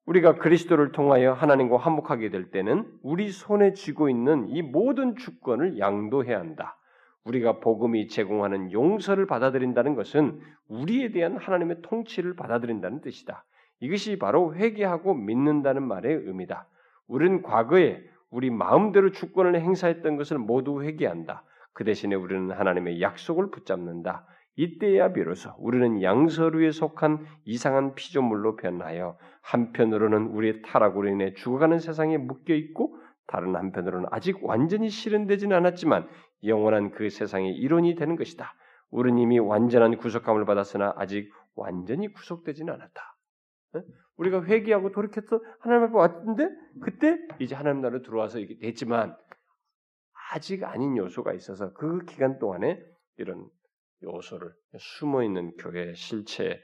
우리가 0.06 0.36
그리스도를 0.36 0.92
통하여 0.92 1.32
하나님과 1.32 1.78
화목하게 1.78 2.30
될 2.30 2.50
때는 2.50 2.86
우리 3.02 3.30
손에 3.30 3.72
쥐고 3.72 4.08
있는 4.08 4.48
이 4.48 4.62
모든 4.62 5.16
주권을 5.16 5.78
양도해야 5.78 6.38
한다. 6.38 6.78
우리가 7.24 7.58
복음이 7.58 8.06
제공하는 8.06 8.70
용서를 8.70 9.26
받아들인다는 9.26 9.96
것은 9.96 10.40
우리에 10.68 11.10
대한 11.10 11.36
하나님의 11.36 11.82
통치를 11.82 12.36
받아들인다는 12.36 13.00
뜻이다. 13.00 13.44
이것이 13.80 14.18
바로 14.18 14.54
회개하고 14.54 15.14
믿는다는 15.14 15.82
말의 15.82 16.14
의미다. 16.24 16.68
우리는 17.08 17.42
과거에 17.42 18.02
우리 18.30 18.50
마음대로 18.50 19.10
주권을 19.10 19.60
행사했던 19.60 20.16
것을 20.16 20.38
모두 20.38 20.82
회개한다. 20.82 21.42
그 21.72 21.84
대신에 21.84 22.14
우리는 22.14 22.50
하나님의 22.52 23.02
약속을 23.02 23.50
붙잡는다. 23.50 24.26
이때야 24.56 25.12
비로소 25.12 25.50
우리는 25.58 26.02
양서류에 26.02 26.70
속한 26.70 27.26
이상한 27.44 27.94
피조물로 27.94 28.56
변하여 28.56 29.18
한편으로는 29.42 30.28
우리의 30.28 30.62
타락으로 30.62 31.08
인해 31.08 31.34
죽어가는 31.34 31.78
세상에 31.78 32.16
묶여 32.16 32.54
있고 32.54 32.98
다른 33.26 33.54
한편으로는 33.54 34.08
아직 34.10 34.42
완전히 34.42 34.88
실현되지는 34.88 35.54
않았지만 35.56 36.08
영원한 36.44 36.90
그 36.90 37.10
세상의 37.10 37.54
일원이 37.54 37.96
되는 37.96 38.16
것이다. 38.16 38.54
우리는 38.90 39.18
이미 39.18 39.38
완전한 39.38 39.96
구속감을 39.98 40.46
받았으나 40.46 40.94
아직 40.96 41.30
완전히 41.54 42.12
구속되지는 42.12 42.72
않았다. 42.72 43.16
우리가 44.16 44.44
회개하고 44.44 44.92
돌이켜서 44.92 45.40
하나님 45.60 45.84
앞에 45.88 45.94
왔는데 45.94 46.48
그때 46.80 47.18
이제 47.40 47.54
하나님 47.54 47.82
나라로 47.82 48.02
들어와서 48.02 48.38
이게 48.38 48.56
됐지만 48.58 49.14
아직 50.32 50.64
아닌 50.64 50.96
요소가 50.96 51.34
있어서 51.34 51.72
그 51.74 52.04
기간 52.06 52.38
동안에 52.38 52.80
이런 53.18 53.48
요소를 54.02 54.52
숨어 54.78 55.22
있는 55.22 55.52
교회 55.56 55.94
실체의 55.94 56.60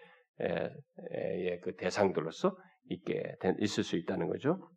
그 1.63 1.77
대상들로서 1.77 2.57
있게 2.91 3.37
있을 3.61 3.85
수 3.85 3.97
있다는 3.97 4.29
거죠. 4.29 4.69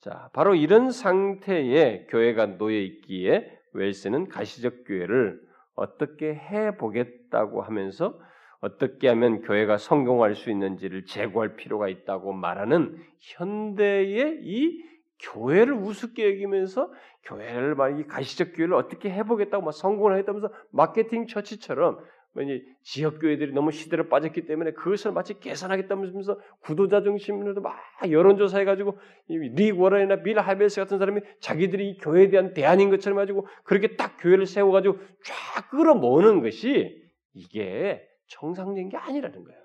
자, 0.00 0.30
바로 0.32 0.54
이런 0.54 0.90
상태에 0.90 2.06
교회가 2.06 2.58
놓여 2.58 2.76
있기에 2.78 3.58
웰스는 3.74 4.28
가시적 4.28 4.84
교회를 4.86 5.40
어떻게 5.74 6.34
해 6.34 6.76
보겠다고 6.76 7.62
하면서 7.62 8.18
어떻게 8.60 9.08
하면 9.08 9.42
교회가 9.42 9.76
성공할 9.76 10.34
수 10.34 10.50
있는지를 10.50 11.04
제고할 11.04 11.56
필요가 11.56 11.88
있다고 11.88 12.32
말하는 12.32 12.96
현대의 13.20 14.40
이 14.42 14.91
교회를 15.22 15.74
우습게 15.74 16.28
여기면서 16.30 16.92
교회를 17.24 17.74
말이 17.74 18.06
가시적 18.06 18.54
교회를 18.54 18.74
어떻게 18.74 19.10
해보겠다고 19.10 19.64
막 19.64 19.72
성공을 19.72 20.12
하겠다면서 20.12 20.52
마케팅 20.70 21.26
처치처럼 21.26 21.98
왜냐 22.34 22.54
지역 22.82 23.20
교회들이 23.20 23.52
너무 23.52 23.70
시대를 23.70 24.08
빠졌기 24.08 24.46
때문에 24.46 24.72
그것을 24.72 25.12
마치 25.12 25.38
계산하겠다면서 25.38 26.40
구도자 26.60 27.02
중심으로도 27.02 27.60
막 27.60 27.76
여론조사 28.10 28.58
해가지고 28.58 28.98
리 29.28 29.70
워런이나 29.70 30.22
빌 30.22 30.38
하베스 30.38 30.80
같은 30.80 30.98
사람이 30.98 31.20
자기들이 31.40 31.90
이 31.90 31.98
교회에 31.98 32.30
대한 32.30 32.54
대안인 32.54 32.90
것처럼 32.90 33.16
가지고 33.16 33.46
그렇게 33.64 33.96
딱 33.96 34.16
교회를 34.18 34.46
세워가지고 34.46 34.98
쫙 35.24 35.70
끌어모으는 35.70 36.40
것이 36.40 37.02
이게 37.34 38.02
정상적인 38.28 38.88
게 38.88 38.96
아니라는 38.96 39.44
거예요. 39.44 39.60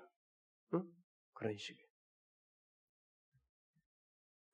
응? 0.74 0.82
그런 1.32 1.56
식이에요. 1.56 1.87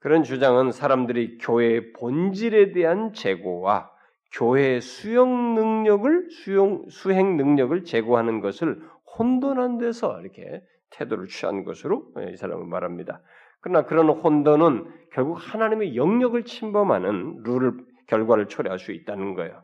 그런 0.04 0.22
주장은 0.22 0.70
사람들이 0.70 1.38
교회의 1.38 1.94
본질에 1.94 2.72
대한 2.72 3.14
재고와 3.14 3.90
교회의 4.34 4.82
수용 4.82 5.54
능력을 5.54 6.28
수용 6.28 6.86
수행 6.90 7.38
능력을 7.38 7.84
제고하는 7.84 8.42
것을 8.42 8.82
혼돈한 9.16 9.78
데서 9.78 10.20
이렇게 10.20 10.62
태도를 10.90 11.28
취한 11.28 11.64
것으로 11.64 12.04
이 12.30 12.36
사람은 12.36 12.68
말합니다. 12.68 13.22
그러나 13.62 13.86
그런 13.86 14.10
혼돈은 14.10 14.92
결국 15.14 15.36
하나님의 15.36 15.96
영역을 15.96 16.44
침범하는 16.44 17.42
룰을 17.42 17.72
결과를 18.06 18.48
초래할 18.48 18.78
수 18.78 18.92
있다는 18.92 19.32
거예요. 19.32 19.62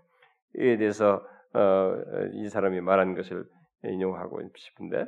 이에 0.58 0.78
대해서 0.78 1.22
어, 1.52 1.92
이 2.32 2.48
사람이 2.48 2.80
말한 2.80 3.14
것을 3.14 3.44
인용하고 3.84 4.40
싶은데 4.56 5.04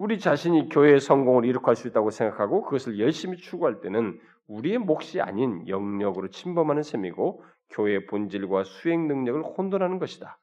우리 0.00 0.18
자신이 0.18 0.70
교회의 0.70 0.98
성공을 0.98 1.44
이룩할 1.44 1.76
수 1.76 1.86
있다고 1.86 2.08
생각하고 2.08 2.62
그것을 2.62 2.98
열심히 2.98 3.36
추구할 3.36 3.82
때는 3.82 4.18
우리의 4.46 4.78
몫이 4.78 5.20
아닌 5.20 5.68
영역으로 5.68 6.28
침범하는 6.28 6.82
셈이고 6.82 7.44
교회의 7.68 8.06
본질과 8.06 8.64
수행 8.64 9.08
능력을 9.08 9.42
혼돈하는 9.42 9.98
것이다. 9.98 10.38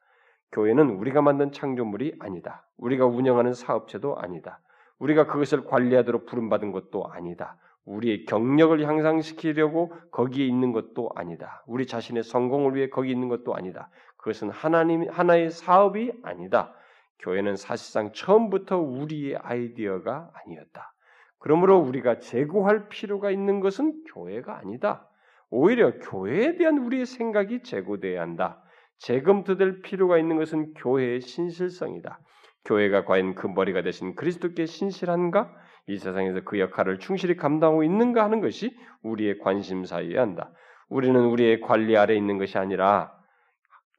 교회는 0.52 0.90
우리가 0.90 1.22
만든 1.22 1.50
창조물이 1.50 2.18
아니다. 2.20 2.68
우리가 2.76 3.06
운영하는 3.06 3.52
사업체도 3.52 4.18
아니다. 4.20 4.60
우리가 5.00 5.26
그것을 5.26 5.64
관리하도록 5.64 6.26
부름받은 6.26 6.70
것도 6.70 7.08
아니다. 7.10 7.56
우리의 7.84 8.26
경력을 8.26 8.80
향상시키려고 8.86 9.92
거기에 10.12 10.46
있는 10.46 10.70
것도 10.70 11.10
아니다. 11.16 11.64
우리 11.66 11.84
자신의 11.88 12.22
성공을 12.22 12.76
위해 12.76 12.90
거기 12.90 13.10
있는 13.10 13.28
것도 13.28 13.56
아니다. 13.56 13.90
그것은 14.18 14.50
하나님 14.50 15.10
하나의 15.10 15.50
사업이 15.50 16.12
아니다. 16.22 16.74
교회는 17.20 17.56
사실상 17.56 18.12
처음부터 18.12 18.78
우리의 18.78 19.36
아이디어가 19.36 20.30
아니었다. 20.34 20.92
그러므로 21.38 21.78
우리가 21.78 22.18
제고할 22.18 22.88
필요가 22.88 23.30
있는 23.30 23.60
것은 23.60 24.04
교회가 24.12 24.58
아니다. 24.58 25.08
오히려 25.50 25.98
교회에 25.98 26.56
대한 26.56 26.78
우리의 26.78 27.06
생각이 27.06 27.62
제고돼야 27.62 28.20
한다. 28.20 28.62
재검토될 28.98 29.82
필요가 29.82 30.18
있는 30.18 30.36
것은 30.36 30.74
교회의 30.74 31.20
신실성이다. 31.20 32.20
교회가 32.64 33.04
과연 33.04 33.34
그 33.34 33.46
머리가 33.46 33.82
되신 33.82 34.14
그리스도께 34.14 34.66
신실한가? 34.66 35.50
이 35.86 35.96
세상에서 35.96 36.42
그 36.44 36.58
역할을 36.58 36.98
충실히 36.98 37.36
감당하고 37.36 37.82
있는가 37.82 38.22
하는 38.22 38.40
것이 38.40 38.76
우리의 39.02 39.38
관심사여야 39.38 40.20
한다. 40.20 40.50
우리는 40.90 41.18
우리의 41.18 41.60
관리 41.60 41.96
아래 41.96 42.14
있는 42.14 42.36
것이 42.36 42.58
아니라 42.58 43.17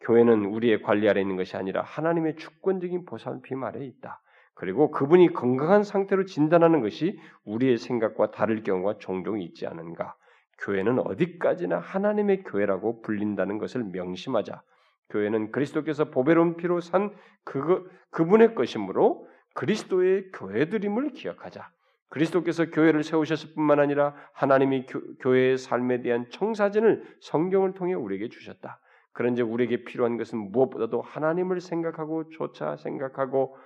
교회는 0.01 0.45
우리의 0.45 0.81
관리 0.81 1.09
아래 1.09 1.21
있는 1.21 1.35
것이 1.35 1.57
아니라 1.57 1.81
하나님의 1.81 2.35
주권적인 2.37 3.05
보살핌 3.05 3.63
아래 3.63 3.85
있다. 3.85 4.21
그리고 4.53 4.91
그분이 4.91 5.33
건강한 5.33 5.83
상태로 5.83 6.25
진단하는 6.25 6.81
것이 6.81 7.17
우리의 7.45 7.77
생각과 7.77 8.31
다를 8.31 8.63
경우가 8.63 8.97
종종 8.99 9.41
있지 9.41 9.65
않은가. 9.65 10.15
교회는 10.59 10.99
어디까지나 10.99 11.79
하나님의 11.79 12.43
교회라고 12.43 13.01
불린다는 13.01 13.57
것을 13.57 13.83
명심하자. 13.85 14.61
교회는 15.09 15.51
그리스도께서 15.51 16.11
보배로운 16.11 16.57
피로 16.57 16.81
산 16.81 17.13
그, 17.43 17.89
그분의 18.11 18.55
것이므로 18.55 19.27
그리스도의 19.55 20.31
교회들임을 20.33 21.11
기억하자. 21.11 21.69
그리스도께서 22.09 22.69
교회를 22.69 23.03
세우셨을 23.03 23.53
뿐만 23.55 23.79
아니라 23.79 24.15
하나님이 24.33 24.85
교, 24.87 25.33
회의 25.33 25.57
삶에 25.57 26.01
대한 26.01 26.27
청사진을 26.31 27.03
성경을 27.21 27.73
통해 27.73 27.93
우리에게 27.93 28.29
주셨다. 28.29 28.79
그런즉 29.13 29.51
우리에게 29.51 29.83
필요한 29.83 30.17
것은 30.17 30.51
무엇보다도 30.51 31.01
하나님을 31.01 31.59
생각하고 31.61 32.29
조차 32.29 32.77
생각하고 32.77 33.57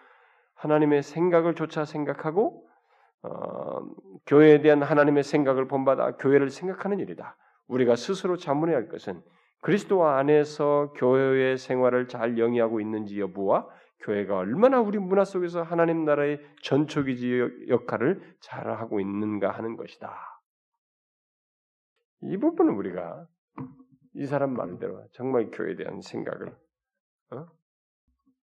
하나님의 0.55 1.03
생각을 1.03 1.55
조차 1.55 1.85
생각하고 1.85 2.67
어, 3.23 3.81
교회에 4.25 4.61
대한 4.61 4.83
하나님의 4.83 5.23
생각을 5.23 5.67
본받아 5.67 6.17
교회를 6.17 6.49
생각하는 6.49 6.99
일이다. 6.99 7.37
우리가 7.67 7.95
스스로 7.95 8.37
자문해야 8.37 8.75
할 8.75 8.89
것은 8.89 9.21
그리스도 9.61 10.05
안에서 10.05 10.93
교회의 10.97 11.57
생활을 11.57 12.07
잘 12.07 12.37
영위하고 12.37 12.81
있는지 12.81 13.19
여부와 13.19 13.67
교회가 14.01 14.37
얼마나 14.37 14.81
우리 14.81 14.99
문화 14.99 15.23
속에서 15.23 15.63
하나님 15.63 16.03
나라의 16.03 16.41
전초기지 16.61 17.67
역할을 17.69 18.35
잘 18.41 18.69
하고 18.69 18.99
있는가 18.99 19.51
하는 19.51 19.77
것이다. 19.77 20.13
이 22.23 22.37
부분은 22.37 22.73
우리가 22.73 23.25
이 24.15 24.25
사람 24.25 24.53
말대로 24.53 25.05
정말 25.13 25.49
교회에 25.51 25.75
대한 25.75 26.01
생각을 26.01 26.49
어? 27.31 27.45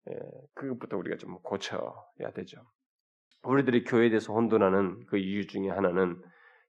예, 0.10 0.20
그것부터 0.54 0.98
우리가 0.98 1.18
좀 1.18 1.40
고쳐야 1.42 2.32
되죠. 2.36 2.62
우리들이 3.44 3.84
교회에 3.86 4.10
대해서 4.10 4.34
혼돈하는 4.34 5.06
그 5.06 5.18
이유 5.18 5.48
중에 5.48 5.70
하나는 5.70 6.22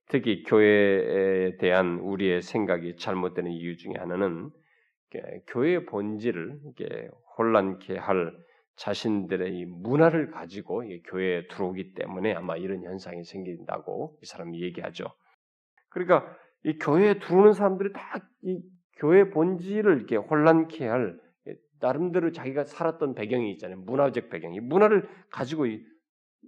특히 0.07 0.43
교회에 0.43 1.57
대한 1.57 1.99
우리의 1.99 2.41
생각이 2.41 2.95
잘못되는 2.97 3.51
이유 3.51 3.75
중에 3.75 3.93
하나는 3.97 4.51
교회의 5.47 5.85
본질을 5.85 6.59
이게 6.65 7.09
혼란케 7.37 7.97
할 7.97 8.31
자신들의 8.75 9.57
이 9.57 9.65
문화를 9.65 10.31
가지고 10.31 10.83
교회에 11.05 11.47
들어오기 11.47 11.93
때문에 11.93 12.33
아마 12.33 12.57
이런 12.57 12.83
현상이 12.83 13.23
생긴다고 13.23 14.19
이 14.21 14.25
사람이 14.25 14.61
얘기하죠. 14.61 15.05
그러니까 15.89 16.37
이 16.63 16.77
교회에 16.77 17.19
들어오는 17.19 17.53
사람들이 17.53 17.93
다 17.93 18.19
이 18.43 18.61
교회 18.95 19.29
본질을 19.29 19.97
이렇게 19.97 20.15
혼란케 20.15 20.87
할 20.87 21.19
나름대로 21.79 22.31
자기가 22.31 22.63
살았던 22.63 23.15
배경이 23.15 23.51
있잖아요. 23.53 23.79
문화적 23.79 24.29
배경이 24.29 24.59
문화를 24.59 25.07
가지고 25.29 25.65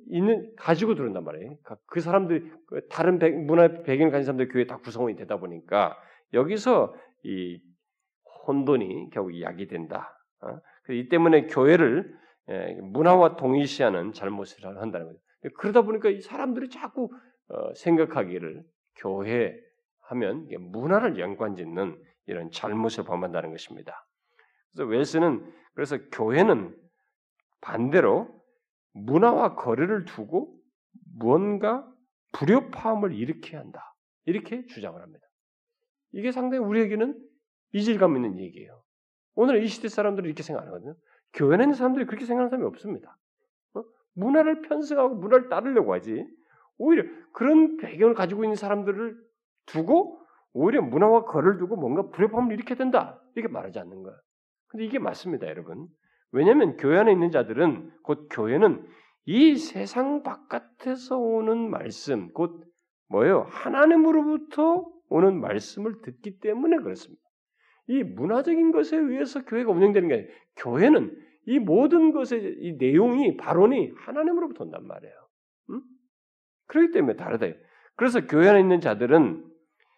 있는 0.10 0.56
가지고 0.56 0.96
들어온단 0.96 1.24
말이에요. 1.24 1.48
그러니까 1.48 1.78
그 1.86 2.00
사람들이 2.00 2.50
그 2.68 2.88
다른 2.88 3.20
배, 3.20 3.30
문화 3.30 3.68
배경을 3.84 4.12
가진 4.12 4.26
사람들 4.26 4.48
교회 4.50 4.66
다 4.66 4.78
구성원이 4.78 5.16
되다 5.16 5.38
보니까 5.38 5.98
여기서 6.34 6.96
이 7.24 7.62
혼돈이 8.48 9.10
결국 9.12 9.40
약이 9.42 9.68
된다. 9.68 10.18
어? 10.42 10.60
이 10.90 11.10
때문에 11.10 11.48
교회를 11.48 12.16
예, 12.50 12.78
문화와 12.82 13.36
동일시하는 13.36 14.14
잘못을 14.14 14.66
한다는 14.66 15.08
거죠. 15.08 15.20
그러다 15.58 15.82
보니까 15.82 16.10
이 16.10 16.22
사람들이 16.22 16.70
자꾸 16.70 17.10
어, 17.50 17.74
생각하기를 17.74 18.64
교회 18.96 19.60
하면 20.04 20.48
문화를 20.72 21.20
연관짓는 21.20 22.02
이런 22.28 22.52
잘못을 22.52 23.04
범한다는 23.04 23.52
것입니다. 23.52 24.06
그래서 24.72 24.90
웰스는 24.90 25.54
그래서 25.74 25.98
교회는 26.12 26.76
반대로 27.62 28.44
문화와 28.94 29.56
거리를 29.56 30.06
두고 30.06 30.56
무언가 31.16 31.88
불협화음을 32.34 33.14
일으켜야 33.14 33.62
한다. 33.62 33.96
이렇게 34.26 34.66
주장을 34.66 35.02
합니다. 35.02 35.26
이게 36.12 36.32
상당히 36.32 36.64
우리에게는 36.64 37.18
이질감 37.74 38.16
있는 38.16 38.40
얘기예요. 38.40 38.84
오늘 39.36 39.64
이 39.64 39.68
시대 39.68 39.88
사람들은 39.88 40.26
이렇게 40.26 40.44
생각하거든요. 40.44 40.96
교회에 41.34 41.62
있는 41.62 41.74
사람들이 41.74 42.06
그렇게 42.06 42.26
생각하는 42.26 42.50
사람이 42.50 42.66
없습니다. 42.68 43.18
어? 43.76 43.84
문화를 44.14 44.62
편승하고 44.64 45.16
문화를 45.16 45.50
따르려고 45.50 45.94
하지. 45.94 46.26
오히려 46.78 47.04
그런 47.34 47.78
배경을 47.78 48.16
가지고 48.16 48.44
있는 48.44 48.56
사람들을 48.56 49.18
두고 49.68 50.22
오히려 50.58 50.82
문화와 50.82 51.26
거를 51.26 51.58
두고 51.58 51.76
뭔가 51.76 52.10
불협화음을 52.10 52.52
일으켜야 52.54 52.78
된다. 52.78 53.22
이렇게 53.36 53.52
말하지 53.52 53.78
않는 53.80 54.02
거예요. 54.02 54.18
근데 54.70 54.86
이게 54.86 54.98
맞습니다, 54.98 55.48
여러분. 55.48 55.88
왜냐하면 56.32 56.78
교회 56.78 56.98
안에 56.98 57.12
있는 57.12 57.30
자들은 57.30 57.92
곧 58.04 58.28
교회는 58.32 58.84
이 59.26 59.56
세상 59.56 60.24
바깥에서 60.24 61.18
오는 61.18 61.70
말씀, 61.70 62.32
곧 62.34 62.64
뭐예요? 63.10 63.46
하나님으로부터 63.50 64.86
오는 65.10 65.40
말씀을 65.40 66.02
듣기 66.02 66.40
때문에 66.40 66.78
그렇습니다. 66.78 67.22
이 67.88 68.04
문화적인 68.04 68.72
것에 68.72 68.98
의해서 68.98 69.46
교회가 69.46 69.72
운영되는 69.72 70.10
게 70.10 70.14
아니라 70.16 70.30
교회는 70.58 71.16
이 71.46 71.60
모든 71.60 72.12
것의 72.12 72.58
이 72.60 72.74
내용이 72.78 73.38
발언이 73.38 73.92
하나님으로부터 73.96 74.66
온단 74.66 74.86
말이에요. 74.86 75.14
응? 75.70 75.82
그렇기 76.66 76.92
때문에 76.92 77.16
다르다. 77.16 77.46
그래서 77.96 78.26
교회 78.28 78.50
안에 78.50 78.60
있는 78.60 78.82
자들은 78.82 79.47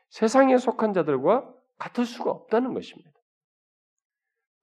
세상에 0.09 0.57
속한 0.57 0.93
자들과 0.93 1.53
같을 1.77 2.05
수가 2.05 2.31
없다는 2.31 2.73
것입니다. 2.73 3.11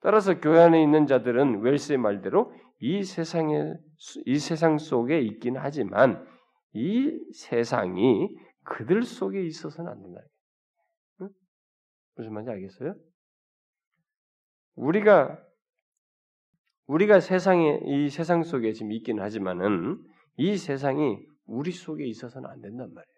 따라서 0.01 0.39
교회 0.39 0.61
안에 0.61 0.83
있는 0.83 1.07
자들은 1.07 1.61
웰스의 1.61 1.99
말대로 1.99 2.53
이 2.81 3.03
세상에 3.03 3.75
이 4.27 4.39
세상 4.39 4.79
속에 4.79 5.21
있긴 5.21 5.57
하지만 5.57 6.27
이 6.73 7.19
세상이 7.33 8.29
그들 8.65 9.03
속에 9.03 9.43
있어서는 9.43 9.91
안 9.91 10.03
된다. 10.03 10.21
응? 11.23 11.29
무슨 12.17 12.35
말인지 12.35 12.51
알겠어요? 12.51 12.95
우리가 14.75 15.43
우리가 16.87 17.21
세상에 17.21 17.81
이 17.85 18.11
세상 18.11 18.43
속에 18.43 18.73
지금 18.73 18.93
있긴 18.93 19.21
하지만은 19.21 20.05
이 20.37 20.57
세상이 20.57 21.19
우리 21.47 21.73
속에 21.73 22.05
있어서는 22.05 22.49
안 22.49 22.61
된단 22.61 22.93
말이에요. 22.93 23.16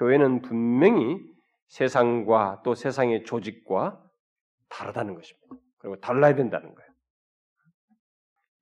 교회는 0.00 0.40
분명히 0.40 1.20
세상과 1.68 2.62
또 2.64 2.74
세상의 2.74 3.24
조직과 3.24 4.02
다르다는 4.70 5.14
것입니다. 5.14 5.46
그리고 5.78 6.00
달라야 6.00 6.34
된다는 6.34 6.74
거예요. 6.74 6.90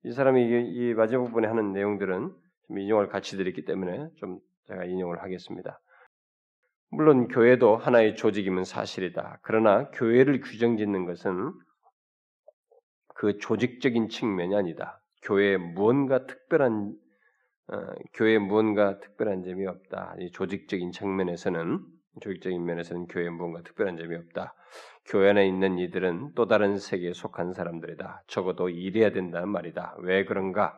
이 0.03 0.11
사람이 0.11 0.43
이 0.43 0.93
마지막 0.93 1.23
부분에 1.23 1.47
하는 1.47 1.71
내용들은 1.71 2.35
좀 2.67 2.77
인용할 2.77 3.07
가치들이 3.07 3.49
있기 3.51 3.63
때문에 3.63 4.09
좀 4.17 4.39
제가 4.67 4.83
인용을 4.83 5.23
하겠습니다. 5.23 5.79
물론 6.91 7.29
교회도 7.29 7.77
하나의 7.77 8.15
조직이면 8.17 8.65
사실이다. 8.65 9.39
그러나 9.41 9.89
교회를 9.91 10.41
규정짓는 10.41 11.05
것은 11.05 11.53
그 13.15 13.37
조직적인 13.37 14.09
측면이 14.09 14.55
아니다. 14.55 15.01
교회에 15.23 15.57
무언가 15.57 16.25
특별한 16.25 16.93
어, 16.93 17.08
교회에 18.13 18.39
무언가 18.39 18.99
특별한 18.99 19.43
점이 19.43 19.65
없다. 19.67 20.15
이 20.19 20.31
조직적인 20.31 20.91
측면에서는 20.91 21.79
조직적인 22.21 22.65
면에서는 22.65 23.07
교회에 23.07 23.29
무언가 23.29 23.61
특별한 23.61 23.97
점이 23.97 24.15
없다. 24.15 24.55
교회 25.05 25.29
안에 25.29 25.47
있는 25.47 25.77
이들은 25.77 26.33
또 26.35 26.47
다른 26.47 26.77
세계에 26.77 27.13
속한 27.13 27.53
사람들이다. 27.53 28.23
적어도 28.27 28.69
일해야 28.69 29.11
된다는 29.11 29.49
말이다. 29.49 29.95
왜 29.99 30.25
그런가? 30.25 30.77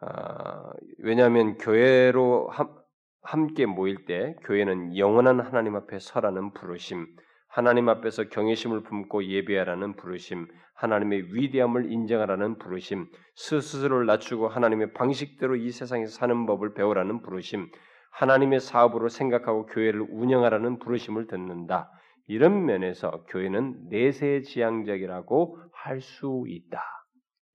어, 0.00 0.70
왜냐하면 0.98 1.56
교회로 1.56 2.48
함, 2.50 2.74
함께 3.22 3.66
모일 3.66 4.04
때 4.04 4.36
교회는 4.44 4.96
영원한 4.96 5.40
하나님 5.40 5.76
앞에 5.76 5.98
서라는 5.98 6.52
부르심, 6.52 7.06
하나님 7.48 7.88
앞에서 7.88 8.28
경외심을 8.28 8.82
품고 8.82 9.24
예배하라는 9.24 9.96
부르심, 9.96 10.46
하나님의 10.78 11.34
위대함을 11.34 11.90
인정하라는 11.90 12.58
부르심, 12.58 13.06
스스로를 13.34 14.06
낮추고 14.06 14.46
하나님의 14.46 14.92
방식대로 14.92 15.56
이 15.56 15.70
세상에서 15.72 16.12
사는 16.12 16.46
법을 16.46 16.74
배우라는 16.74 17.22
부르심, 17.22 17.68
하나님의 18.12 18.60
사업으로 18.60 19.08
생각하고 19.08 19.66
교회를 19.66 20.06
운영하라는 20.08 20.78
부르심을 20.78 21.26
듣는다. 21.26 21.90
이런 22.28 22.64
면에서 22.64 23.24
교회는 23.28 23.88
내세 23.88 24.42
지향적이라고 24.42 25.58
할 25.72 26.00
수 26.00 26.44
있다. 26.46 26.80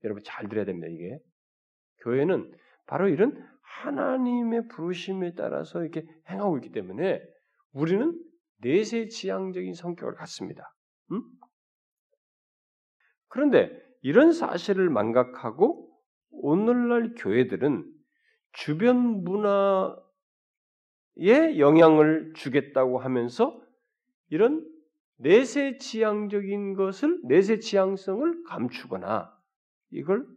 여러분 0.03 0.21
잘 0.25 0.49
들어야 0.49 0.65
됩니다. 0.65 0.87
이게 0.89 1.17
교회는 2.01 2.51
바로 2.87 3.07
이런 3.07 3.41
하나님의 3.83 4.67
부르심에 4.67 5.33
따라서 5.35 5.81
이렇게 5.81 6.03
행하고 6.29 6.57
있기 6.57 6.71
때문에 6.71 7.21
우리는 7.71 8.19
내세 8.59 9.07
지향적인 9.07 9.73
성격을 9.75 10.15
갖습니다. 10.15 10.73
음? 11.11 11.21
그런데 13.33 13.75
이런 14.03 14.31
사실을 14.31 14.91
망각하고 14.91 15.91
오늘날 16.29 17.15
교회들은 17.17 17.83
주변 18.51 19.23
문화에 19.23 19.97
영향을 21.57 22.33
주겠다고 22.35 22.99
하면서 22.99 23.59
이런 24.29 24.63
내세 25.17 25.79
지향적인 25.79 26.75
것을 26.75 27.21
내세 27.23 27.57
지향성을 27.57 28.43
감추거나 28.43 29.35
이걸 29.89 30.27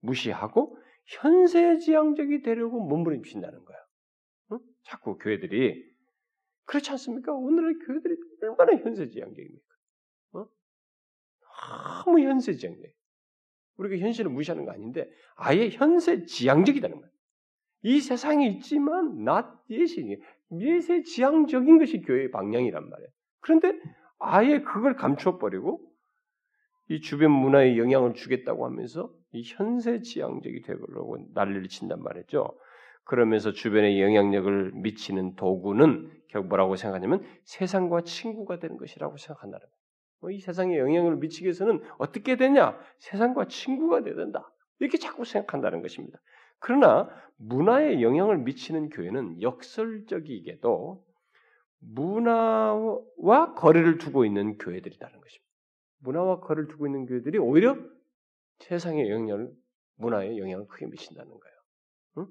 무시하고 0.00 0.78
현세 1.04 1.76
지향적이 1.76 2.40
되려고 2.40 2.80
몸부림친다는 2.80 3.62
거예요. 3.62 3.80
응? 4.52 4.58
자꾸 4.84 5.18
교회들이 5.18 5.84
그렇지 6.64 6.92
않습니까? 6.92 7.30
오늘의 7.30 7.74
교회들이 7.86 8.16
얼마나 8.40 8.72
현세 8.78 9.10
지향적입니까? 9.10 9.67
어? 11.58 12.04
너무 12.04 12.20
현세 12.20 12.54
지향적. 12.54 12.84
우리가 13.76 14.04
현실을 14.04 14.30
무시하는 14.30 14.64
거 14.64 14.72
아닌데 14.72 15.08
아예 15.36 15.68
현세 15.68 16.24
지향적이다는 16.24 16.96
거예요. 16.96 17.10
이 17.82 18.00
세상에 18.00 18.48
있지만 18.48 19.24
나 19.24 19.56
예신이 19.70 20.16
미세 20.50 21.02
지향적인 21.02 21.78
것이 21.78 22.00
교회의 22.00 22.30
방향이란 22.30 22.88
말이에요. 22.88 23.08
그런데 23.40 23.72
아예 24.18 24.60
그걸 24.60 24.96
감춰버리고 24.96 25.80
이 26.88 27.00
주변 27.00 27.30
문화에 27.30 27.76
영향을 27.76 28.14
주겠다고 28.14 28.64
하면서 28.66 29.12
이 29.32 29.42
현세 29.44 30.00
지향적이 30.00 30.62
되려고 30.62 31.18
난리를 31.34 31.68
친단 31.68 32.02
말이죠. 32.02 32.58
그러면서 33.04 33.52
주변에 33.52 34.00
영향력을 34.02 34.72
미치는 34.74 35.36
도구는 35.36 36.10
결국 36.28 36.48
뭐라고 36.48 36.76
생각하냐면 36.76 37.24
세상과 37.44 38.02
친구가 38.02 38.58
되는 38.58 38.76
것이라고 38.76 39.16
생각한다는 39.16 39.60
거예요. 39.60 39.77
뭐이 40.20 40.40
세상에 40.40 40.78
영향을 40.78 41.16
미치기 41.16 41.44
위해서는 41.44 41.82
어떻게 41.98 42.36
되냐? 42.36 42.78
세상과 42.98 43.46
친구가 43.48 44.02
되야 44.02 44.14
된다. 44.14 44.50
이렇게 44.80 44.98
자꾸 44.98 45.24
생각한다는 45.24 45.82
것입니다. 45.82 46.20
그러나 46.58 47.08
문화에 47.36 48.02
영향을 48.02 48.38
미치는 48.38 48.90
교회는 48.90 49.42
역설적이게도 49.42 51.04
문화와 51.80 53.54
거리를 53.54 53.98
두고 53.98 54.24
있는 54.24 54.58
교회들이라는 54.58 55.20
것입니다. 55.20 55.48
문화와 56.00 56.40
거리를 56.40 56.68
두고 56.68 56.86
있는 56.86 57.06
교회들이 57.06 57.38
오히려 57.38 57.76
세상의 58.58 59.10
영향을 59.10 59.52
문화에 59.96 60.36
영향을 60.36 60.66
크게 60.66 60.86
미친다는 60.86 61.30
거예요. 61.30 61.56
응? 62.18 62.26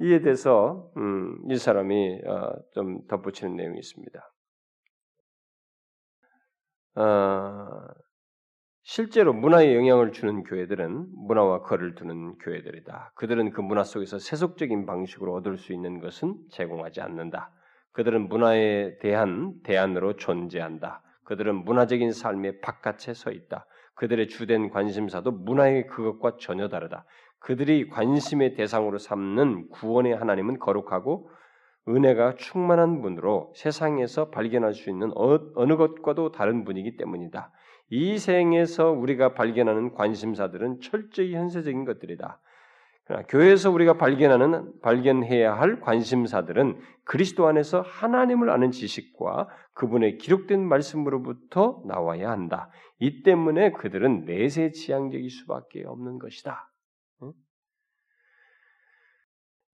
이에 0.00 0.20
대해서 0.20 0.92
음, 0.96 1.50
이 1.50 1.56
사람이 1.56 2.22
어, 2.26 2.52
좀 2.72 3.06
덧붙이는 3.06 3.56
내용이 3.56 3.78
있습니다. 3.78 4.33
어, 6.96 7.66
실제로 8.82 9.32
문화에 9.32 9.74
영향을 9.74 10.12
주는 10.12 10.42
교회들은 10.42 11.06
문화와 11.16 11.62
거리를 11.62 11.94
두는 11.94 12.36
교회들이다. 12.38 13.12
그들은 13.14 13.50
그 13.50 13.60
문화 13.60 13.82
속에서 13.82 14.18
세속적인 14.18 14.84
방식으로 14.86 15.34
얻을 15.34 15.56
수 15.56 15.72
있는 15.72 16.00
것은 16.00 16.36
제공하지 16.50 17.00
않는다. 17.00 17.50
그들은 17.92 18.28
문화에 18.28 18.98
대한 18.98 19.54
대안으로 19.62 20.16
존재한다. 20.16 21.02
그들은 21.24 21.64
문화적인 21.64 22.12
삶의 22.12 22.60
바깥에 22.60 23.14
서 23.14 23.30
있다. 23.30 23.66
그들의 23.94 24.28
주된 24.28 24.70
관심사도 24.70 25.30
문화의 25.30 25.86
그것과 25.86 26.36
전혀 26.38 26.68
다르다. 26.68 27.06
그들이 27.38 27.88
관심의 27.88 28.54
대상으로 28.54 28.98
삼는 28.98 29.68
구원의 29.70 30.16
하나님은 30.16 30.58
거룩하고 30.58 31.30
은혜가 31.88 32.36
충만한 32.36 33.02
분으로 33.02 33.52
세상에서 33.56 34.30
발견할 34.30 34.74
수 34.74 34.90
있는 34.90 35.10
어, 35.16 35.38
어느 35.54 35.76
것과도 35.76 36.32
다른 36.32 36.64
분이기 36.64 36.96
때문이다. 36.96 37.52
이 37.90 38.18
생에서 38.18 38.90
우리가 38.90 39.34
발견하는 39.34 39.92
관심사들은 39.92 40.80
철저히 40.80 41.34
현세적인 41.34 41.84
것들이다. 41.84 42.40
그러나 43.06 43.26
교회에서 43.26 43.70
우리가 43.70 43.98
발견하는 43.98 44.80
발견해야 44.80 45.52
할 45.52 45.80
관심사들은 45.80 46.80
그리스도 47.04 47.46
안에서 47.46 47.82
하나님을 47.82 48.48
아는 48.48 48.70
지식과 48.70 49.48
그분의 49.74 50.16
기록된 50.16 50.66
말씀으로부터 50.66 51.82
나와야 51.86 52.30
한다. 52.30 52.70
이 52.98 53.22
때문에 53.22 53.72
그들은 53.72 54.24
내세 54.24 54.70
지향적일 54.70 55.28
수밖에 55.28 55.84
없는 55.84 56.18
것이다. 56.18 56.70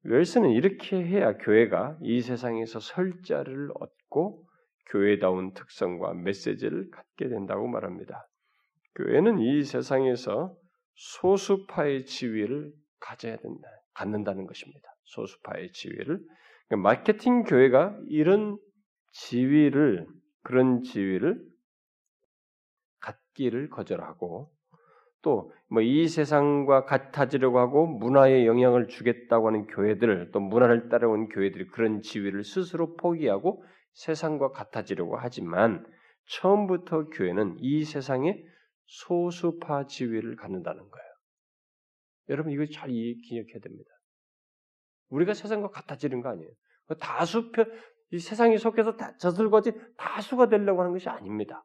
웰스는 0.02 0.50
이렇게 0.50 0.96
해야 0.96 1.36
교회가 1.36 1.98
이 2.02 2.20
세상에서 2.20 2.80
설자를 2.80 3.70
얻고 3.74 4.46
교회다운 4.90 5.52
특성과 5.52 6.14
메시지를 6.14 6.90
갖게 6.90 7.28
된다고 7.28 7.68
말합니다. 7.68 8.26
교회는 8.96 9.38
이 9.38 9.62
세상에서 9.62 10.56
소수파의 10.94 12.06
지위를 12.06 12.72
가져야 12.98 13.36
된다, 13.36 13.68
갖는다는 13.94 14.46
것입니다. 14.46 14.88
소수파의 15.04 15.72
지위를 15.72 16.20
그러니까 16.68 16.88
마케팅 16.88 17.42
교회가 17.44 17.96
이런 18.08 18.58
지위를 19.12 20.06
그런 20.42 20.82
지위를 20.82 21.42
갖기를 23.00 23.68
거절하고 23.70 24.50
또 25.22 25.50
뭐 25.72 25.82
이 25.82 26.08
세상과 26.08 26.84
같아지려고 26.84 27.60
하고 27.60 27.86
문화에 27.86 28.44
영향을 28.44 28.88
주겠다고 28.88 29.46
하는 29.46 29.66
교회들 29.66 30.30
또 30.32 30.40
문화를 30.40 30.88
따라온 30.88 31.28
교회들이 31.28 31.68
그런 31.68 32.02
지위를 32.02 32.42
스스로 32.42 32.96
포기하고 32.96 33.64
세상과 33.92 34.50
같아지려고 34.50 35.16
하지만 35.16 35.86
처음부터 36.26 37.10
교회는 37.10 37.56
이 37.60 37.84
세상의 37.84 38.44
소수파 38.86 39.86
지위를 39.86 40.34
갖는다는 40.34 40.80
거예요. 40.80 41.10
여러분 42.30 42.52
이거 42.52 42.64
잘 42.66 42.88
기억해야 42.88 43.60
됩니다. 43.62 43.90
우리가 45.10 45.34
세상과 45.34 45.70
같아지는 45.70 46.20
거 46.20 46.30
아니에요. 46.30 46.50
다수표 46.98 47.64
이 48.12 48.18
세상에 48.18 48.56
속해서 48.56 48.96
다, 48.96 49.16
저들과지 49.18 49.72
다수가 49.96 50.48
되려고 50.48 50.80
하는 50.80 50.92
것이 50.92 51.08
아닙니다. 51.08 51.62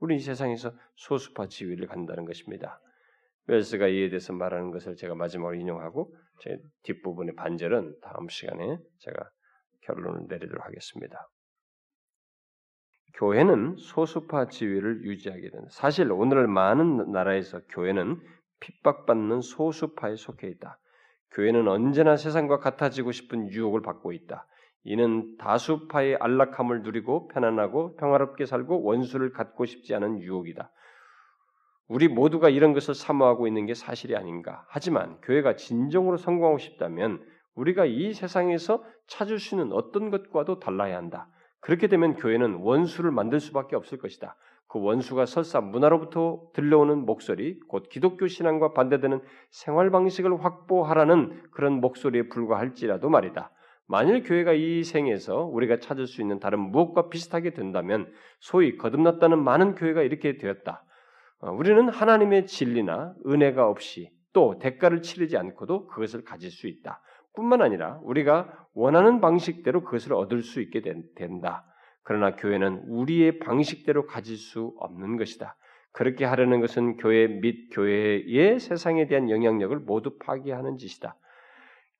우리 0.00 0.16
이 0.16 0.20
세상에서 0.20 0.72
소수파 0.96 1.46
지위를 1.46 1.86
간다는 1.86 2.24
것입니다. 2.24 2.80
웰스가 3.46 3.88
이에 3.88 4.08
대해서 4.08 4.32
말하는 4.32 4.70
것을 4.70 4.96
제가 4.96 5.14
마지막으로 5.14 5.54
인용하고 5.56 6.14
제 6.40 6.58
뒷부분의 6.82 7.34
반절은 7.36 8.00
다음 8.00 8.28
시간에 8.28 8.78
제가 8.98 9.30
결론을 9.82 10.26
내리도록 10.28 10.64
하겠습니다. 10.64 11.28
교회는 13.14 13.76
소수파 13.76 14.48
지위를 14.48 15.04
유지하게 15.04 15.50
된다. 15.50 15.68
사실 15.70 16.10
오늘 16.10 16.48
많은 16.48 17.12
나라에서 17.12 17.60
교회는 17.68 18.20
핍박받는 18.60 19.40
소수파에 19.40 20.16
속해 20.16 20.48
있다. 20.48 20.78
교회는 21.32 21.68
언제나 21.68 22.16
세상과 22.16 22.58
같아지고 22.58 23.12
싶은 23.12 23.50
유혹을 23.50 23.82
받고 23.82 24.12
있다. 24.12 24.46
이는 24.84 25.36
다수파의 25.38 26.18
안락함을 26.20 26.82
누리고 26.82 27.28
편안하고 27.28 27.96
평화롭게 27.96 28.46
살고 28.46 28.82
원수를 28.82 29.32
갖고 29.32 29.64
싶지 29.64 29.94
않은 29.94 30.20
유혹이다. 30.20 30.70
우리 31.88 32.08
모두가 32.08 32.48
이런 32.48 32.72
것을 32.72 32.94
사모하고 32.94 33.46
있는 33.46 33.66
게 33.66 33.74
사실이 33.74 34.16
아닌가. 34.16 34.64
하지만 34.68 35.18
교회가 35.22 35.56
진정으로 35.56 36.16
성공하고 36.16 36.58
싶다면 36.58 37.22
우리가 37.54 37.84
이 37.84 38.12
세상에서 38.12 38.84
찾을 39.06 39.38
수 39.38 39.54
있는 39.54 39.72
어떤 39.72 40.10
것과도 40.10 40.60
달라야 40.60 40.96
한다. 40.96 41.28
그렇게 41.60 41.86
되면 41.86 42.14
교회는 42.14 42.56
원수를 42.56 43.10
만들 43.10 43.40
수밖에 43.40 43.76
없을 43.76 43.98
것이다. 43.98 44.36
그 44.66 44.80
원수가 44.80 45.24
설사 45.26 45.60
문화로부터 45.60 46.42
들려오는 46.52 47.06
목소리, 47.06 47.58
곧 47.68 47.88
기독교 47.88 48.26
신앙과 48.26 48.72
반대되는 48.72 49.20
생활 49.50 49.90
방식을 49.90 50.44
확보하라는 50.44 51.44
그런 51.52 51.80
목소리에 51.80 52.28
불과할지라도 52.28 53.08
말이다. 53.08 53.50
만일 53.86 54.22
교회가 54.22 54.52
이 54.52 54.82
생에서 54.82 55.44
우리가 55.44 55.78
찾을 55.78 56.06
수 56.06 56.22
있는 56.22 56.40
다른 56.40 56.58
무엇과 56.58 57.08
비슷하게 57.10 57.50
된다면 57.50 58.10
소위 58.40 58.76
거듭났다는 58.76 59.38
많은 59.38 59.74
교회가 59.74 60.02
이렇게 60.02 60.38
되었다. 60.38 60.84
어, 61.40 61.52
우리는 61.52 61.88
하나님의 61.88 62.46
진리나 62.46 63.14
은혜가 63.26 63.68
없이 63.68 64.10
또 64.32 64.58
대가를 64.58 65.02
치르지 65.02 65.36
않고도 65.36 65.86
그것을 65.88 66.24
가질 66.24 66.50
수 66.50 66.66
있다. 66.66 67.02
뿐만 67.34 67.62
아니라 67.62 68.00
우리가 68.04 68.68
원하는 68.74 69.20
방식대로 69.20 69.84
그것을 69.84 70.14
얻을 70.14 70.42
수 70.42 70.60
있게 70.60 70.82
된다. 71.14 71.64
그러나 72.02 72.36
교회는 72.36 72.84
우리의 72.86 73.38
방식대로 73.38 74.06
가질 74.06 74.36
수 74.36 74.74
없는 74.78 75.16
것이다. 75.16 75.56
그렇게 75.92 76.24
하려는 76.24 76.60
것은 76.60 76.96
교회 76.96 77.26
및 77.26 77.70
교회의 77.72 78.58
세상에 78.58 79.06
대한 79.06 79.30
영향력을 79.30 79.78
모두 79.80 80.18
파괴하는 80.18 80.76
짓이다. 80.76 81.16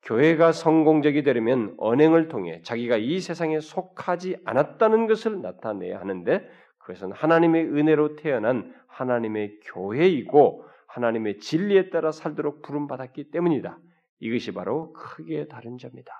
교회가 0.05 0.51
성공적이 0.51 1.23
되려면 1.23 1.75
언행을 1.77 2.27
통해 2.27 2.61
자기가 2.61 2.97
이 2.97 3.19
세상에 3.19 3.59
속하지 3.59 4.37
않았다는 4.45 5.07
것을 5.07 5.41
나타내야 5.41 5.99
하는데 5.99 6.47
그것은 6.77 7.11
하나님의 7.11 7.65
은혜로 7.65 8.15
태어난 8.15 8.73
하나님의 8.87 9.59
교회이고 9.63 10.63
하나님의 10.87 11.39
진리에 11.39 11.89
따라 11.89 12.11
살도록 12.11 12.61
부름받았기 12.61 13.31
때문이다. 13.31 13.79
이것이 14.19 14.53
바로 14.53 14.93
크게 14.93 15.47
다른 15.47 15.77
점이다. 15.77 16.13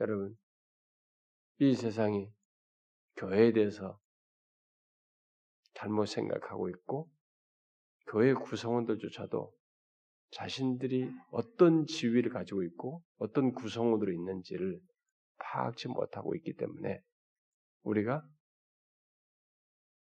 여러분, 0.00 0.36
이 1.60 1.74
세상이 1.74 2.30
교회에 3.16 3.52
대해서 3.52 3.98
잘못 5.74 6.06
생각하고 6.06 6.68
있고 6.68 7.08
교회 8.08 8.34
구성원들조차도 8.34 9.59
자신들이 10.30 11.10
어떤 11.30 11.86
지위를 11.86 12.30
가지고 12.30 12.62
있고 12.62 13.02
어떤 13.18 13.52
구성원으로 13.52 14.12
있는지를 14.12 14.80
파악지 15.38 15.88
못하고 15.88 16.34
있기 16.36 16.54
때문에 16.54 17.00
우리가 17.82 18.22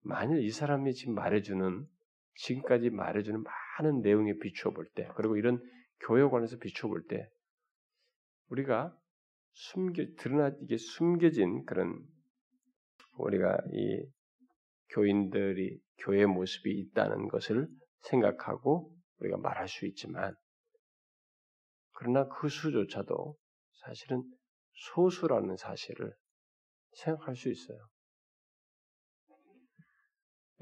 만일 0.01 0.43
이 0.43 0.51
사람이 0.51 0.93
지금 0.93 1.15
말해주는 1.15 1.87
지금까지 2.35 2.89
말해주는 2.89 3.43
많은 3.43 4.01
내용에 4.01 4.37
비추어 4.39 4.71
볼 4.71 4.87
때, 4.95 5.09
그리고 5.15 5.35
이런 5.35 5.61
교회 5.99 6.23
관해서 6.23 6.57
비추어 6.57 6.89
볼 6.89 7.05
때, 7.07 7.29
우리가 8.49 8.95
숨겨 9.53 10.05
드러나 10.17 10.55
이게 10.61 10.77
숨겨진 10.77 11.65
그런 11.65 12.01
우리가 13.17 13.57
이 13.73 14.05
교인들이 14.91 15.79
교회 15.97 16.25
모습이 16.25 16.71
있다는 16.71 17.27
것을 17.27 17.67
생각하고 18.03 18.95
우리가 19.19 19.37
말할 19.37 19.67
수 19.67 19.85
있지만 19.85 20.35
그러나 21.93 22.27
그 22.27 22.47
수조차도 22.47 23.35
사실은 23.85 24.23
소수라는 24.93 25.57
사실을 25.57 26.13
생각할 26.93 27.35
수 27.35 27.49
있어요. 27.49 27.77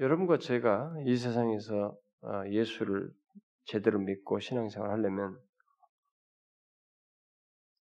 여러분과 0.00 0.38
제가 0.38 0.94
이 1.06 1.16
세상에서 1.16 1.96
어, 2.22 2.42
예수를 2.50 3.10
제대로 3.64 3.98
믿고 3.98 4.40
신앙생활 4.40 4.90
하려면 4.90 5.38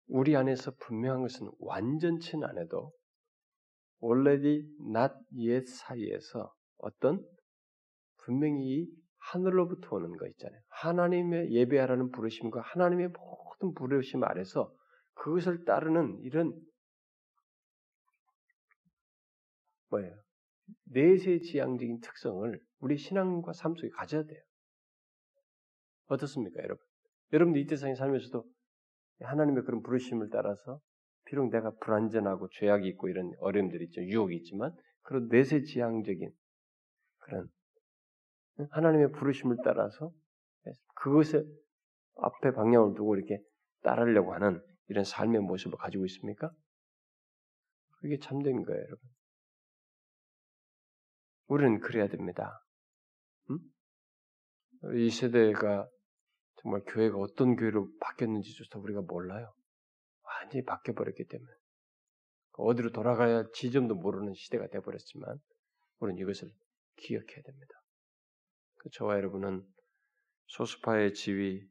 우리 0.09 0.37
안에서 0.37 0.73
분명한 0.81 1.23
것은 1.23 1.51
완전치는 1.59 2.49
않아도 2.49 2.93
already 4.03 4.65
not 4.81 5.15
yet 5.37 5.67
사이에서 5.67 6.53
어떤 6.79 7.25
분명히 8.19 8.87
하늘로부터 9.32 9.97
오는 9.97 10.16
거 10.16 10.27
있잖아요. 10.28 10.61
하나님의 10.69 11.51
예배하라는 11.53 12.11
부르심과 12.11 12.61
하나님의 12.61 13.09
모든 13.09 13.74
부르심 13.74 14.23
아래서 14.24 14.73
그것을 15.15 15.65
따르는 15.65 16.20
이런 16.23 16.53
뭐예요? 19.90 20.15
내세지향적인 20.85 22.01
특성을 22.01 22.61
우리 22.81 22.97
신앙과 22.97 23.53
삶 23.53 23.74
속에 23.74 23.89
가져야 23.90 24.24
돼요. 24.24 24.40
어떻습니까, 26.07 26.62
여러분? 26.62 26.85
여러분들 27.32 27.61
이 27.62 27.66
세상에 27.66 27.94
살면서도 27.94 28.44
하나님의 29.20 29.65
그런 29.65 29.82
부르심을 29.82 30.28
따라서 30.31 30.81
비록 31.24 31.51
내가 31.51 31.73
불안전하고 31.81 32.48
죄악이 32.51 32.86
있고 32.89 33.09
이런 33.09 33.32
어려움들이 33.40 33.86
있죠. 33.86 34.03
유혹이 34.03 34.36
있지만 34.36 34.73
그런 35.03 35.27
내세지향적인 35.28 36.31
그런 37.19 37.48
하나님의 38.70 39.12
부르심을 39.12 39.59
따라서 39.65 40.12
그것을 40.95 41.47
앞에 42.16 42.53
방향을 42.53 42.95
두고 42.95 43.16
이렇게 43.16 43.39
따르려고 43.83 44.35
하는 44.35 44.62
이런 44.89 45.05
삶의 45.05 45.41
모습을 45.43 45.78
가지고 45.78 46.07
있습니까? 46.07 46.51
그게 48.01 48.19
참된 48.19 48.65
거예요, 48.65 48.81
여러분. 48.81 49.09
우리는 51.49 51.81
그래야 51.81 52.09
됩니다. 52.09 52.65
음? 53.51 53.59
이 54.97 55.11
세대가 55.11 55.89
정말 56.57 56.83
교회가 56.87 57.19
어떤 57.19 57.57
교회로 57.57 57.89
바뀌었는지조차 58.01 58.78
우리가 58.78 59.03
몰라요. 59.03 59.53
완전히 60.23 60.65
바뀌어버렸기 60.65 61.27
때문에. 61.27 61.53
어디로 62.53 62.91
돌아가야 62.91 63.45
지점도 63.53 63.95
모르는 63.95 64.35
시대가 64.35 64.66
되어버렸지만, 64.69 65.39
우리는 65.99 66.19
이것을 66.20 66.51
기억해야 66.97 67.43
됩니다. 67.43 67.74
그 68.77 68.90
저와 68.90 69.16
여러분은 69.16 69.66
소수파의 70.47 71.15
지위, 71.15 71.66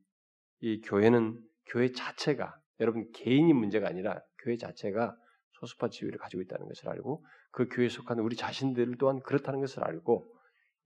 이 0.60 0.82
교회는 0.82 1.41
교회 1.68 1.91
자체가, 1.91 2.60
여러분 2.80 3.11
개인이 3.11 3.52
문제가 3.53 3.88
아니라 3.88 4.22
교회 4.44 4.57
자체가 4.57 5.18
소수파 5.60 5.90
지위를 5.90 6.19
가지고 6.19 6.41
있다는 6.44 6.68
것을 6.68 6.90
알고 6.90 7.26
그 7.52 7.68
교회에 7.68 7.90
속한 7.90 8.19
우리 8.19 8.36
자신들 8.36 8.98
또한 8.98 9.22
그렇다는 9.22 9.61
것을 9.61 9.84
알고 9.84 10.30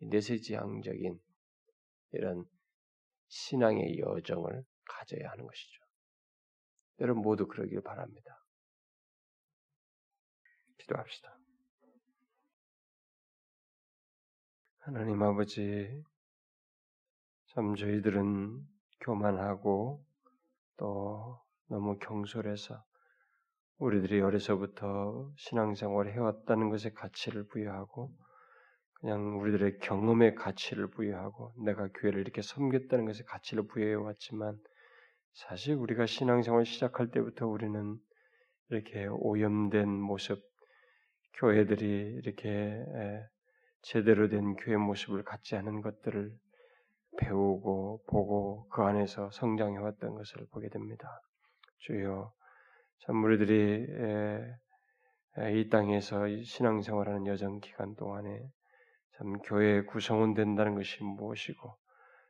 내세지향적인 0.01 1.19
이런 2.11 2.45
신앙의 3.27 3.99
여정을 3.99 4.63
가져야 4.85 5.31
하는 5.31 5.45
것이죠. 5.45 5.83
여러분 6.99 7.23
모두 7.23 7.47
그러길 7.47 7.81
바랍니다. 7.81 8.43
기도합시다. 10.77 11.38
하나님 14.91 15.21
아버지, 15.21 15.87
참 17.53 17.75
저희들은 17.75 18.59
교만하고 19.01 20.03
또 20.77 21.39
너무 21.67 21.99
경솔해서 21.99 22.83
우리들이 23.77 24.19
어려서부터 24.19 25.31
신앙생활을 25.37 26.11
해왔다는 26.13 26.71
것에 26.71 26.89
가치를 26.89 27.45
부여하고 27.49 28.11
그냥 28.95 29.39
우리들의 29.39 29.77
경험의 29.77 30.33
가치를 30.33 30.89
부여하고 30.89 31.53
내가 31.63 31.87
교회를 31.89 32.21
이렇게 32.21 32.41
섬겼다는 32.41 33.05
것에 33.05 33.23
가치를 33.25 33.67
부여해 33.67 33.93
왔지만 33.93 34.57
사실 35.33 35.75
우리가 35.75 36.07
신앙생활 36.07 36.65
시작할 36.65 37.11
때부터 37.11 37.45
우리는 37.45 37.95
이렇게 38.69 39.05
오염된 39.05 39.87
모습, 39.87 40.41
교회들이 41.35 41.85
이렇게 42.23 42.83
제대로 43.81 44.30
된 44.30 44.56
교회 44.56 44.77
모습을 44.77 45.23
갖지 45.23 45.56
않은 45.56 45.81
것들을 45.81 46.31
배우고 47.18 48.03
보고 48.07 48.68
그 48.69 48.81
안에서 48.81 49.31
성장해 49.31 49.77
왔던 49.77 50.15
것을 50.15 50.45
보게 50.51 50.69
됩니다. 50.69 51.22
주여 51.80 52.31
참 52.99 53.23
우리들이 53.23 53.88
이 55.53 55.69
땅에서 55.69 56.27
신앙생활하는 56.43 57.27
여정 57.27 57.60
기간 57.60 57.95
동안에 57.95 58.49
참 59.18 59.34
교회 59.39 59.84
구성원 59.84 60.34
된다는 60.34 60.76
것이 60.76 61.03
무엇이고 61.03 61.77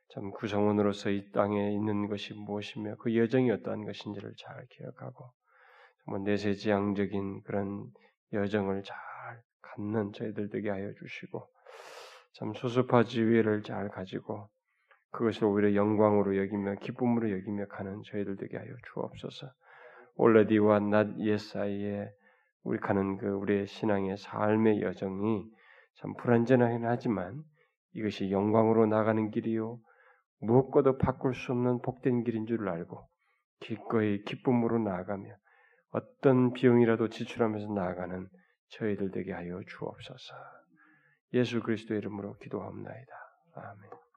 참 0.09 0.31
구성원으로서 0.31 1.11
이 1.11 1.31
땅에 1.31 1.71
있는 1.71 2.07
것이 2.07 2.33
무엇이며 2.33 2.95
그 2.95 3.15
여정이 3.15 3.51
어떠한 3.51 3.85
것인지를 3.85 4.33
잘 4.37 4.65
기억하고 4.69 5.31
정말 6.03 6.23
내세지향적인 6.23 7.43
그런 7.43 7.85
여정을 8.33 8.83
잘 8.83 8.97
갖는 9.61 10.13
저희들 10.13 10.49
되게 10.49 10.69
하여 10.69 10.93
주시고 10.93 11.47
참 12.33 12.53
소수파 12.53 13.03
지위를 13.03 13.63
잘 13.63 13.89
가지고 13.89 14.49
그것을 15.11 15.45
오히려 15.45 15.73
영광으로 15.75 16.37
여기며 16.37 16.75
기쁨으로 16.75 17.31
여기며 17.31 17.65
가는 17.67 18.01
저희들 18.05 18.37
되게 18.37 18.57
하여 18.57 18.69
주옵소서. 18.93 19.51
올레디와 20.15 20.79
낮옛 20.79 21.39
사이에 21.39 22.09
우리 22.63 22.77
가는 22.79 23.17
그 23.17 23.27
우리의 23.27 23.67
신앙의 23.67 24.17
삶의 24.17 24.81
여정이 24.81 25.49
참 25.95 26.13
불완전하긴 26.15 26.85
하지만 26.85 27.41
이것이 27.93 28.29
영광으로 28.31 28.85
나가는 28.85 29.31
길이요 29.31 29.79
무엇과도 30.41 30.97
바꿀 30.97 31.33
수 31.33 31.51
없는 31.51 31.81
복된 31.81 32.23
길인 32.23 32.45
줄 32.45 32.67
알고 32.69 33.07
기꺼이 33.61 34.23
기쁨으로 34.23 34.79
나아가며 34.79 35.35
어떤 35.91 36.53
비용이라도 36.53 37.09
지출하면서 37.09 37.73
나아가는 37.73 38.27
저희들 38.69 39.11
되게 39.11 39.33
하여 39.33 39.61
주옵소서. 39.67 40.35
예수 41.33 41.61
그리스도 41.61 41.95
이름으로 41.95 42.37
기도합니다. 42.37 43.13
아멘. 43.55 44.08